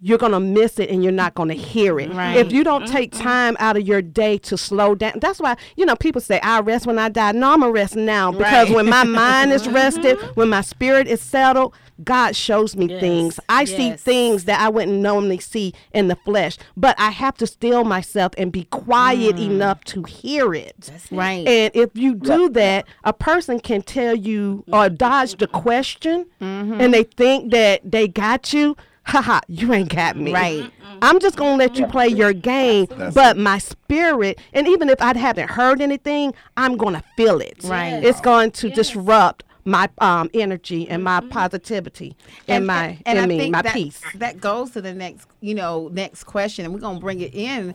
you're 0.00 0.18
gonna 0.18 0.40
miss 0.40 0.78
it 0.78 0.90
and 0.90 1.02
you're 1.02 1.12
not 1.12 1.34
gonna 1.34 1.54
hear 1.54 1.98
it. 1.98 2.12
Right. 2.12 2.36
If 2.36 2.52
you 2.52 2.62
don't 2.62 2.84
mm-hmm. 2.84 2.92
take 2.92 3.12
time 3.12 3.56
out 3.58 3.76
of 3.76 3.86
your 3.86 4.02
day 4.02 4.38
to 4.38 4.58
slow 4.58 4.94
down, 4.94 5.14
that's 5.20 5.40
why 5.40 5.56
you 5.76 5.86
know 5.86 5.96
people 5.96 6.20
say 6.20 6.38
I 6.40 6.60
rest 6.60 6.86
when 6.86 6.98
I 6.98 7.08
die. 7.08 7.32
No, 7.32 7.52
I'm 7.52 7.60
gonna 7.60 7.72
rest 7.72 7.96
now 7.96 8.30
because 8.32 8.68
Right. 8.68 8.76
when 8.76 8.88
my 8.88 9.04
mind 9.22 9.52
is 9.52 9.66
rested, 9.68 10.18
mm-hmm. 10.18 10.32
when 10.34 10.48
my 10.50 10.60
spirit 10.60 11.08
is 11.08 11.20
settled, 11.20 11.74
God 12.04 12.36
shows 12.36 12.76
me 12.76 12.86
Yes. 12.86 13.00
things. 13.00 13.40
I 13.48 13.64
see 13.64 13.92
things 13.92 14.44
that 14.44 14.60
I 14.60 14.68
wouldn't 14.68 14.98
normally 14.98 15.38
see 15.38 15.72
in 15.92 16.08
the 16.08 16.16
flesh, 16.16 16.58
but 16.76 16.94
I 16.98 17.10
have 17.10 17.36
to 17.38 17.46
still 17.46 17.84
myself 17.84 18.32
and 18.36 18.52
be 18.52 18.64
quiet 18.64 19.36
mm. 19.36 19.46
enough 19.46 19.82
to 19.84 20.02
hear 20.02 20.54
it. 20.54 20.90
Right. 21.10 21.46
And 21.46 21.74
if 21.74 21.90
you 21.94 22.14
do 22.14 22.50
that, 22.50 22.86
a 23.04 23.12
person 23.12 23.60
can 23.60 23.82
tell 23.82 24.14
you 24.14 24.64
or 24.72 24.88
dodge 24.88 25.36
the 25.36 25.46
question 25.46 26.26
mm-hmm. 26.40 26.80
and 26.80 26.92
they 26.92 27.04
think 27.04 27.50
that 27.52 27.80
they 27.90 28.08
got 28.08 28.52
you. 28.52 28.76
Haha, 29.06 29.40
you 29.46 29.72
ain't 29.72 29.88
got 29.88 30.16
me. 30.16 30.32
Right. 30.32 30.70
I'm 31.00 31.20
just 31.20 31.36
gonna 31.36 31.56
let 31.56 31.76
you 31.78 31.86
play 31.86 32.08
your 32.08 32.32
game, 32.32 32.86
That's 32.90 33.14
but 33.14 33.36
my 33.36 33.58
spirit, 33.58 34.40
and 34.52 34.66
even 34.66 34.88
if 34.88 35.00
I 35.00 35.16
haven't 35.16 35.48
heard 35.50 35.80
anything, 35.80 36.34
I'm 36.56 36.76
gonna 36.76 37.04
feel 37.16 37.40
it. 37.40 37.58
Right. 37.62 38.02
It's 38.02 38.20
going 38.20 38.50
to 38.52 38.70
disrupt 38.70 39.44
my 39.64 39.88
um 39.98 40.30
energy 40.34 40.88
and 40.88 41.02
my 41.02 41.20
positivity 41.20 42.16
and, 42.46 42.66
my 42.66 42.98
and 43.04 43.18
I, 43.18 43.22
I 43.22 43.26
mean 43.26 43.38
think 43.38 43.52
my 43.52 43.62
that, 43.62 43.74
peace. 43.74 44.00
That 44.16 44.40
goes 44.40 44.70
to 44.72 44.80
the 44.80 44.94
next, 44.94 45.28
you 45.40 45.54
know, 45.54 45.88
next 45.92 46.24
question, 46.24 46.64
and 46.64 46.74
we're 46.74 46.80
gonna 46.80 47.00
bring 47.00 47.20
it 47.20 47.34
in 47.34 47.74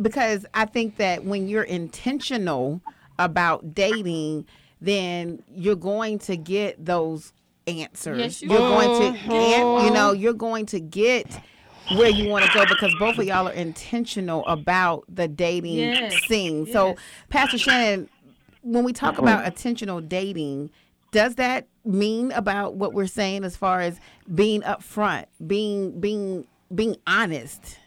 because 0.00 0.44
I 0.52 0.66
think 0.66 0.96
that 0.98 1.24
when 1.24 1.48
you're 1.48 1.62
intentional 1.62 2.80
about 3.18 3.74
dating, 3.74 4.46
then 4.80 5.42
you're 5.54 5.76
going 5.76 6.18
to 6.20 6.36
get 6.36 6.84
those 6.84 7.32
answers. 7.68 8.18
Yes, 8.18 8.42
you 8.42 8.50
you're 8.50 8.62
are. 8.62 8.68
going 8.68 8.90
to, 8.92 9.28
get, 9.28 9.84
you 9.84 9.90
know, 9.90 10.12
you're 10.12 10.32
going 10.32 10.66
to 10.66 10.80
get 10.80 11.40
where 11.88 12.10
you 12.10 12.28
want 12.28 12.44
to 12.44 12.50
go 12.50 12.66
because 12.66 12.94
both 12.94 13.18
of 13.18 13.24
y'all 13.24 13.48
are 13.48 13.52
intentional 13.52 14.46
about 14.46 15.04
the 15.08 15.26
dating 15.28 15.76
Yes, 15.76 16.22
scene. 16.24 16.66
So, 16.66 16.96
Pastor 17.28 17.58
Shannon, 17.58 18.08
when 18.62 18.84
we 18.84 18.92
talk 18.92 19.18
about 19.18 19.46
intentional 19.46 20.00
dating, 20.00 20.70
does 21.10 21.36
that 21.36 21.66
mean 21.84 22.32
about 22.32 22.74
what 22.74 22.92
we're 22.92 23.06
saying 23.06 23.44
as 23.44 23.56
far 23.56 23.80
as 23.80 23.98
being 24.34 24.60
upfront, 24.62 25.24
being 25.46 25.98
being 26.00 26.46
being 26.74 26.96
honest? 27.06 27.78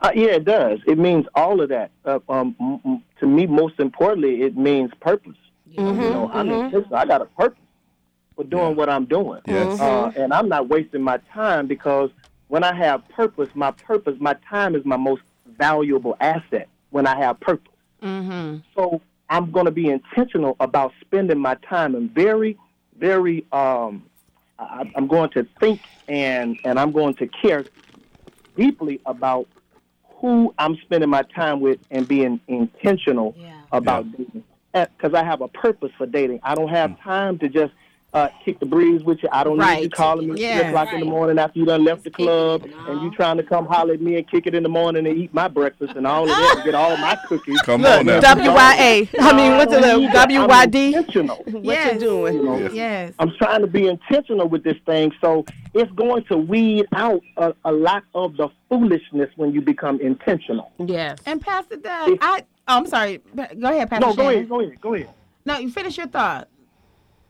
Uh, 0.00 0.10
yeah, 0.14 0.30
it 0.30 0.44
does. 0.44 0.80
It 0.86 0.98
means 0.98 1.26
all 1.34 1.60
of 1.60 1.68
that. 1.68 1.90
Uh, 2.04 2.18
um, 2.28 2.56
m- 2.58 2.80
m- 2.84 3.04
to 3.20 3.26
me, 3.26 3.46
most 3.46 3.78
importantly, 3.78 4.42
it 4.42 4.56
means 4.56 4.90
purpose. 5.00 5.36
You 5.66 5.82
know, 6.10 6.28
I'm 6.32 6.50
intentional. 6.50 6.96
I 6.96 7.04
got 7.06 7.22
a 7.22 7.26
purpose 7.26 7.61
for 8.36 8.44
doing 8.44 8.76
what 8.76 8.88
I'm 8.88 9.04
doing, 9.04 9.40
Yes. 9.46 9.78
uh, 9.80 10.10
and 10.16 10.32
I'm 10.32 10.48
not 10.48 10.68
wasting 10.68 11.02
my 11.02 11.18
time 11.34 11.66
because 11.66 12.10
when 12.48 12.64
I 12.64 12.74
have 12.74 13.06
purpose, 13.08 13.48
my 13.54 13.70
purpose, 13.70 14.14
my 14.20 14.34
time 14.48 14.74
is 14.74 14.84
my 14.84 14.96
most 14.96 15.22
valuable 15.58 16.16
asset. 16.20 16.68
When 16.90 17.06
I 17.06 17.18
have 17.18 17.40
purpose, 17.40 17.68
Mm-hmm. 18.02 18.58
so 18.74 19.00
I'm 19.30 19.50
going 19.52 19.66
to 19.66 19.70
be 19.70 19.88
intentional 19.88 20.56
about 20.60 20.92
spending 21.00 21.38
my 21.38 21.54
time 21.68 21.94
and 21.94 22.10
very, 22.10 22.58
very. 22.98 23.46
Um, 23.52 24.06
I, 24.58 24.90
I'm 24.96 25.06
going 25.06 25.30
to 25.30 25.46
think 25.60 25.80
and 26.08 26.58
and 26.64 26.78
I'm 26.78 26.92
going 26.92 27.14
to 27.16 27.28
care 27.28 27.64
deeply 28.56 29.00
about 29.06 29.46
who 30.20 30.52
I'm 30.58 30.76
spending 30.84 31.08
my 31.08 31.22
time 31.22 31.60
with 31.60 31.78
and 31.90 32.06
being 32.06 32.40
intentional 32.48 33.34
Yeah. 33.38 33.62
about 33.72 34.10
dating. 34.12 34.44
Because 34.74 35.14
I 35.14 35.24
have 35.24 35.40
a 35.42 35.48
purpose 35.48 35.90
for 35.98 36.06
dating. 36.06 36.40
I 36.42 36.54
don't 36.54 36.68
have 36.68 36.98
time 37.00 37.38
to 37.40 37.48
just 37.48 37.72
uh, 38.14 38.28
kick 38.44 38.60
the 38.60 38.66
breeze 38.66 39.02
with 39.02 39.22
you. 39.22 39.28
I 39.32 39.42
don't 39.42 39.56
need 39.58 39.64
you 39.64 39.70
Right. 39.70 39.92
calling 39.92 40.26
me 40.26 40.32
at 40.34 40.38
Yeah. 40.38 40.58
3 40.58 40.68
o'clock 40.68 40.92
in 40.92 41.00
the 41.00 41.06
morning 41.06 41.38
after 41.38 41.58
you 41.58 41.64
done 41.64 41.82
left 41.84 42.04
the 42.04 42.10
club 42.10 42.64
it. 42.66 42.72
and 42.88 43.00
you 43.00 43.10
trying 43.12 43.38
to 43.38 43.42
come 43.42 43.64
holler 43.64 43.94
at 43.94 44.02
me 44.02 44.16
and 44.16 44.28
kick 44.30 44.46
it 44.46 44.54
in 44.54 44.62
the 44.62 44.68
morning 44.68 45.06
and 45.06 45.16
eat 45.16 45.32
my 45.32 45.48
breakfast 45.48 45.94
and 45.96 46.06
all 46.06 46.24
of 46.24 46.28
that 46.28 46.52
and 46.56 46.64
get 46.64 46.74
all 46.74 46.94
my 46.98 47.14
cookies. 47.28 47.58
Come 47.62 47.84
on 47.86 48.04
now. 48.04 48.20
WYA. 48.20 49.08
I 49.20 49.32
mean, 49.34 49.56
what's 49.56 49.72
the 49.72 49.80
need 49.96 50.12
that. 50.12 50.28
WYD? 50.28 50.86
intentional. 50.94 51.36
What 51.52 51.64
Yes. 51.64 51.94
you 51.94 52.00
doing? 52.00 52.34
You 52.34 52.42
know, 52.42 52.58
Yes. 52.58 52.72
Yes. 52.74 53.12
I'm 53.18 53.30
trying 53.38 53.62
to 53.62 53.66
be 53.66 53.86
intentional 53.88 54.46
with 54.48 54.62
this 54.62 54.76
thing, 54.84 55.12
so 55.20 55.46
it's 55.72 55.90
going 55.92 56.24
to 56.24 56.36
weed 56.36 56.86
out 56.94 57.22
a, 57.38 57.54
a 57.64 57.72
lot 57.72 58.02
of 58.14 58.36
the 58.36 58.48
foolishness 58.68 59.30
when 59.36 59.52
you 59.54 59.62
become 59.62 60.00
intentional. 60.00 60.70
Yes. 60.78 61.18
And 61.24 61.40
Pastor 61.40 61.76
Doug, 61.76 62.18
I 62.20 62.40
oh, 62.68 62.76
I'm 62.76 62.86
sorry. 62.86 63.20
Go 63.34 63.42
ahead, 63.70 63.88
Pastor. 63.88 64.06
No, 64.06 64.14
go 64.14 64.22
Shannon. 64.24 64.34
ahead, 64.34 64.48
go 64.50 64.60
ahead, 64.60 64.80
go 64.82 64.94
ahead. 64.94 65.08
No, 65.44 65.58
you 65.58 65.70
finish 65.70 65.96
your 65.96 66.06
thought. 66.06 66.48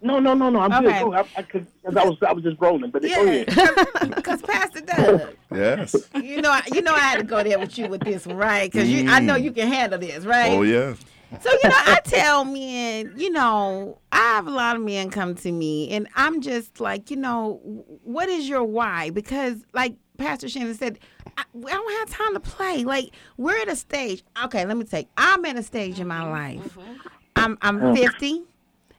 No, 0.03 0.19
no, 0.19 0.35
no, 0.35 0.51
no. 0.51 0.61
I'm 0.61 0.73
Okay. 0.73 0.99
good. 0.99 1.05
Go. 1.05 1.15
I, 1.15 1.21
I, 1.37 1.43
cause, 1.43 1.63
'cause 1.85 1.97
I 1.97 2.05
was, 2.05 2.19
I 2.27 2.33
was 2.33 2.43
just 2.43 2.61
rolling, 2.61 2.91
but 2.91 3.03
go 3.03 3.09
Yeah, 3.09 3.21
ahead. 3.21 3.47
because 4.17 4.43
Pastor 4.43 4.81
Doug, 4.81 5.37
Yes. 5.55 5.95
you 6.17 6.43
know, 6.43 6.51
I- 6.51 6.63
you 6.73 6.83
know, 6.83 6.95
I 6.95 6.99
had 7.01 7.19
to 7.19 7.25
go 7.25 7.43
there 7.43 7.59
with 7.59 7.79
you 7.79 7.89
with 7.89 8.03
this, 8.03 8.27
right? 8.27 8.71
Because 8.71 8.89
you, 8.89 9.09
I 9.11 9.21
know 9.21 9.37
mm. 9.37 9.45
you 9.45 9.53
can 9.53 9.69
handle 9.69 9.99
this, 9.99 10.25
right? 10.25 10.53
Oh 10.53 10.63
yeah. 10.63 10.95
So 11.41 11.51
you 11.51 11.69
know, 11.69 11.75
I 11.77 12.01
tell 12.05 12.45
men, 12.45 13.15
you 13.17 13.31
know, 13.31 13.99
I 14.11 14.19
have 14.19 14.47
a 14.47 14.51
lot 14.51 14.77
of 14.77 14.83
men 14.83 15.11
come 15.11 15.35
to 15.37 15.53
me, 15.53 15.91
and 15.91 16.07
I'm 16.15 16.43
just 16.43 16.81
like, 16.81 17.11
you 17.11 17.17
know, 17.17 17.61
what 18.03 18.29
is 18.29 18.49
your 18.49 18.65
why? 18.65 19.11
Because 19.11 19.65
like 19.73 19.95
Pastor 20.19 20.49
Shannon 20.49 20.75
said, 20.75 20.99
I, 21.39 21.45
I 21.55 21.71
don't 21.71 21.99
have 22.01 22.11
time 22.11 22.35
to 22.35 22.41
play. 22.41 22.85
Like 22.85 23.11
we're 23.39 23.57
at 23.57 23.69
a 23.69 23.77
stage. 23.77 24.23
Okay, 24.45 24.67
let 24.67 24.77
me 24.77 24.85
take. 24.85 25.09
I'm 25.17 25.45
at 25.47 25.57
a 25.57 25.63
stage 25.63 26.01
in 26.01 26.07
my 26.07 26.29
life. 26.29 26.77
Mm-hmm. 26.77 26.93
I'm 27.37 27.59
I'm 27.63 27.81
mm. 27.81 27.97
50, 27.97 28.41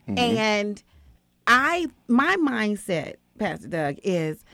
mm-hmm. 0.08 0.18
and 0.18 0.82
I 1.46 1.86
my 2.08 2.36
mindset, 2.36 3.16
Pastor 3.38 3.68
Doug, 3.68 3.96
is 4.02 4.44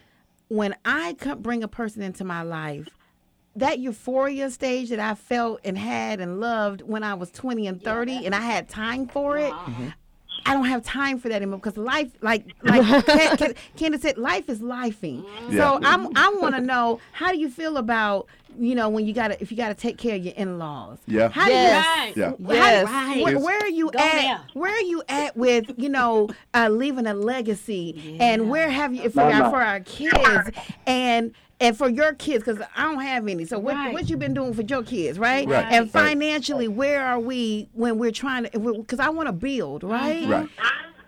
when 0.49 0.75
I 0.85 1.15
come 1.15 1.41
bring 1.41 1.63
a 1.63 1.69
person 1.69 2.03
into 2.03 2.25
my 2.25 2.43
life, 2.43 2.89
that 3.57 3.79
euphoria 3.79 4.51
stage 4.51 4.91
that 4.91 5.01
I 5.01 5.15
felt 5.15 5.61
and 5.65 5.77
had 5.79 6.21
and 6.21 6.41
loved 6.41 6.83
when 6.83 7.03
I 7.03 7.15
was 7.15 7.31
20 7.31 7.67
and 7.67 7.83
30 7.83 8.27
and 8.27 8.35
I 8.35 8.41
had 8.41 8.69
time 8.69 9.07
for 9.07 9.37
it. 9.39 9.53
Uh-huh. 9.53 9.71
Mm-hmm. 9.71 9.89
I 10.47 10.55
don't 10.55 10.65
have 10.65 10.83
time 10.85 11.19
for 11.19 11.29
that 11.29 11.37
anymore 11.37 11.59
because 11.59 11.77
life, 11.77 12.11
like 12.23 12.47
like 12.63 12.83
Ken- 13.07 13.37
Ken- 13.37 13.55
Candyce 13.77 14.01
said, 14.01 14.19
life 14.19 14.49
is 14.49 14.61
lifing. 14.61 15.25
So 15.53 15.79
I'm 15.83 16.17
I 16.17 16.35
want 16.41 16.55
to 16.55 16.61
know 16.61 17.01
how 17.13 17.31
do 17.33 17.39
you 17.39 17.51
feel 17.51 17.77
about 17.77 18.27
you 18.59 18.75
know, 18.75 18.89
when 18.89 19.07
you 19.07 19.13
gotta 19.13 19.41
if 19.41 19.53
you 19.53 19.57
gotta 19.57 19.75
take 19.75 19.97
care 19.97 20.17
of 20.17 20.25
your 20.25 20.35
in 20.35 20.59
laws. 20.59 20.99
Yeah. 21.07 21.29
How 21.29 21.49
Yes. 21.49 22.15
do 22.15 22.21
you? 22.21 22.27
Yeah. 22.27 22.31
how- 22.87 23.15
Yes. 23.15 23.23
Where, 23.25 23.39
where 23.39 23.59
are 23.61 23.69
you 23.69 23.91
Go 23.93 23.99
at? 24.01 24.13
there. 24.15 24.41
Where 24.55 24.73
are 24.75 24.81
you 24.83 25.03
at 25.09 25.37
with 25.37 25.71
you 25.77 25.89
know 25.89 26.29
uh, 26.53 26.69
leaving 26.69 27.07
a 27.07 27.15
legacy? 27.15 28.17
And 28.21 28.51
where 28.51 28.69
have 28.71 28.93
you 28.95 29.09
for 29.11 29.19
Mama. 29.31 29.45
our, 29.45 29.51
for 29.51 29.63
our 29.63 29.81
kids 29.81 30.51
and 30.87 31.33
and 31.61 31.77
for 31.77 31.89
your 31.89 32.15
kids 32.15 32.45
because 32.45 32.61
I 32.77 32.85
don't 32.85 33.01
have 33.01 33.27
any. 33.29 33.45
So 33.45 33.59
what 33.59 33.75
Right. 33.75 33.93
what 33.93 34.09
you 34.09 34.17
been 34.17 34.35
doing 34.35 34.55
for 34.55 34.63
your 34.63 34.83
kids, 34.83 35.19
right? 35.19 35.47
Right, 35.47 35.67
And 35.71 35.93
right. 35.95 36.07
financially, 36.07 36.69
where 36.69 37.05
are 37.05 37.21
we 37.21 37.69
when 37.75 37.99
we're 37.99 38.13
trying 38.13 38.45
to? 38.47 38.59
Because 38.79 38.99
I 39.01 39.11
want 39.11 39.29
to 39.29 39.33
build, 39.33 39.85
right? 39.85 40.27
Right. 40.29 40.49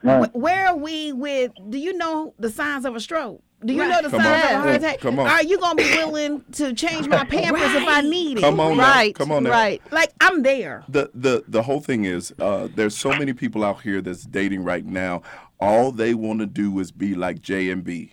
Wh- 0.02 0.34
Where 0.36 0.66
are 0.68 0.76
we 0.76 1.12
with? 1.12 1.52
Do 1.70 1.78
you 1.78 1.92
know 1.96 2.34
the 2.38 2.50
signs 2.50 2.84
of 2.84 2.96
a 2.96 3.00
stroke? 3.00 3.40
Do 3.64 3.72
you 3.72 3.86
know 3.86 4.02
the 4.02 4.10
Come 4.10 4.20
signs 4.20 4.44
on. 4.44 4.50
of 4.50 4.50
a 4.50 4.62
heart 4.64 4.74
attack? 4.74 4.98
Come 4.98 5.18
on. 5.20 5.26
Are 5.28 5.44
you 5.44 5.56
gonna 5.60 5.76
be 5.76 5.84
willing 5.84 6.44
to 6.52 6.72
change 6.72 7.06
my 7.06 7.24
pampers 7.24 7.72
if 7.74 7.86
I 7.86 8.00
need 8.00 8.38
it? 8.38 8.40
Come 8.40 8.58
on 8.58 8.76
now. 8.76 8.90
Right. 8.90 9.14
Come 9.14 9.30
on 9.30 9.44
now. 9.44 9.50
Right. 9.50 9.80
Like 9.92 10.10
I'm 10.20 10.42
there. 10.42 10.82
the 10.88 11.10
the 11.14 11.44
the 11.46 11.62
whole 11.62 11.80
thing 11.80 12.04
is 12.04 12.34
uh, 12.40 12.66
there's 12.74 12.96
so 12.96 13.10
many 13.10 13.32
people 13.32 13.62
out 13.62 13.80
here 13.80 14.00
that's 14.02 14.24
dating 14.24 14.64
right 14.64 14.84
now. 14.84 15.22
All 15.60 15.92
they 15.92 16.12
want 16.14 16.40
to 16.40 16.46
do 16.46 16.76
is 16.80 16.90
be 16.90 17.14
like 17.14 17.40
J 17.40 17.70
and 17.70 17.84
B. 17.84 18.12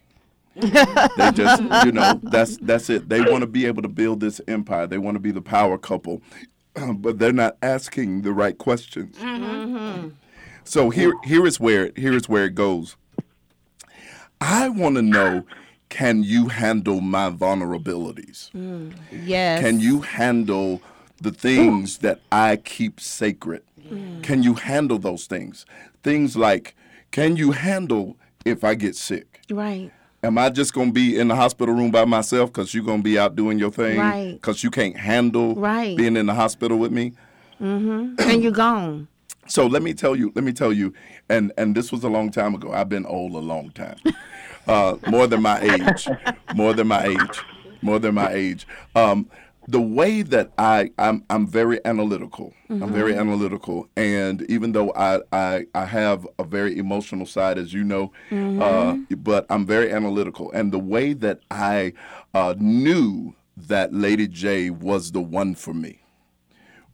they 0.62 1.32
just 1.32 1.62
you 1.86 1.92
know 1.92 2.20
that's 2.24 2.58
that's 2.58 2.90
it. 2.90 3.10
They 3.10 3.22
want 3.22 3.42
to 3.42 3.48
be 3.48 3.66
able 3.66 3.82
to 3.82 3.88
build 3.88 4.20
this 4.20 4.42
empire. 4.48 4.88
They 4.88 4.98
want 4.98 5.16
to 5.16 5.20
be 5.20 5.32
the 5.32 5.42
power 5.42 5.78
couple, 5.78 6.22
but 6.96 7.20
they're 7.20 7.34
not 7.34 7.58
asking 7.62 8.22
the 8.22 8.34
right 8.34 8.58
questions. 8.58 9.18
Mm-hmm. 9.18 9.76
Mm-hmm. 9.76 10.10
So 10.64 10.90
here 10.90 11.14
here 11.24 11.46
is 11.46 11.60
where 11.60 11.88
it, 11.88 11.98
here 11.98 12.14
is 12.14 12.30
where 12.30 12.46
it 12.46 12.56
goes. 12.56 12.96
I 14.42 14.70
want 14.70 14.96
to 14.96 15.02
know. 15.02 15.46
Can 15.90 16.22
you 16.22 16.50
handle 16.50 17.02
my 17.02 17.32
vulnerabilities? 17.32 18.52
Mm, 18.52 18.94
yes. 19.12 19.60
Can 19.60 19.80
you 19.80 20.02
handle 20.02 20.84
the 21.20 21.32
things 21.32 21.98
that 21.98 22.22
I 22.32 22.58
keep 22.58 23.00
sacred? 23.00 23.64
Mm. 23.82 24.22
Can 24.22 24.44
you 24.44 24.54
handle 24.54 25.00
those 25.00 25.26
things? 25.26 25.66
Things 26.04 26.36
like, 26.36 26.76
can 27.10 27.38
you 27.38 27.54
handle 27.54 28.18
if 28.46 28.64
I 28.64 28.76
get 28.76 28.96
sick? 28.96 29.42
Right. 29.50 29.92
Am 30.22 30.38
I 30.38 30.50
just 30.50 30.74
going 30.74 30.90
to 30.90 30.94
be 30.94 31.18
in 31.18 31.30
the 31.30 31.36
hospital 31.36 31.74
room 31.74 31.92
by 31.92 32.04
myself 32.04 32.52
because 32.52 32.74
you're 32.74 32.84
going 32.84 33.00
to 33.00 33.04
be 33.04 33.18
out 33.18 33.36
doing 33.36 33.58
your 33.58 33.72
thing? 33.72 33.98
Right. 33.98 34.34
Because 34.34 34.64
you 34.64 34.70
can't 34.72 34.98
handle 34.98 35.56
Right. 35.56 35.96
being 35.96 36.18
in 36.18 36.26
the 36.26 36.34
hospital 36.34 36.78
with 36.78 36.92
me? 36.92 37.14
and 37.62 38.18
you're 38.44 38.52
gone. 38.52 39.08
So 39.48 39.66
let 39.66 39.82
me 39.82 39.94
tell 39.94 40.16
you, 40.16 40.32
let 40.36 40.44
me 40.44 40.54
tell 40.54 40.72
you, 40.72 40.94
and 41.28 41.52
and 41.58 41.74
this 41.76 41.92
was 41.92 42.04
a 42.04 42.08
long 42.10 42.30
time 42.32 42.54
ago. 42.54 42.72
I've 42.72 42.88
been 42.88 43.06
old 43.06 43.34
a 43.34 43.40
long 43.40 43.72
time, 43.72 43.96
uh, 44.68 44.96
more 45.08 45.26
than 45.26 45.42
my 45.42 45.60
age, 45.60 46.08
more 46.54 46.74
than 46.74 46.88
my 46.88 47.04
age, 47.04 47.42
more 47.82 47.98
than 47.98 48.14
my 48.14 48.32
age. 48.32 48.68
Um, 48.96 49.28
the 49.70 49.82
way 49.82 50.24
that 50.24 50.52
I 50.58 50.92
I'm 50.98 51.24
I'm 51.30 51.46
very 51.46 51.80
analytical. 51.86 52.54
I'm 52.70 52.92
very 52.92 53.16
analytical, 53.16 53.88
and 53.96 54.42
even 54.50 54.72
though 54.72 54.92
I 54.94 55.22
I, 55.32 55.66
I 55.76 55.86
have 55.86 56.28
a 56.40 56.44
very 56.44 56.78
emotional 56.78 57.26
side, 57.26 57.58
as 57.60 57.72
you 57.72 57.84
know, 57.84 58.12
uh, 58.32 58.96
but 59.18 59.46
I'm 59.50 59.66
very 59.66 59.92
analytical, 59.92 60.52
and 60.52 60.72
the 60.72 60.80
way 60.80 61.14
that 61.14 61.42
I 61.52 61.94
uh, 62.34 62.56
knew 62.58 63.36
that 63.58 63.94
Lady 63.94 64.28
J 64.28 64.70
was 64.72 65.12
the 65.12 65.22
one 65.22 65.54
for 65.54 65.74
me 65.74 66.02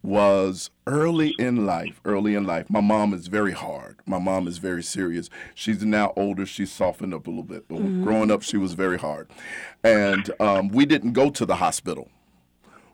was 0.01 0.69
early 0.86 1.34
in 1.39 1.65
life. 1.65 1.99
Early 2.05 2.36
in 2.36 2.45
life, 2.45 2.69
my 2.69 2.82
mom 2.82 3.13
is 3.13 3.28
very 3.28 3.53
hard. 3.53 3.99
My 4.05 4.19
mom 4.19 4.47
is 4.47 4.59
very 4.59 4.84
serious. 4.84 5.30
She's 5.55 5.84
now 5.84 6.13
older. 6.15 6.45
She's 6.45 6.71
softened 6.71 7.13
up 7.13 7.26
a 7.26 7.30
little 7.30 7.43
bit, 7.43 7.67
but 7.67 7.78
growing 8.03 8.32
up, 8.32 8.43
she 8.43 8.57
was 8.57 8.73
very 8.73 8.97
hard. 8.97 9.30
And 9.84 10.30
um, 10.39 10.67
we 10.69 10.86
didn't 10.86 11.13
go 11.13 11.30
to 11.32 11.45
the 11.45 11.55
hospital. 11.55 12.09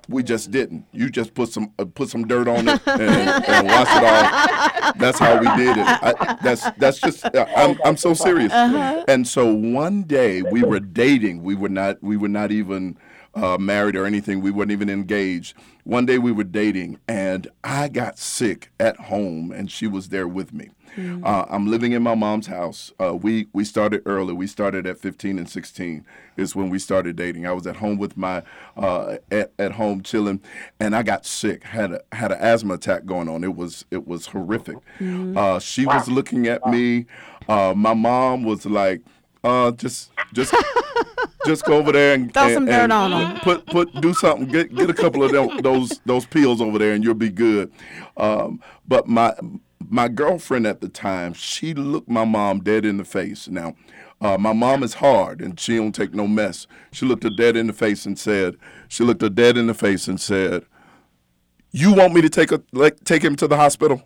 We 0.09 0.23
just 0.23 0.51
didn't. 0.51 0.85
You 0.91 1.09
just 1.09 1.33
put 1.33 1.49
some 1.49 1.71
uh, 1.79 1.85
put 1.85 2.09
some 2.09 2.27
dirt 2.27 2.47
on 2.47 2.67
it 2.67 2.81
and, 2.87 3.01
and 3.45 3.67
wash 3.67 3.87
it 3.89 4.03
off. 4.03 4.97
That's 4.97 5.19
how 5.19 5.39
we 5.39 5.45
did 5.63 5.77
it. 5.77 5.85
I, 5.87 6.37
that's 6.43 6.69
that's 6.71 6.99
just. 6.99 7.23
uh, 7.25 7.45
I'm 7.55 7.77
I'm 7.85 7.97
so 7.97 8.13
serious. 8.13 8.51
And 8.51 9.27
so 9.27 9.53
one 9.53 10.03
day 10.03 10.41
we 10.41 10.63
were 10.63 10.79
dating. 10.79 11.43
We 11.43 11.55
were 11.55 11.69
not 11.69 12.01
we 12.01 12.17
were 12.17 12.27
not 12.29 12.51
even 12.51 12.97
uh, 13.35 13.57
married 13.57 13.95
or 13.95 14.05
anything. 14.05 14.41
We 14.41 14.51
weren't 14.51 14.71
even 14.71 14.89
engaged. 14.89 15.55
One 15.83 16.05
day 16.05 16.17
we 16.17 16.31
were 16.31 16.43
dating, 16.43 16.99
and 17.07 17.47
I 17.63 17.87
got 17.87 18.19
sick 18.19 18.71
at 18.79 18.97
home, 18.97 19.51
and 19.51 19.71
she 19.71 19.87
was 19.87 20.09
there 20.09 20.27
with 20.27 20.53
me. 20.53 20.69
Uh, 20.97 21.45
I'm 21.49 21.67
living 21.67 21.93
in 21.93 22.03
my 22.03 22.15
mom's 22.15 22.47
house. 22.47 22.91
Uh, 22.99 23.15
we 23.15 23.47
we 23.53 23.63
started 23.63 24.01
early. 24.05 24.33
We 24.33 24.47
started 24.47 24.85
at 24.85 24.97
15 24.99 25.37
and 25.39 25.49
16 25.49 26.05
is 26.37 26.55
when 26.55 26.69
we 26.69 26.79
started 26.79 27.15
dating. 27.15 27.45
I 27.45 27.51
was 27.53 27.65
at 27.67 27.77
home 27.77 27.97
with 27.97 28.17
my 28.17 28.43
uh, 28.75 29.17
at, 29.31 29.51
at 29.59 29.71
home 29.73 30.01
chilling, 30.03 30.41
and 30.79 30.95
I 30.95 31.03
got 31.03 31.25
sick. 31.25 31.63
had 31.63 31.91
a 31.93 32.01
had 32.11 32.31
an 32.31 32.39
asthma 32.39 32.73
attack 32.75 33.05
going 33.05 33.29
on. 33.29 33.43
It 33.43 33.55
was 33.55 33.85
it 33.91 34.07
was 34.07 34.27
horrific. 34.27 34.77
Uh, 34.99 35.59
she 35.59 35.85
was 35.85 36.09
looking 36.09 36.47
at 36.47 36.65
me. 36.67 37.05
Uh, 37.47 37.73
my 37.75 37.93
mom 37.93 38.43
was 38.43 38.65
like, 38.65 39.01
uh, 39.43 39.71
just 39.71 40.11
just 40.33 40.53
just 41.45 41.65
go 41.65 41.77
over 41.77 41.91
there 41.91 42.13
and 42.13 42.33
Throw 42.33 42.43
and- 42.43 42.53
some 42.53 42.65
dirt 42.65 42.73
and 42.83 42.93
on 42.93 43.13
'em. 43.13 43.37
Put 43.39 43.65
put 43.67 44.01
do 44.01 44.13
something. 44.13 44.47
Get 44.47 44.73
get 44.75 44.89
a 44.89 44.93
couple 44.93 45.23
of 45.23 45.31
them, 45.31 45.57
those 45.61 45.99
those 46.05 46.25
pills 46.25 46.61
over 46.61 46.77
there, 46.77 46.93
and 46.93 47.03
you'll 47.03 47.13
be 47.13 47.29
good. 47.29 47.71
Um, 48.17 48.61
but 48.87 49.07
my 49.07 49.33
my 49.89 50.07
girlfriend 50.07 50.67
at 50.67 50.82
the 50.82 50.89
time, 50.89 51.34
she 51.34 51.73
looked 51.73 52.09
my 52.09 52.25
mom 52.25 52.59
dead 52.61 52.86
in 52.86 52.97
the 52.97 53.05
face. 53.05 53.47
Now, 53.47 53.75
uh, 54.19 54.38
my 54.38 54.53
mom 54.53 54.84
is 54.84 54.95
hard, 54.95 55.41
and 55.41 55.59
she 55.59 55.77
don't 55.77 55.93
take 55.93 56.13
no 56.13 56.27
mess. 56.27 56.67
She 56.91 57.05
looked 57.05 57.23
her 57.23 57.29
dead 57.29 57.55
in 57.57 57.67
the 57.67 57.73
face 57.73 58.05
and 58.05 58.17
said, 58.17 58.55
she 58.88 59.03
looked 59.03 59.21
her 59.21 59.29
dead 59.29 59.57
in 59.57 59.67
the 59.67 59.73
face 59.73 60.07
and 60.07 60.19
said, 60.19 60.65
"You 61.71 61.93
want 61.93 62.13
me 62.13 62.21
to 62.21 62.29
take 62.29 62.51
a 62.51 62.61
like 62.73 63.03
take 63.03 63.23
him 63.23 63.36
to 63.38 63.47
the 63.47 63.55
hospital?" 63.57 64.03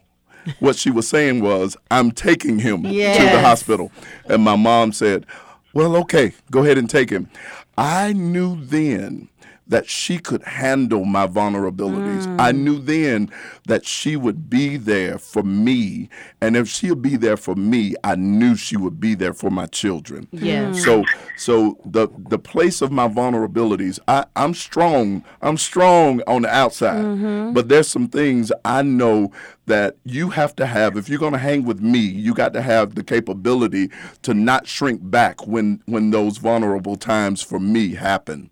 What 0.59 0.75
she 0.75 0.91
was 0.91 1.07
saying 1.07 1.41
was, 1.41 1.75
"I'm 1.89 2.11
taking 2.11 2.59
him 2.59 2.83
to 2.83 2.89
the 2.89 3.41
hospital," 3.41 3.91
and 4.29 4.43
my 4.43 4.55
mom 4.55 4.91
said, 4.91 5.25
"Well, 5.73 5.95
okay, 5.97 6.33
go 6.51 6.63
ahead 6.63 6.77
and 6.77 6.87
take 6.89 7.09
him." 7.09 7.29
I 7.77 8.13
knew 8.13 8.63
then 8.63 9.27
that 9.67 9.89
she 9.89 10.19
could 10.19 10.43
handle 10.43 11.05
my 11.05 11.27
vulnerabilities. 11.27 12.27
I 12.39 12.51
mm. 12.51 12.57
knew 12.59 12.79
then 12.79 13.31
that 13.67 13.85
she 13.85 14.15
would 14.15 14.49
be 14.49 14.77
there 14.77 15.17
for 15.17 15.43
me, 15.43 16.09
and 16.41 16.55
if 16.55 16.67
she'll 16.67 16.95
be 16.95 17.15
there 17.15 17.37
for 17.37 17.55
me, 17.55 17.95
I 18.03 18.15
knew 18.15 18.55
she 18.55 18.77
would 18.77 18.99
be 18.99 19.15
there 19.15 19.33
for 19.33 19.49
my 19.49 19.65
children. 19.65 20.27
Yes. 20.31 20.83
So 20.83 21.03
so 21.37 21.77
the 21.85 22.07
the 22.29 22.39
place 22.39 22.81
of 22.81 22.91
my 22.91 23.07
vulnerabilities, 23.07 23.99
I, 24.07 24.25
I'm 24.35 24.53
strong. 24.53 25.23
I'm 25.41 25.57
strong 25.57 26.21
on 26.27 26.43
the 26.43 26.49
outside. 26.49 27.03
Mm-hmm. 27.03 27.53
But 27.53 27.69
there's 27.69 27.87
some 27.87 28.07
things 28.07 28.51
I 28.63 28.83
know 28.83 29.31
that 29.65 29.97
you 30.03 30.29
have 30.29 30.55
to 30.57 30.65
have. 30.65 30.95
If 30.95 31.09
you're 31.09 31.19
gonna 31.19 31.37
hang 31.37 31.65
with 31.65 31.81
me, 31.81 31.99
you 31.99 32.33
got 32.33 32.53
to 32.53 32.61
have 32.61 32.95
the 32.95 33.03
capability 33.03 33.89
to 34.21 34.33
not 34.33 34.67
shrink 34.67 35.09
back 35.09 35.47
when 35.47 35.81
when 35.85 36.11
those 36.11 36.37
vulnerable 36.37 36.95
times 36.95 37.41
for 37.41 37.59
me 37.59 37.95
happen. 37.95 38.49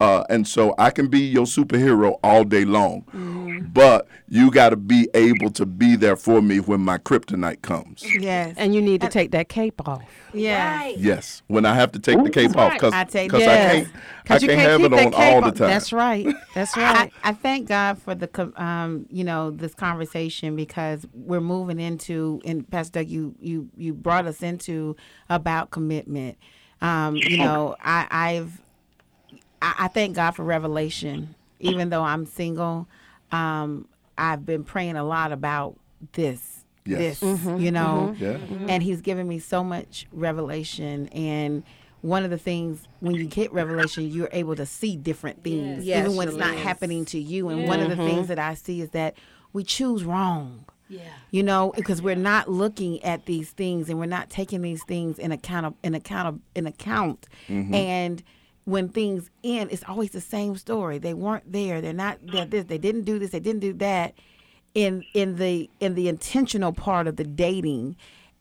Uh, 0.00 0.22
and 0.30 0.46
so 0.46 0.74
I 0.78 0.90
can 0.90 1.08
be 1.08 1.18
your 1.18 1.44
superhero 1.44 2.20
all 2.22 2.44
day 2.44 2.64
long, 2.64 3.68
but 3.72 4.06
you 4.28 4.48
got 4.50 4.68
to 4.70 4.76
be 4.76 5.08
able 5.12 5.50
to 5.50 5.66
be 5.66 5.96
there 5.96 6.14
for 6.14 6.40
me 6.40 6.60
when 6.60 6.80
my 6.80 6.98
kryptonite 6.98 7.62
comes. 7.62 8.04
Yes. 8.20 8.54
And 8.58 8.74
you 8.76 8.80
need 8.80 9.00
to 9.00 9.08
take 9.08 9.32
that 9.32 9.48
cape 9.48 9.86
off. 9.88 10.02
yes. 10.32 10.96
Yes, 10.98 11.42
when 11.48 11.66
I 11.66 11.74
have 11.74 11.90
to 11.92 11.98
take 11.98 12.22
the 12.22 12.30
cape 12.30 12.56
off 12.56 12.74
because 12.74 12.92
I 12.94 13.04
take- 13.04 13.34
I 13.34 13.38
can't 13.40 13.88
I 13.88 13.90
'Cause 14.28 14.42
you 14.42 14.48
can't 14.48 14.60
can't 14.60 14.82
have 14.82 14.92
it 14.92 15.06
on 15.06 15.14
all 15.14 15.40
the 15.40 15.50
time. 15.52 15.68
That's 15.70 15.92
right. 15.92 16.26
That's 16.54 16.76
right. 16.76 17.10
I 17.24 17.32
thank 17.32 17.66
God 17.68 17.98
for 17.98 18.14
the 18.14 18.52
um, 18.62 19.06
you 19.10 19.24
know 19.24 19.50
this 19.50 19.74
conversation 19.74 20.54
because 20.54 21.06
we're 21.14 21.40
moving 21.40 21.80
into 21.80 22.40
and 22.44 22.68
Pastor 22.70 23.00
Doug, 23.00 23.08
you 23.08 23.34
you 23.40 23.68
you 23.76 23.94
brought 23.94 24.26
us 24.26 24.42
into 24.42 24.96
about 25.30 25.70
commitment. 25.70 26.36
Um, 26.82 27.16
you 27.16 27.38
know, 27.38 27.74
I, 27.82 28.06
I've 28.10 28.60
I, 29.62 29.74
I 29.78 29.88
thank 29.88 30.16
God 30.16 30.32
for 30.32 30.44
revelation. 30.44 31.34
Even 31.60 31.90
though 31.90 32.02
I'm 32.02 32.24
single, 32.24 32.86
um, 33.32 33.88
I've 34.16 34.46
been 34.46 34.64
praying 34.64 34.96
a 34.96 35.04
lot 35.04 35.32
about 35.32 35.76
this. 36.12 36.64
Yes. 36.84 37.20
This, 37.20 37.20
mm-hmm. 37.20 37.48
you 37.60 37.70
mm-hmm. 37.70 37.74
know, 37.74 38.16
Yeah. 38.18 38.34
Mm-hmm. 38.34 38.70
and 38.70 38.82
he's 38.82 39.00
given 39.02 39.28
me 39.28 39.38
so 39.40 39.62
much 39.62 40.06
revelation 40.12 41.08
and 41.08 41.62
one 42.00 42.24
of 42.24 42.30
the 42.30 42.38
things 42.38 42.86
when 43.00 43.14
you 43.14 43.26
get 43.26 43.52
revelation 43.52 44.08
you're 44.08 44.28
able 44.32 44.54
to 44.56 44.66
see 44.66 44.96
different 44.96 45.42
things 45.42 45.84
Yes. 45.84 46.04
even 46.04 46.16
when 46.16 46.28
it's 46.28 46.36
not 46.36 46.54
Yes. 46.54 46.62
happening 46.62 47.04
to 47.06 47.18
you 47.18 47.48
and 47.48 47.66
one 47.66 47.80
of 47.80 47.88
the 47.90 47.96
things 47.96 48.28
that 48.28 48.38
i 48.38 48.54
see 48.54 48.80
is 48.80 48.90
that 48.90 49.14
we 49.52 49.64
choose 49.64 50.04
wrong 50.04 50.64
Yeah. 50.88 51.00
you 51.30 51.42
know 51.42 51.72
because 51.76 52.00
we're 52.00 52.14
not 52.14 52.48
looking 52.48 53.02
at 53.02 53.26
these 53.26 53.50
things 53.50 53.88
and 53.88 53.98
we're 53.98 54.06
not 54.06 54.30
taking 54.30 54.62
these 54.62 54.84
things 54.84 55.18
in 55.18 55.32
account 55.32 55.76
in 55.82 55.94
account 55.94 56.40
in 56.54 56.66
account 56.66 57.26
and 57.48 58.22
when 58.68 58.88
things 58.88 59.30
end 59.42 59.70
it's 59.72 59.84
always 59.88 60.10
the 60.10 60.20
same 60.20 60.54
story 60.56 60.98
they 60.98 61.14
weren't 61.14 61.50
there 61.50 61.80
they're 61.80 61.92
not 61.94 62.18
they're 62.22 62.44
this 62.44 62.66
they 62.66 62.76
didn't 62.76 63.04
do 63.04 63.18
this 63.18 63.30
they 63.30 63.40
didn't 63.40 63.60
do 63.60 63.72
that 63.72 64.12
in 64.74 65.02
in 65.14 65.36
the 65.36 65.70
in 65.80 65.94
the 65.94 66.06
intentional 66.06 66.72
part 66.72 67.06
of 67.06 67.16
the 67.16 67.24
dating 67.24 67.96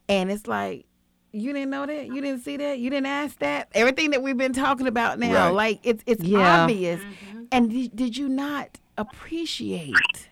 and 0.09 0.29
it's 0.29 0.45
like 0.45 0.85
You 1.31 1.53
didn't 1.53 1.69
know 1.69 1.85
that? 1.85 2.07
You 2.07 2.21
didn't 2.21 2.41
see 2.41 2.57
that? 2.57 2.79
You 2.79 2.89
didn't 2.89 3.07
ask 3.07 3.39
that? 3.39 3.69
Everything 3.73 4.11
that 4.11 4.21
we've 4.23 4.37
been 4.37 4.53
talking 4.53 4.87
about 4.87 5.19
now, 5.19 5.47
Right. 5.47 5.53
like 5.63 5.79
it's 5.83 6.03
it's 6.05 6.23
Yeah. 6.23 6.63
obvious. 6.63 6.99
Mm-hmm. 6.99 7.43
And 7.51 7.69
did, 7.69 7.95
did 7.95 8.17
you 8.17 8.27
not 8.27 8.79
appreciate 8.97 10.29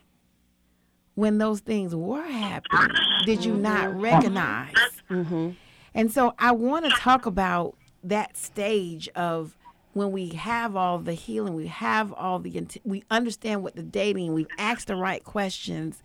when 1.15 1.37
those 1.37 1.61
things 1.61 1.95
were 1.95 2.23
happening? 2.23 2.95
Did 3.25 3.45
you 3.45 3.53
not 3.55 3.89
mm-hmm. 3.89 4.01
recognize? 4.01 4.73
Mm-hmm. 5.09 5.51
And 5.93 6.11
so 6.11 6.33
I 6.39 6.51
want 6.51 6.85
to 6.85 6.91
talk 6.91 7.25
about 7.25 7.77
that 8.03 8.35
stage 8.37 9.07
of 9.15 9.55
when 9.95 10.11
we 10.11 10.29
have 10.29 10.75
all 10.75 10.99
the 10.99 11.13
healing, 11.13 11.53
we 11.53 11.67
have 11.67 12.11
all 12.11 12.37
the, 12.37 12.67
we 12.83 13.05
understand 13.09 13.63
what 13.63 13.77
the 13.77 13.81
dating, 13.81 14.33
we've 14.33 14.45
asked 14.57 14.87
the 14.87 14.95
right 14.95 15.23
questions, 15.23 16.03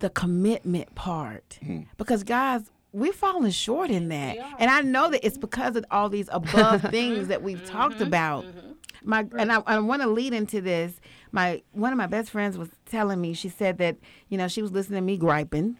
the 0.00 0.10
commitment 0.10 0.92
part. 0.96 1.60
Hmm. 1.64 1.82
Because 1.96 2.24
guys, 2.24 2.72
we're 2.92 3.12
falling 3.12 3.52
short 3.52 3.90
in 3.90 4.08
that. 4.08 4.36
And 4.58 4.68
I 4.68 4.80
know 4.80 5.10
that 5.10 5.24
it's 5.24 5.36
mm-hmm. 5.36 5.42
because 5.42 5.76
of 5.76 5.84
all 5.92 6.08
these 6.08 6.28
above 6.32 6.82
things 6.90 7.28
that 7.28 7.40
we've 7.40 7.58
mm-hmm. 7.58 7.66
talked 7.66 8.00
about. 8.00 8.44
Mm-hmm. 8.44 8.72
My 9.04 9.24
and 9.38 9.52
I, 9.52 9.62
I 9.64 9.78
want 9.78 10.02
to 10.02 10.08
lead 10.08 10.34
into 10.34 10.60
this. 10.60 11.00
My 11.30 11.62
one 11.70 11.92
of 11.92 11.96
my 11.96 12.08
best 12.08 12.30
friends 12.30 12.58
was 12.58 12.68
telling 12.84 13.20
me. 13.20 13.32
She 13.32 13.48
said 13.48 13.78
that 13.78 13.96
you 14.28 14.36
know 14.36 14.48
she 14.48 14.60
was 14.60 14.72
listening 14.72 14.98
to 14.98 15.06
me 15.06 15.16
griping, 15.16 15.78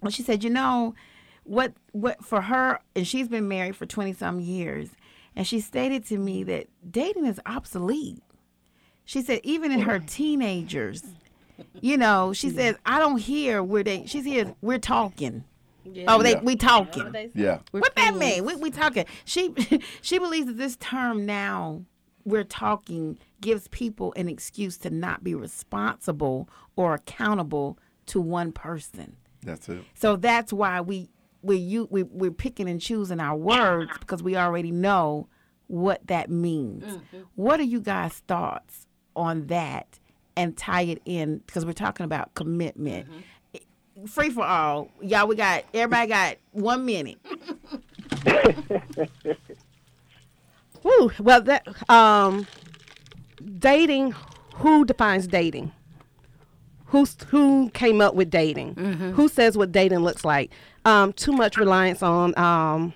well, 0.00 0.12
she 0.12 0.22
said, 0.22 0.44
you 0.44 0.50
know, 0.50 0.94
what 1.42 1.72
what 1.92 2.24
for 2.24 2.42
her, 2.42 2.78
and 2.94 3.06
she's 3.06 3.26
been 3.26 3.48
married 3.48 3.74
for 3.74 3.86
twenty 3.86 4.12
some 4.12 4.38
years, 4.38 4.90
and 5.36 5.46
she 5.46 5.60
stated 5.60 6.04
to 6.06 6.18
me 6.18 6.42
that 6.44 6.66
dating 6.88 7.26
is 7.26 7.40
obsolete. 7.46 8.22
She 9.04 9.22
said 9.22 9.40
even 9.42 9.70
in 9.72 9.80
her 9.80 9.98
teenagers, 9.98 11.02
you 11.80 11.96
know, 11.96 12.32
she 12.32 12.50
says 12.50 12.76
I 12.86 12.98
don't 12.98 13.18
hear 13.18 13.62
we're 13.62 13.82
they. 13.84 14.06
She's 14.06 14.24
here 14.24 14.54
we're 14.62 14.78
talking. 14.78 15.44
Oh, 16.08 16.22
they 16.22 16.32
Yeah. 16.32 16.40
we 16.42 16.56
talking. 16.56 17.30
Yeah. 17.34 17.58
What 17.70 17.94
that 17.96 18.16
mean? 18.16 18.44
We 18.44 18.56
we 18.56 18.70
talking. 18.70 19.04
She 19.24 19.54
she 20.02 20.18
believes 20.18 20.46
that 20.46 20.56
this 20.56 20.76
term 20.76 21.26
now 21.26 21.84
we're 22.24 22.44
talking 22.44 23.18
gives 23.42 23.68
people 23.68 24.14
an 24.16 24.28
excuse 24.28 24.78
to 24.78 24.88
not 24.90 25.22
be 25.22 25.34
responsible 25.34 26.48
or 26.76 26.94
accountable 26.94 27.78
to 28.06 28.20
one 28.20 28.50
person. 28.50 29.16
That's 29.42 29.68
it. 29.68 29.84
So 29.94 30.16
that's 30.16 30.52
why 30.52 30.80
we 30.80 31.10
we 31.44 31.56
you 31.56 31.88
we 31.90 32.02
we're 32.02 32.30
picking 32.30 32.68
and 32.68 32.80
choosing 32.80 33.20
our 33.20 33.36
words 33.36 33.90
because 34.00 34.22
we 34.22 34.36
already 34.36 34.70
know 34.70 35.28
what 35.66 36.06
that 36.06 36.30
means. 36.30 36.98
What 37.34 37.60
are 37.60 37.64
you 37.64 37.80
guys' 37.80 38.22
thoughts 38.26 38.86
on 39.16 39.46
that 39.46 39.98
and 40.36 40.56
tie 40.56 40.82
it 40.82 41.00
in 41.04 41.38
because 41.38 41.64
we're 41.64 41.72
talking 41.72 42.04
about 42.04 42.34
commitment. 42.34 43.08
Free 44.08 44.30
for 44.30 44.44
all, 44.44 44.90
y'all. 45.00 45.28
We 45.28 45.36
got 45.36 45.64
everybody 45.72 46.08
got 46.08 46.36
one 46.50 46.84
minute. 46.84 47.18
Woo. 50.82 51.12
Well, 51.20 51.40
that 51.42 51.66
um, 51.88 52.46
dating. 53.58 54.14
Who 54.56 54.84
defines 54.84 55.26
dating? 55.26 55.72
Who's 56.86 57.16
who 57.28 57.70
came 57.70 58.00
up 58.00 58.14
with 58.14 58.30
dating? 58.30 58.74
Who 59.14 59.28
says 59.28 59.56
what 59.56 59.72
dating 59.72 60.00
looks 60.00 60.24
like? 60.24 60.50
Um, 60.84 61.12
too 61.12 61.32
much 61.32 61.56
reliance 61.56 62.02
on 62.02 62.36
um, 62.38 62.92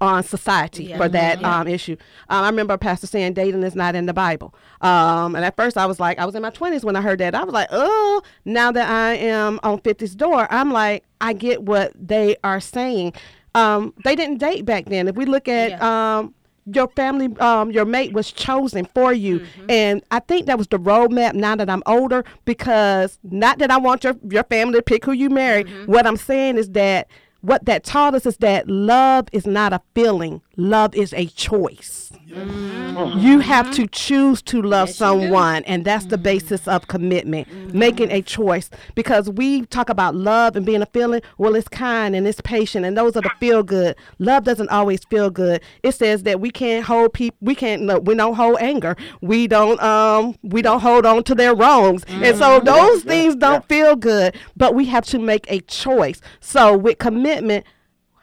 on 0.00 0.22
society 0.22 0.92
for 0.98 1.08
that 1.08 1.42
um, 1.42 1.66
issue. 1.68 1.96
Um, 2.28 2.44
I 2.44 2.48
remember 2.50 2.74
a 2.74 2.78
pastor 2.78 3.06
saying 3.06 3.32
dating 3.32 3.62
is 3.62 3.74
not 3.74 3.94
in 3.94 4.04
the 4.06 4.12
Bible. 4.12 4.54
Um, 4.82 5.34
and 5.34 5.42
at 5.44 5.56
first 5.56 5.78
I 5.78 5.86
was 5.86 5.98
like, 5.98 6.18
I 6.18 6.26
was 6.26 6.34
in 6.34 6.42
my 6.42 6.50
20s 6.50 6.84
when 6.84 6.96
I 6.96 7.00
heard 7.00 7.18
that. 7.20 7.34
I 7.34 7.44
was 7.44 7.54
like, 7.54 7.68
oh, 7.70 8.20
now 8.44 8.70
that 8.72 8.88
I 8.90 9.14
am 9.14 9.58
on 9.62 9.78
50's 9.80 10.14
door, 10.14 10.46
I'm 10.50 10.70
like, 10.70 11.02
I 11.22 11.32
get 11.32 11.62
what 11.62 11.92
they 11.98 12.36
are 12.44 12.60
saying. 12.60 13.14
Um, 13.54 13.94
they 14.04 14.14
didn't 14.14 14.36
date 14.36 14.66
back 14.66 14.84
then. 14.84 15.08
If 15.08 15.16
we 15.16 15.24
look 15.24 15.48
at 15.48 15.80
um, 15.82 16.34
your 16.72 16.88
family, 16.88 17.28
um, 17.38 17.70
your 17.70 17.84
mate 17.84 18.12
was 18.12 18.32
chosen 18.32 18.86
for 18.94 19.12
you, 19.12 19.44
and 19.68 20.02
I 20.10 20.18
think 20.20 20.46
that 20.46 20.58
was 20.58 20.66
the 20.66 20.78
roadmap. 20.78 21.34
Now 21.34 21.54
that 21.56 21.70
I'm 21.70 21.82
older, 21.86 22.24
because 22.44 23.18
not 23.22 23.58
that 23.58 23.70
I 23.70 23.76
want 23.78 24.04
your 24.04 24.16
your 24.28 24.44
family 24.44 24.78
to 24.78 24.82
pick 24.82 25.04
who 25.04 25.12
you 25.12 25.30
marry. 25.30 25.62
What 25.86 26.06
I'm 26.06 26.16
saying 26.16 26.56
is 26.58 26.70
that 26.70 27.08
what 27.42 27.64
that 27.66 27.84
taught 27.84 28.14
us 28.14 28.26
is 28.26 28.38
that 28.38 28.68
love 28.68 29.28
is 29.32 29.46
not 29.46 29.72
a 29.72 29.80
feeling. 29.94 30.42
Love 30.56 30.94
is 30.94 31.12
a 31.12 31.26
choice. 31.26 32.10
Mm-hmm. 32.28 33.18
You 33.18 33.40
have 33.40 33.70
to 33.72 33.86
choose 33.86 34.42
to 34.42 34.62
love 34.62 34.90
someone, 34.90 35.64
and 35.64 35.84
that's 35.84 36.06
the 36.06 36.18
basis 36.18 36.66
of 36.66 36.88
commitment, 36.88 37.48
mm-hmm. 37.48 37.78
making 37.78 38.10
a 38.10 38.22
choice. 38.22 38.70
Because 38.94 39.30
we 39.30 39.66
talk 39.66 39.88
about 39.88 40.14
love 40.14 40.56
and 40.56 40.64
being 40.64 40.82
a 40.82 40.86
feeling, 40.86 41.20
well, 41.38 41.54
it's 41.54 41.68
kind 41.68 42.16
and 42.16 42.26
it's 42.26 42.40
patient, 42.40 42.84
and 42.84 42.96
those 42.96 43.16
are 43.16 43.22
the 43.22 43.30
feel 43.38 43.62
good. 43.62 43.96
Love 44.18 44.44
doesn't 44.44 44.70
always 44.70 45.04
feel 45.04 45.30
good. 45.30 45.60
It 45.82 45.92
says 45.92 46.22
that 46.24 46.40
we 46.40 46.50
can't 46.50 46.84
hold 46.84 47.12
people, 47.12 47.36
we 47.40 47.54
can't, 47.54 47.82
no, 47.82 47.98
we 47.98 48.14
don't 48.14 48.34
hold 48.34 48.58
anger, 48.60 48.96
we 49.20 49.46
don't, 49.46 49.80
um, 49.82 50.36
we 50.42 50.62
don't 50.62 50.80
hold 50.80 51.06
on 51.06 51.22
to 51.24 51.34
their 51.34 51.54
wrongs, 51.54 52.04
and 52.08 52.36
so 52.36 52.60
mm-hmm. 52.60 52.66
those 52.66 53.02
things 53.02 53.36
don't 53.36 53.66
feel 53.68 53.94
good. 53.94 54.34
But 54.56 54.74
we 54.74 54.86
have 54.86 55.04
to 55.06 55.18
make 55.18 55.46
a 55.50 55.60
choice. 55.60 56.20
So 56.40 56.76
with 56.76 56.98
commitment, 56.98 57.66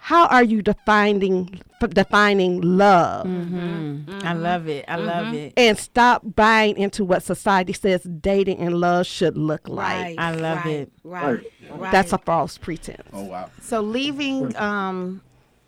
how 0.04 0.28
are 0.28 0.44
you 0.44 0.62
defining 0.62 1.62
defining 1.90 2.62
love? 2.62 3.26
I 4.24 4.34
love 4.34 4.68
it. 4.68 4.86
I 4.88 4.96
love 4.96 5.34
it. 5.34 5.54
and 5.58 5.78
stop 5.78 6.22
buying 6.24 6.78
into 6.78 7.04
what 7.04 7.24
society 7.24 7.74
says 7.74 8.04
dating 8.04 8.60
and 8.60 8.80
love 8.80 9.06
should 9.06 9.38
look 9.38 9.68
like. 9.68 10.04
Right. 10.04 10.16
I 10.18 10.32
love 10.32 10.66
right, 10.66 10.74
it. 10.74 10.92
Right. 11.04 11.40
Right. 11.70 11.92
That's 11.92 12.14
a 12.14 12.18
false 12.18 12.58
pretense. 12.58 13.08
Oh 13.14 13.24
wow. 13.24 13.50
So 13.62 13.82
leaving 13.82 14.56
um 14.58 15.22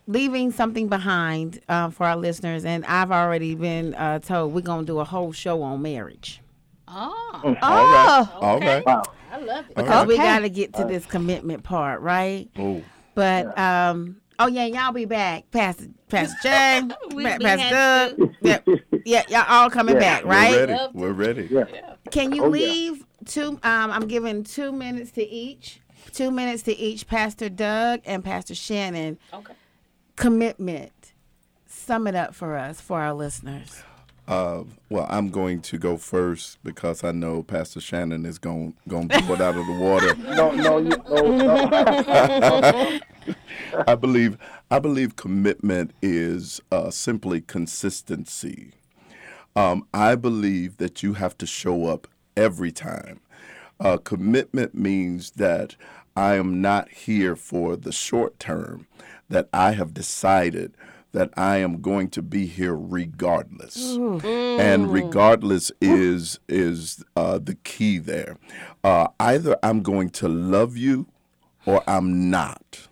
leaving 0.08 0.52
something 0.52 0.88
behind 0.88 1.62
uh, 1.68 1.90
for 1.90 2.06
our 2.06 2.16
listeners, 2.16 2.64
and 2.66 2.86
I've 2.86 3.12
already 3.12 3.56
been 3.56 3.96
uh, 3.96 4.20
told 4.20 4.54
we're 4.54 4.62
gonna 4.62 4.86
do 4.86 5.00
a 5.00 5.06
whole 5.06 5.32
show 5.32 5.62
on 5.62 5.82
marriage 5.82 6.42
Oh, 6.88 7.42
All 7.44 7.52
right. 7.52 8.30
All 8.42 8.60
right. 8.60 8.86
Wow. 8.86 9.04
I 9.32 9.38
love 9.38 9.66
it. 9.70 9.76
because 9.76 10.08
we 10.08 10.18
got 10.18 10.40
to 10.40 10.50
get 10.50 10.74
to 10.74 10.86
this 10.86 11.06
commitment 11.06 11.64
part, 11.64 12.02
right? 12.02 12.50
Oh. 12.58 12.84
But 13.14 13.58
um. 13.58 14.18
Oh 14.38 14.48
yeah, 14.48 14.66
y'all 14.66 14.92
be 14.92 15.06
back, 15.06 15.50
Pastor 15.52 15.86
Pastor 16.10 16.36
Jay, 16.44 16.82
Pa- 17.10 17.38
Pastor 17.40 17.70
Doug. 18.18 18.36
Yeah, 18.42 18.60
yeah, 19.06 19.24
y'all 19.30 19.46
all 19.48 19.70
coming 19.70 19.96
Yeah. 19.96 20.00
back, 20.02 20.24
We're 20.26 20.30
right? 20.32 20.56
ready. 20.70 20.88
We're 20.94 21.14
ready. 21.14 21.48
Yeah. 21.50 21.66
Can 22.12 22.34
you 22.34 22.44
Oh, 22.44 22.54
yeah. 22.54 22.66
leave 22.68 23.06
two? 23.26 23.52
Um, 23.64 23.92
I'm 23.92 24.08
giving 24.08 24.44
two 24.44 24.72
minutes 24.72 25.12
to 25.12 25.26
each. 25.28 25.80
Two 26.12 26.32
minutes 26.32 26.64
to 26.64 26.78
each, 26.78 27.08
Pastor 27.08 27.50
Doug 27.50 28.02
and 28.06 28.24
Pastor 28.24 28.56
Shannon. 28.56 29.18
Okay. 29.34 29.54
Commitment. 30.16 30.92
Sum 31.66 32.08
it 32.08 32.16
up 32.16 32.34
for 32.36 32.56
us, 32.58 32.80
for 32.80 33.00
our 33.02 33.14
listeners. 33.14 33.84
Uh, 34.28 34.64
well, 34.90 35.06
I'm 35.10 35.30
going 35.30 35.62
to 35.62 35.78
go 35.78 35.98
first 35.98 36.58
because 36.64 37.04
I 37.04 37.12
know 37.12 37.44
Pastor 37.44 37.80
Shannon 37.80 38.26
is 38.26 38.40
going 38.40 38.74
going 38.88 39.08
to 39.10 39.20
be 39.20 39.26
put 39.28 39.40
out 39.40 39.56
of 39.56 39.66
the 39.68 39.74
water. 39.74 40.16
No, 40.36 40.52
no, 40.52 40.78
you, 40.80 40.90
no, 41.10 41.38
no. 41.38 43.00
I 43.88 43.96
believe 43.96 44.38
I 44.70 44.80
believe 44.80 45.16
commitment 45.16 45.92
is 46.02 46.60
uh, 46.72 46.90
simply 46.90 47.42
consistency. 47.42 48.72
Um, 49.56 49.88
I 49.94 50.16
believe 50.16 50.78
that 50.78 51.04
you 51.04 51.14
have 51.14 51.38
to 51.38 51.46
show 51.46 51.86
up 51.86 52.08
every 52.36 52.72
time. 52.72 53.22
Uh, 53.80 53.98
commitment 53.98 54.74
means 54.76 55.32
that 55.32 55.76
I 56.16 56.36
am 56.36 56.62
not 56.62 56.90
here 56.90 57.36
for 57.36 57.76
the 57.76 57.92
short 57.92 58.40
term. 58.40 58.88
That 59.30 59.50
I 59.54 59.72
have 59.72 59.94
decided 59.94 60.74
that 61.16 61.30
I 61.38 61.58
am 61.58 61.82
going 61.82 62.10
to 62.10 62.22
be 62.22 62.46
here 62.46 62.76
regardless, 62.76 63.96
and 64.60 64.92
regardless 64.92 65.72
is 65.82 66.40
is 66.50 67.04
uh, 67.16 67.40
the 67.40 67.56
key 67.56 67.98
there. 68.00 68.38
Uh, 68.84 69.08
either 69.20 69.58
I'm 69.64 69.82
going 69.82 70.10
to 70.12 70.28
love 70.28 70.76
you 70.78 71.08
or 71.66 71.84
I'm 71.88 72.30
not 72.30 72.88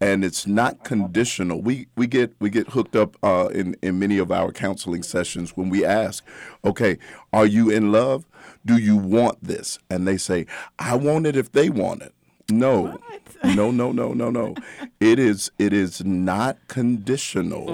and 0.00 0.24
it's 0.24 0.46
not 0.46 0.84
conditional. 0.84 1.60
We 1.60 1.88
we 1.96 2.06
get 2.06 2.34
we 2.38 2.50
get 2.50 2.68
hooked 2.68 2.96
up 2.96 3.16
uh, 3.22 3.48
in 3.52 3.76
in 3.82 3.98
many 3.98 4.18
of 4.18 4.30
our 4.30 4.52
counseling 4.52 5.02
sessions 5.02 5.56
when 5.56 5.68
we 5.68 5.84
ask, 5.84 6.24
okay, 6.64 6.98
are 7.32 7.46
you 7.46 7.70
in 7.70 7.92
love? 7.92 8.24
Do 8.64 8.76
you 8.76 8.96
want 8.96 9.42
this? 9.42 9.78
And 9.90 10.06
they 10.06 10.16
say, 10.16 10.46
I 10.78 10.94
want 10.94 11.26
it 11.26 11.36
if 11.36 11.52
they 11.52 11.68
want 11.68 12.02
it. 12.02 12.14
No, 12.50 12.98
no, 13.44 13.70
no, 13.70 13.92
no, 13.92 14.12
no, 14.14 14.30
no. 14.30 14.54
It 15.00 15.18
is 15.18 15.50
it 15.58 15.72
is 15.72 16.04
not 16.04 16.56
conditional. 16.68 17.66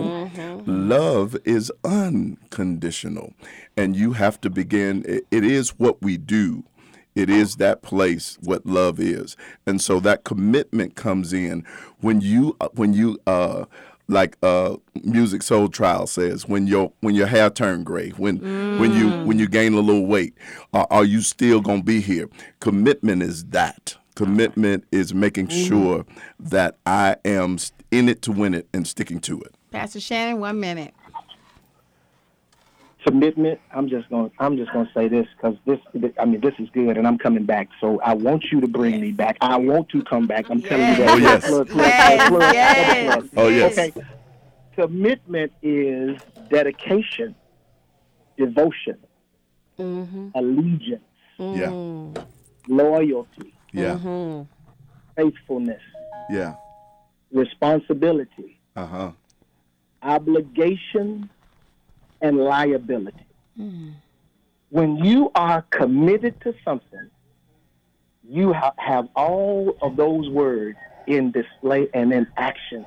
Love 0.66 1.36
is 1.44 1.70
unconditional, 1.84 3.32
and 3.76 3.94
you 3.94 4.12
have 4.14 4.40
to 4.40 4.50
begin. 4.50 5.04
It, 5.06 5.26
it 5.30 5.44
is 5.44 5.78
what 5.78 6.02
we 6.02 6.16
do. 6.16 6.64
It 7.14 7.30
is 7.30 7.56
that 7.56 7.82
place 7.82 8.36
what 8.42 8.66
love 8.66 8.98
is, 8.98 9.36
and 9.66 9.80
so 9.80 10.00
that 10.00 10.24
commitment 10.24 10.96
comes 10.96 11.32
in 11.32 11.64
when 12.00 12.20
you 12.20 12.56
when 12.74 12.92
you 12.92 13.18
uh 13.28 13.66
like 14.08 14.36
uh 14.42 14.76
Musiq 14.98 15.40
Soulchild 15.42 16.08
says 16.08 16.48
when 16.48 16.66
your 16.66 16.92
when 17.00 17.14
your 17.14 17.28
hair 17.28 17.48
turn 17.48 17.84
gray 17.84 18.10
when 18.10 18.38
when 18.78 18.92
you 18.92 19.10
when 19.24 19.38
you 19.38 19.46
gain 19.48 19.72
a 19.74 19.80
little 19.80 20.06
weight 20.06 20.34
uh, 20.74 20.84
are 20.90 21.04
you 21.04 21.20
still 21.22 21.60
gonna 21.60 21.82
be 21.82 22.00
here 22.00 22.28
commitment 22.60 23.22
is 23.22 23.44
that 23.46 23.96
Commitment 24.14 24.84
is 24.92 25.12
making 25.14 25.48
Mm-hmm. 25.48 25.68
sure 25.68 26.06
that 26.38 26.76
I 26.86 27.16
am 27.24 27.58
in 27.90 28.08
it 28.08 28.22
to 28.22 28.32
win 28.32 28.54
it 28.54 28.68
and 28.72 28.86
sticking 28.86 29.20
to 29.20 29.40
it. 29.42 29.54
Pastor 29.72 29.98
Shannon, 30.00 30.38
one 30.40 30.60
minute. 30.60 30.94
commitment. 33.06 33.60
I'm 33.72 33.88
just 33.88 34.08
going. 34.08 34.30
to 34.30 34.36
I'm 34.38 34.56
just 34.56 34.72
going 34.72 34.86
to 34.86 34.92
say 34.94 35.08
this 35.08 35.26
because 35.36 35.56
this. 35.66 35.78
I 36.18 36.24
mean, 36.24 36.40
this 36.40 36.54
is 36.58 36.68
good, 36.70 36.96
and 36.96 37.06
I'm 37.06 37.18
coming 37.18 37.44
back. 37.44 37.68
So 37.80 38.00
I 38.02 38.14
want 38.14 38.44
you 38.52 38.60
to 38.60 38.68
bring 38.68 39.00
me 39.00 39.10
back. 39.10 39.36
I 39.40 39.56
want 39.56 39.88
to 39.90 40.02
come 40.04 40.26
back. 40.26 40.48
I'm 40.48 40.62
telling 40.62 40.88
you 40.88 40.96
that. 40.96 41.08
Oh, 41.10 41.16
yes. 41.16 41.46
Plus, 41.48 41.68
plus, 41.68 41.84
Yes, 41.84 42.28
plus, 42.28 42.38
plus, 42.38 42.54
yes, 42.54 43.14
plus. 43.14 43.28
Oh, 43.36 43.48
yes. 43.48 43.78
Okay. 43.78 43.92
Commitment 44.76 45.52
is 45.62 46.20
dedication, 46.50 47.34
devotion, 48.38 48.98
allegiance, 49.78 51.02
Yeah. 51.38 51.70
loyalty, 52.68 53.53
Yeah. 53.74 54.44
faithfulness, 55.16 55.82
Yeah. 56.30 56.54
responsibility, 57.32 58.58
Uh 58.76 58.86
huh. 58.86 59.10
obligation, 60.02 61.28
and 62.20 62.38
liability. 62.38 63.26
When 64.70 64.96
you 64.96 65.30
are 65.34 65.62
committed 65.70 66.40
to 66.40 66.54
something, 66.64 67.10
you 68.28 68.52
ha- 68.52 68.74
have 68.78 69.08
all 69.14 69.76
of 69.82 69.96
those 69.96 70.28
words 70.30 70.78
in 71.06 71.30
display 71.32 71.88
and 71.94 72.12
in 72.12 72.26
action. 72.36 72.84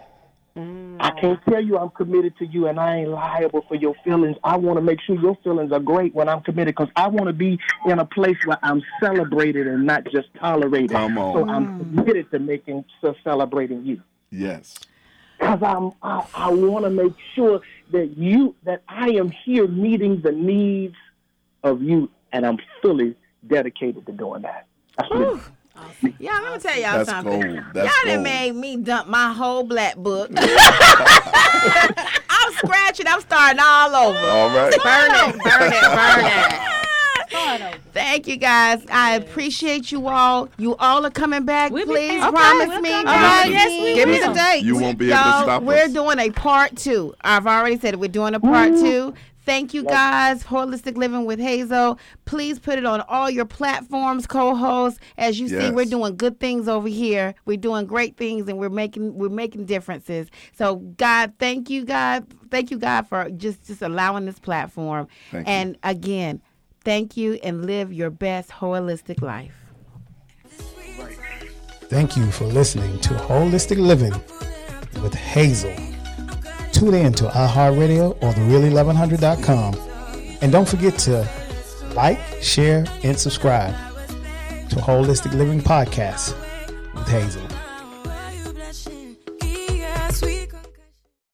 I 0.58 1.12
mm. 1.12 1.22
can't 1.22 1.39
tell 1.47 1.64
you 1.64 1.78
I'm 1.78 1.89
committed 1.91 2.38
to 2.38 2.45
you 2.45 2.68
and 2.68 2.80
I 2.80 2.97
ain't 2.97 3.10
liable 3.10 3.64
for 3.68 3.76
your 3.76 3.93
feelings. 4.03 4.38
I 4.43 4.58
want 4.58 4.78
to 4.78 4.82
make 4.82 4.99
sure 5.01 5.16
your 5.16 5.38
feelings 5.43 5.72
are 5.72 5.80
great 5.80 6.16
when 6.16 6.28
I'm 6.28 6.41
committed 6.41 6.76
because 6.76 6.91
I 6.95 7.08
want 7.08 7.28
to 7.28 7.34
be 7.34 7.60
in 7.86 7.99
a 7.99 8.05
place 8.05 8.38
where 8.45 8.58
I'm 8.64 8.82
celebrated 9.01 9.68
and 9.68 9.86
not 9.86 10.05
just 10.05 10.34
tolerated. 10.39 10.91
Come 10.91 11.18
on. 11.18 11.36
So 11.36 11.49
I'm 11.49 11.80
mm. 11.80 11.97
committed 11.97 12.32
to 12.32 12.39
making 12.39 12.86
to 13.01 13.16
celebrating 13.24 13.86
you 13.86 14.01
Yes. 14.32 14.80
because 15.38 15.62
I'm 15.62 15.91
I, 16.01 16.26
I 16.34 16.49
want 16.51 16.86
to 16.86 16.89
make 16.89 17.14
sure 17.36 17.62
that 17.91 18.18
you 18.18 18.55
that 18.64 18.82
I 18.88 19.10
am 19.10 19.30
here 19.30 19.68
meeting 19.68 20.22
the 20.22 20.32
needs 20.32 20.95
of 21.64 21.82
you, 21.82 22.10
and 22.32 22.45
I'm 22.45 22.58
fully 22.82 23.16
dedicated 23.45 24.05
to 24.08 24.12
doing 24.12 24.41
that. 24.41 24.68
That's 24.97 25.41
what 25.78 25.88
it 26.02 26.08
is. 26.08 26.14
Yeah, 26.20 26.32
I'm 26.34 26.44
gonna 26.44 26.60
tell 26.60 26.76
y'all 26.80 26.98
That's 26.98 27.10
something. 27.10 27.42
gold. 27.42 27.64
That's 27.74 27.86
y'all 27.88 28.06
done 28.06 28.16
gold. 28.16 28.24
made 28.24 28.52
me 28.56 28.78
dump 28.78 29.08
my 29.08 29.32
whole 29.34 29.64
black 29.64 29.96
book. 29.98 30.30
I'm 32.30 32.54
scratching. 32.54 33.08
I'm 33.08 33.22
starting 33.22 33.60
all 33.64 33.96
over. 33.96 34.18
All 34.20 34.50
right. 34.50 34.74
Burn 34.84 35.12
it, 35.30 35.44
burn 35.44 35.74
it, 35.74 35.82
burn 35.82 37.62
it. 37.62 37.76
Thank 37.94 38.28
you 38.28 38.38
guys. 38.38 38.86
I 38.92 39.16
appreciate 39.16 39.92
you 39.92 40.08
all. 40.08 40.50
You 40.58 40.76
all 40.78 41.06
are 41.06 41.10
coming 41.12 41.46
back. 41.46 41.72
We'll 41.72 41.86
Please. 41.86 42.22
Okay, 42.22 42.32
promise 42.32 42.68
we'll 42.68 42.82
me. 42.82 42.90
come 42.92 43.06
guys. 43.06 43.44
back. 43.44 43.50
Yes, 43.50 43.82
we 43.82 43.94
Give 43.96 44.10
me 44.10 44.20
the 44.20 44.34
date. 44.34 44.64
You 44.64 44.78
won't 44.78 44.98
be 44.98 45.08
able 45.08 45.18
to 45.18 45.24
Y'all, 45.30 45.44
stop 45.44 45.64
We're 45.64 45.86
us. 45.86 45.94
doing 45.94 46.20
a 46.20 46.30
part 46.32 46.76
two. 46.78 47.14
I've 47.22 47.48
already 47.48 47.80
said 47.80 47.94
it. 47.96 48.00
We're 48.00 48.08
doing 48.08 48.34
a 48.36 48.40
part 48.40 48.74
two. 48.76 49.14
Thank 49.48 49.74
you 49.74 49.84
guys. 49.84 50.43
Holistic 50.43 50.98
Living 50.98 51.24
with 51.26 51.39
Hazel. 51.39 51.98
Please 52.26 52.60
put 52.60 52.78
it 52.78 52.86
on 52.86 53.00
all 53.08 53.30
your 53.30 53.45
platforms, 53.45 54.28
co-hosts. 54.28 55.00
As 55.18 55.39
you 55.39 55.48
see, 55.48 55.72
we're 55.72 55.86
doing 55.86 56.18
good 56.18 56.38
things 56.41 56.68
over 56.68 56.89
here. 56.89 57.34
We're 57.45 57.56
doing 57.56 57.86
great 57.86 58.18
things 58.18 58.50
and 58.50 58.60
we're 58.60 58.70
making 58.70 59.18
we're 59.18 59.30
making 59.30 59.66
differences. 59.66 60.28
So 60.58 60.76
God, 60.76 61.32
thank 61.39 61.70
you, 61.70 61.86
God. 61.86 62.28
Thank 62.52 62.72
you, 62.72 62.78
God, 62.78 63.08
for 63.08 63.30
just 63.30 63.66
just 63.66 63.82
allowing 63.82 64.26
this 64.26 64.38
platform. 64.38 65.08
Thank 65.32 65.48
you. 65.48 65.54
and 65.54 65.78
again, 65.82 66.41
thank 66.84 67.16
you 67.16 67.36
and 67.41 67.66
live 67.66 67.93
your 67.93 68.10
best 68.10 68.50
holistic 68.50 69.22
life. 69.22 69.56
Thank 71.89 72.18
you 72.18 72.30
for 72.32 72.43
listening 72.43 73.00
to 73.00 73.14
Holistic 73.14 73.78
Living 73.78 74.12
with 75.02 75.14
Hazel. 75.14 75.74
Tune 76.78 76.94
in 76.94 77.12
to 77.14 77.24
iHeartRadio 77.24 78.12
or 78.22 78.34
thereal1100.com. 78.34 79.76
And 80.42 80.52
don't 80.52 80.68
forget 80.68 80.96
to 81.00 81.28
like, 81.96 82.20
share, 82.40 82.86
and 83.04 83.18
subscribe 83.18 83.74
to 84.70 84.76
Holistic 84.76 85.34
Living 85.34 85.60
Podcast 85.60 86.36
with 86.94 87.08
Hazel. 87.08 87.42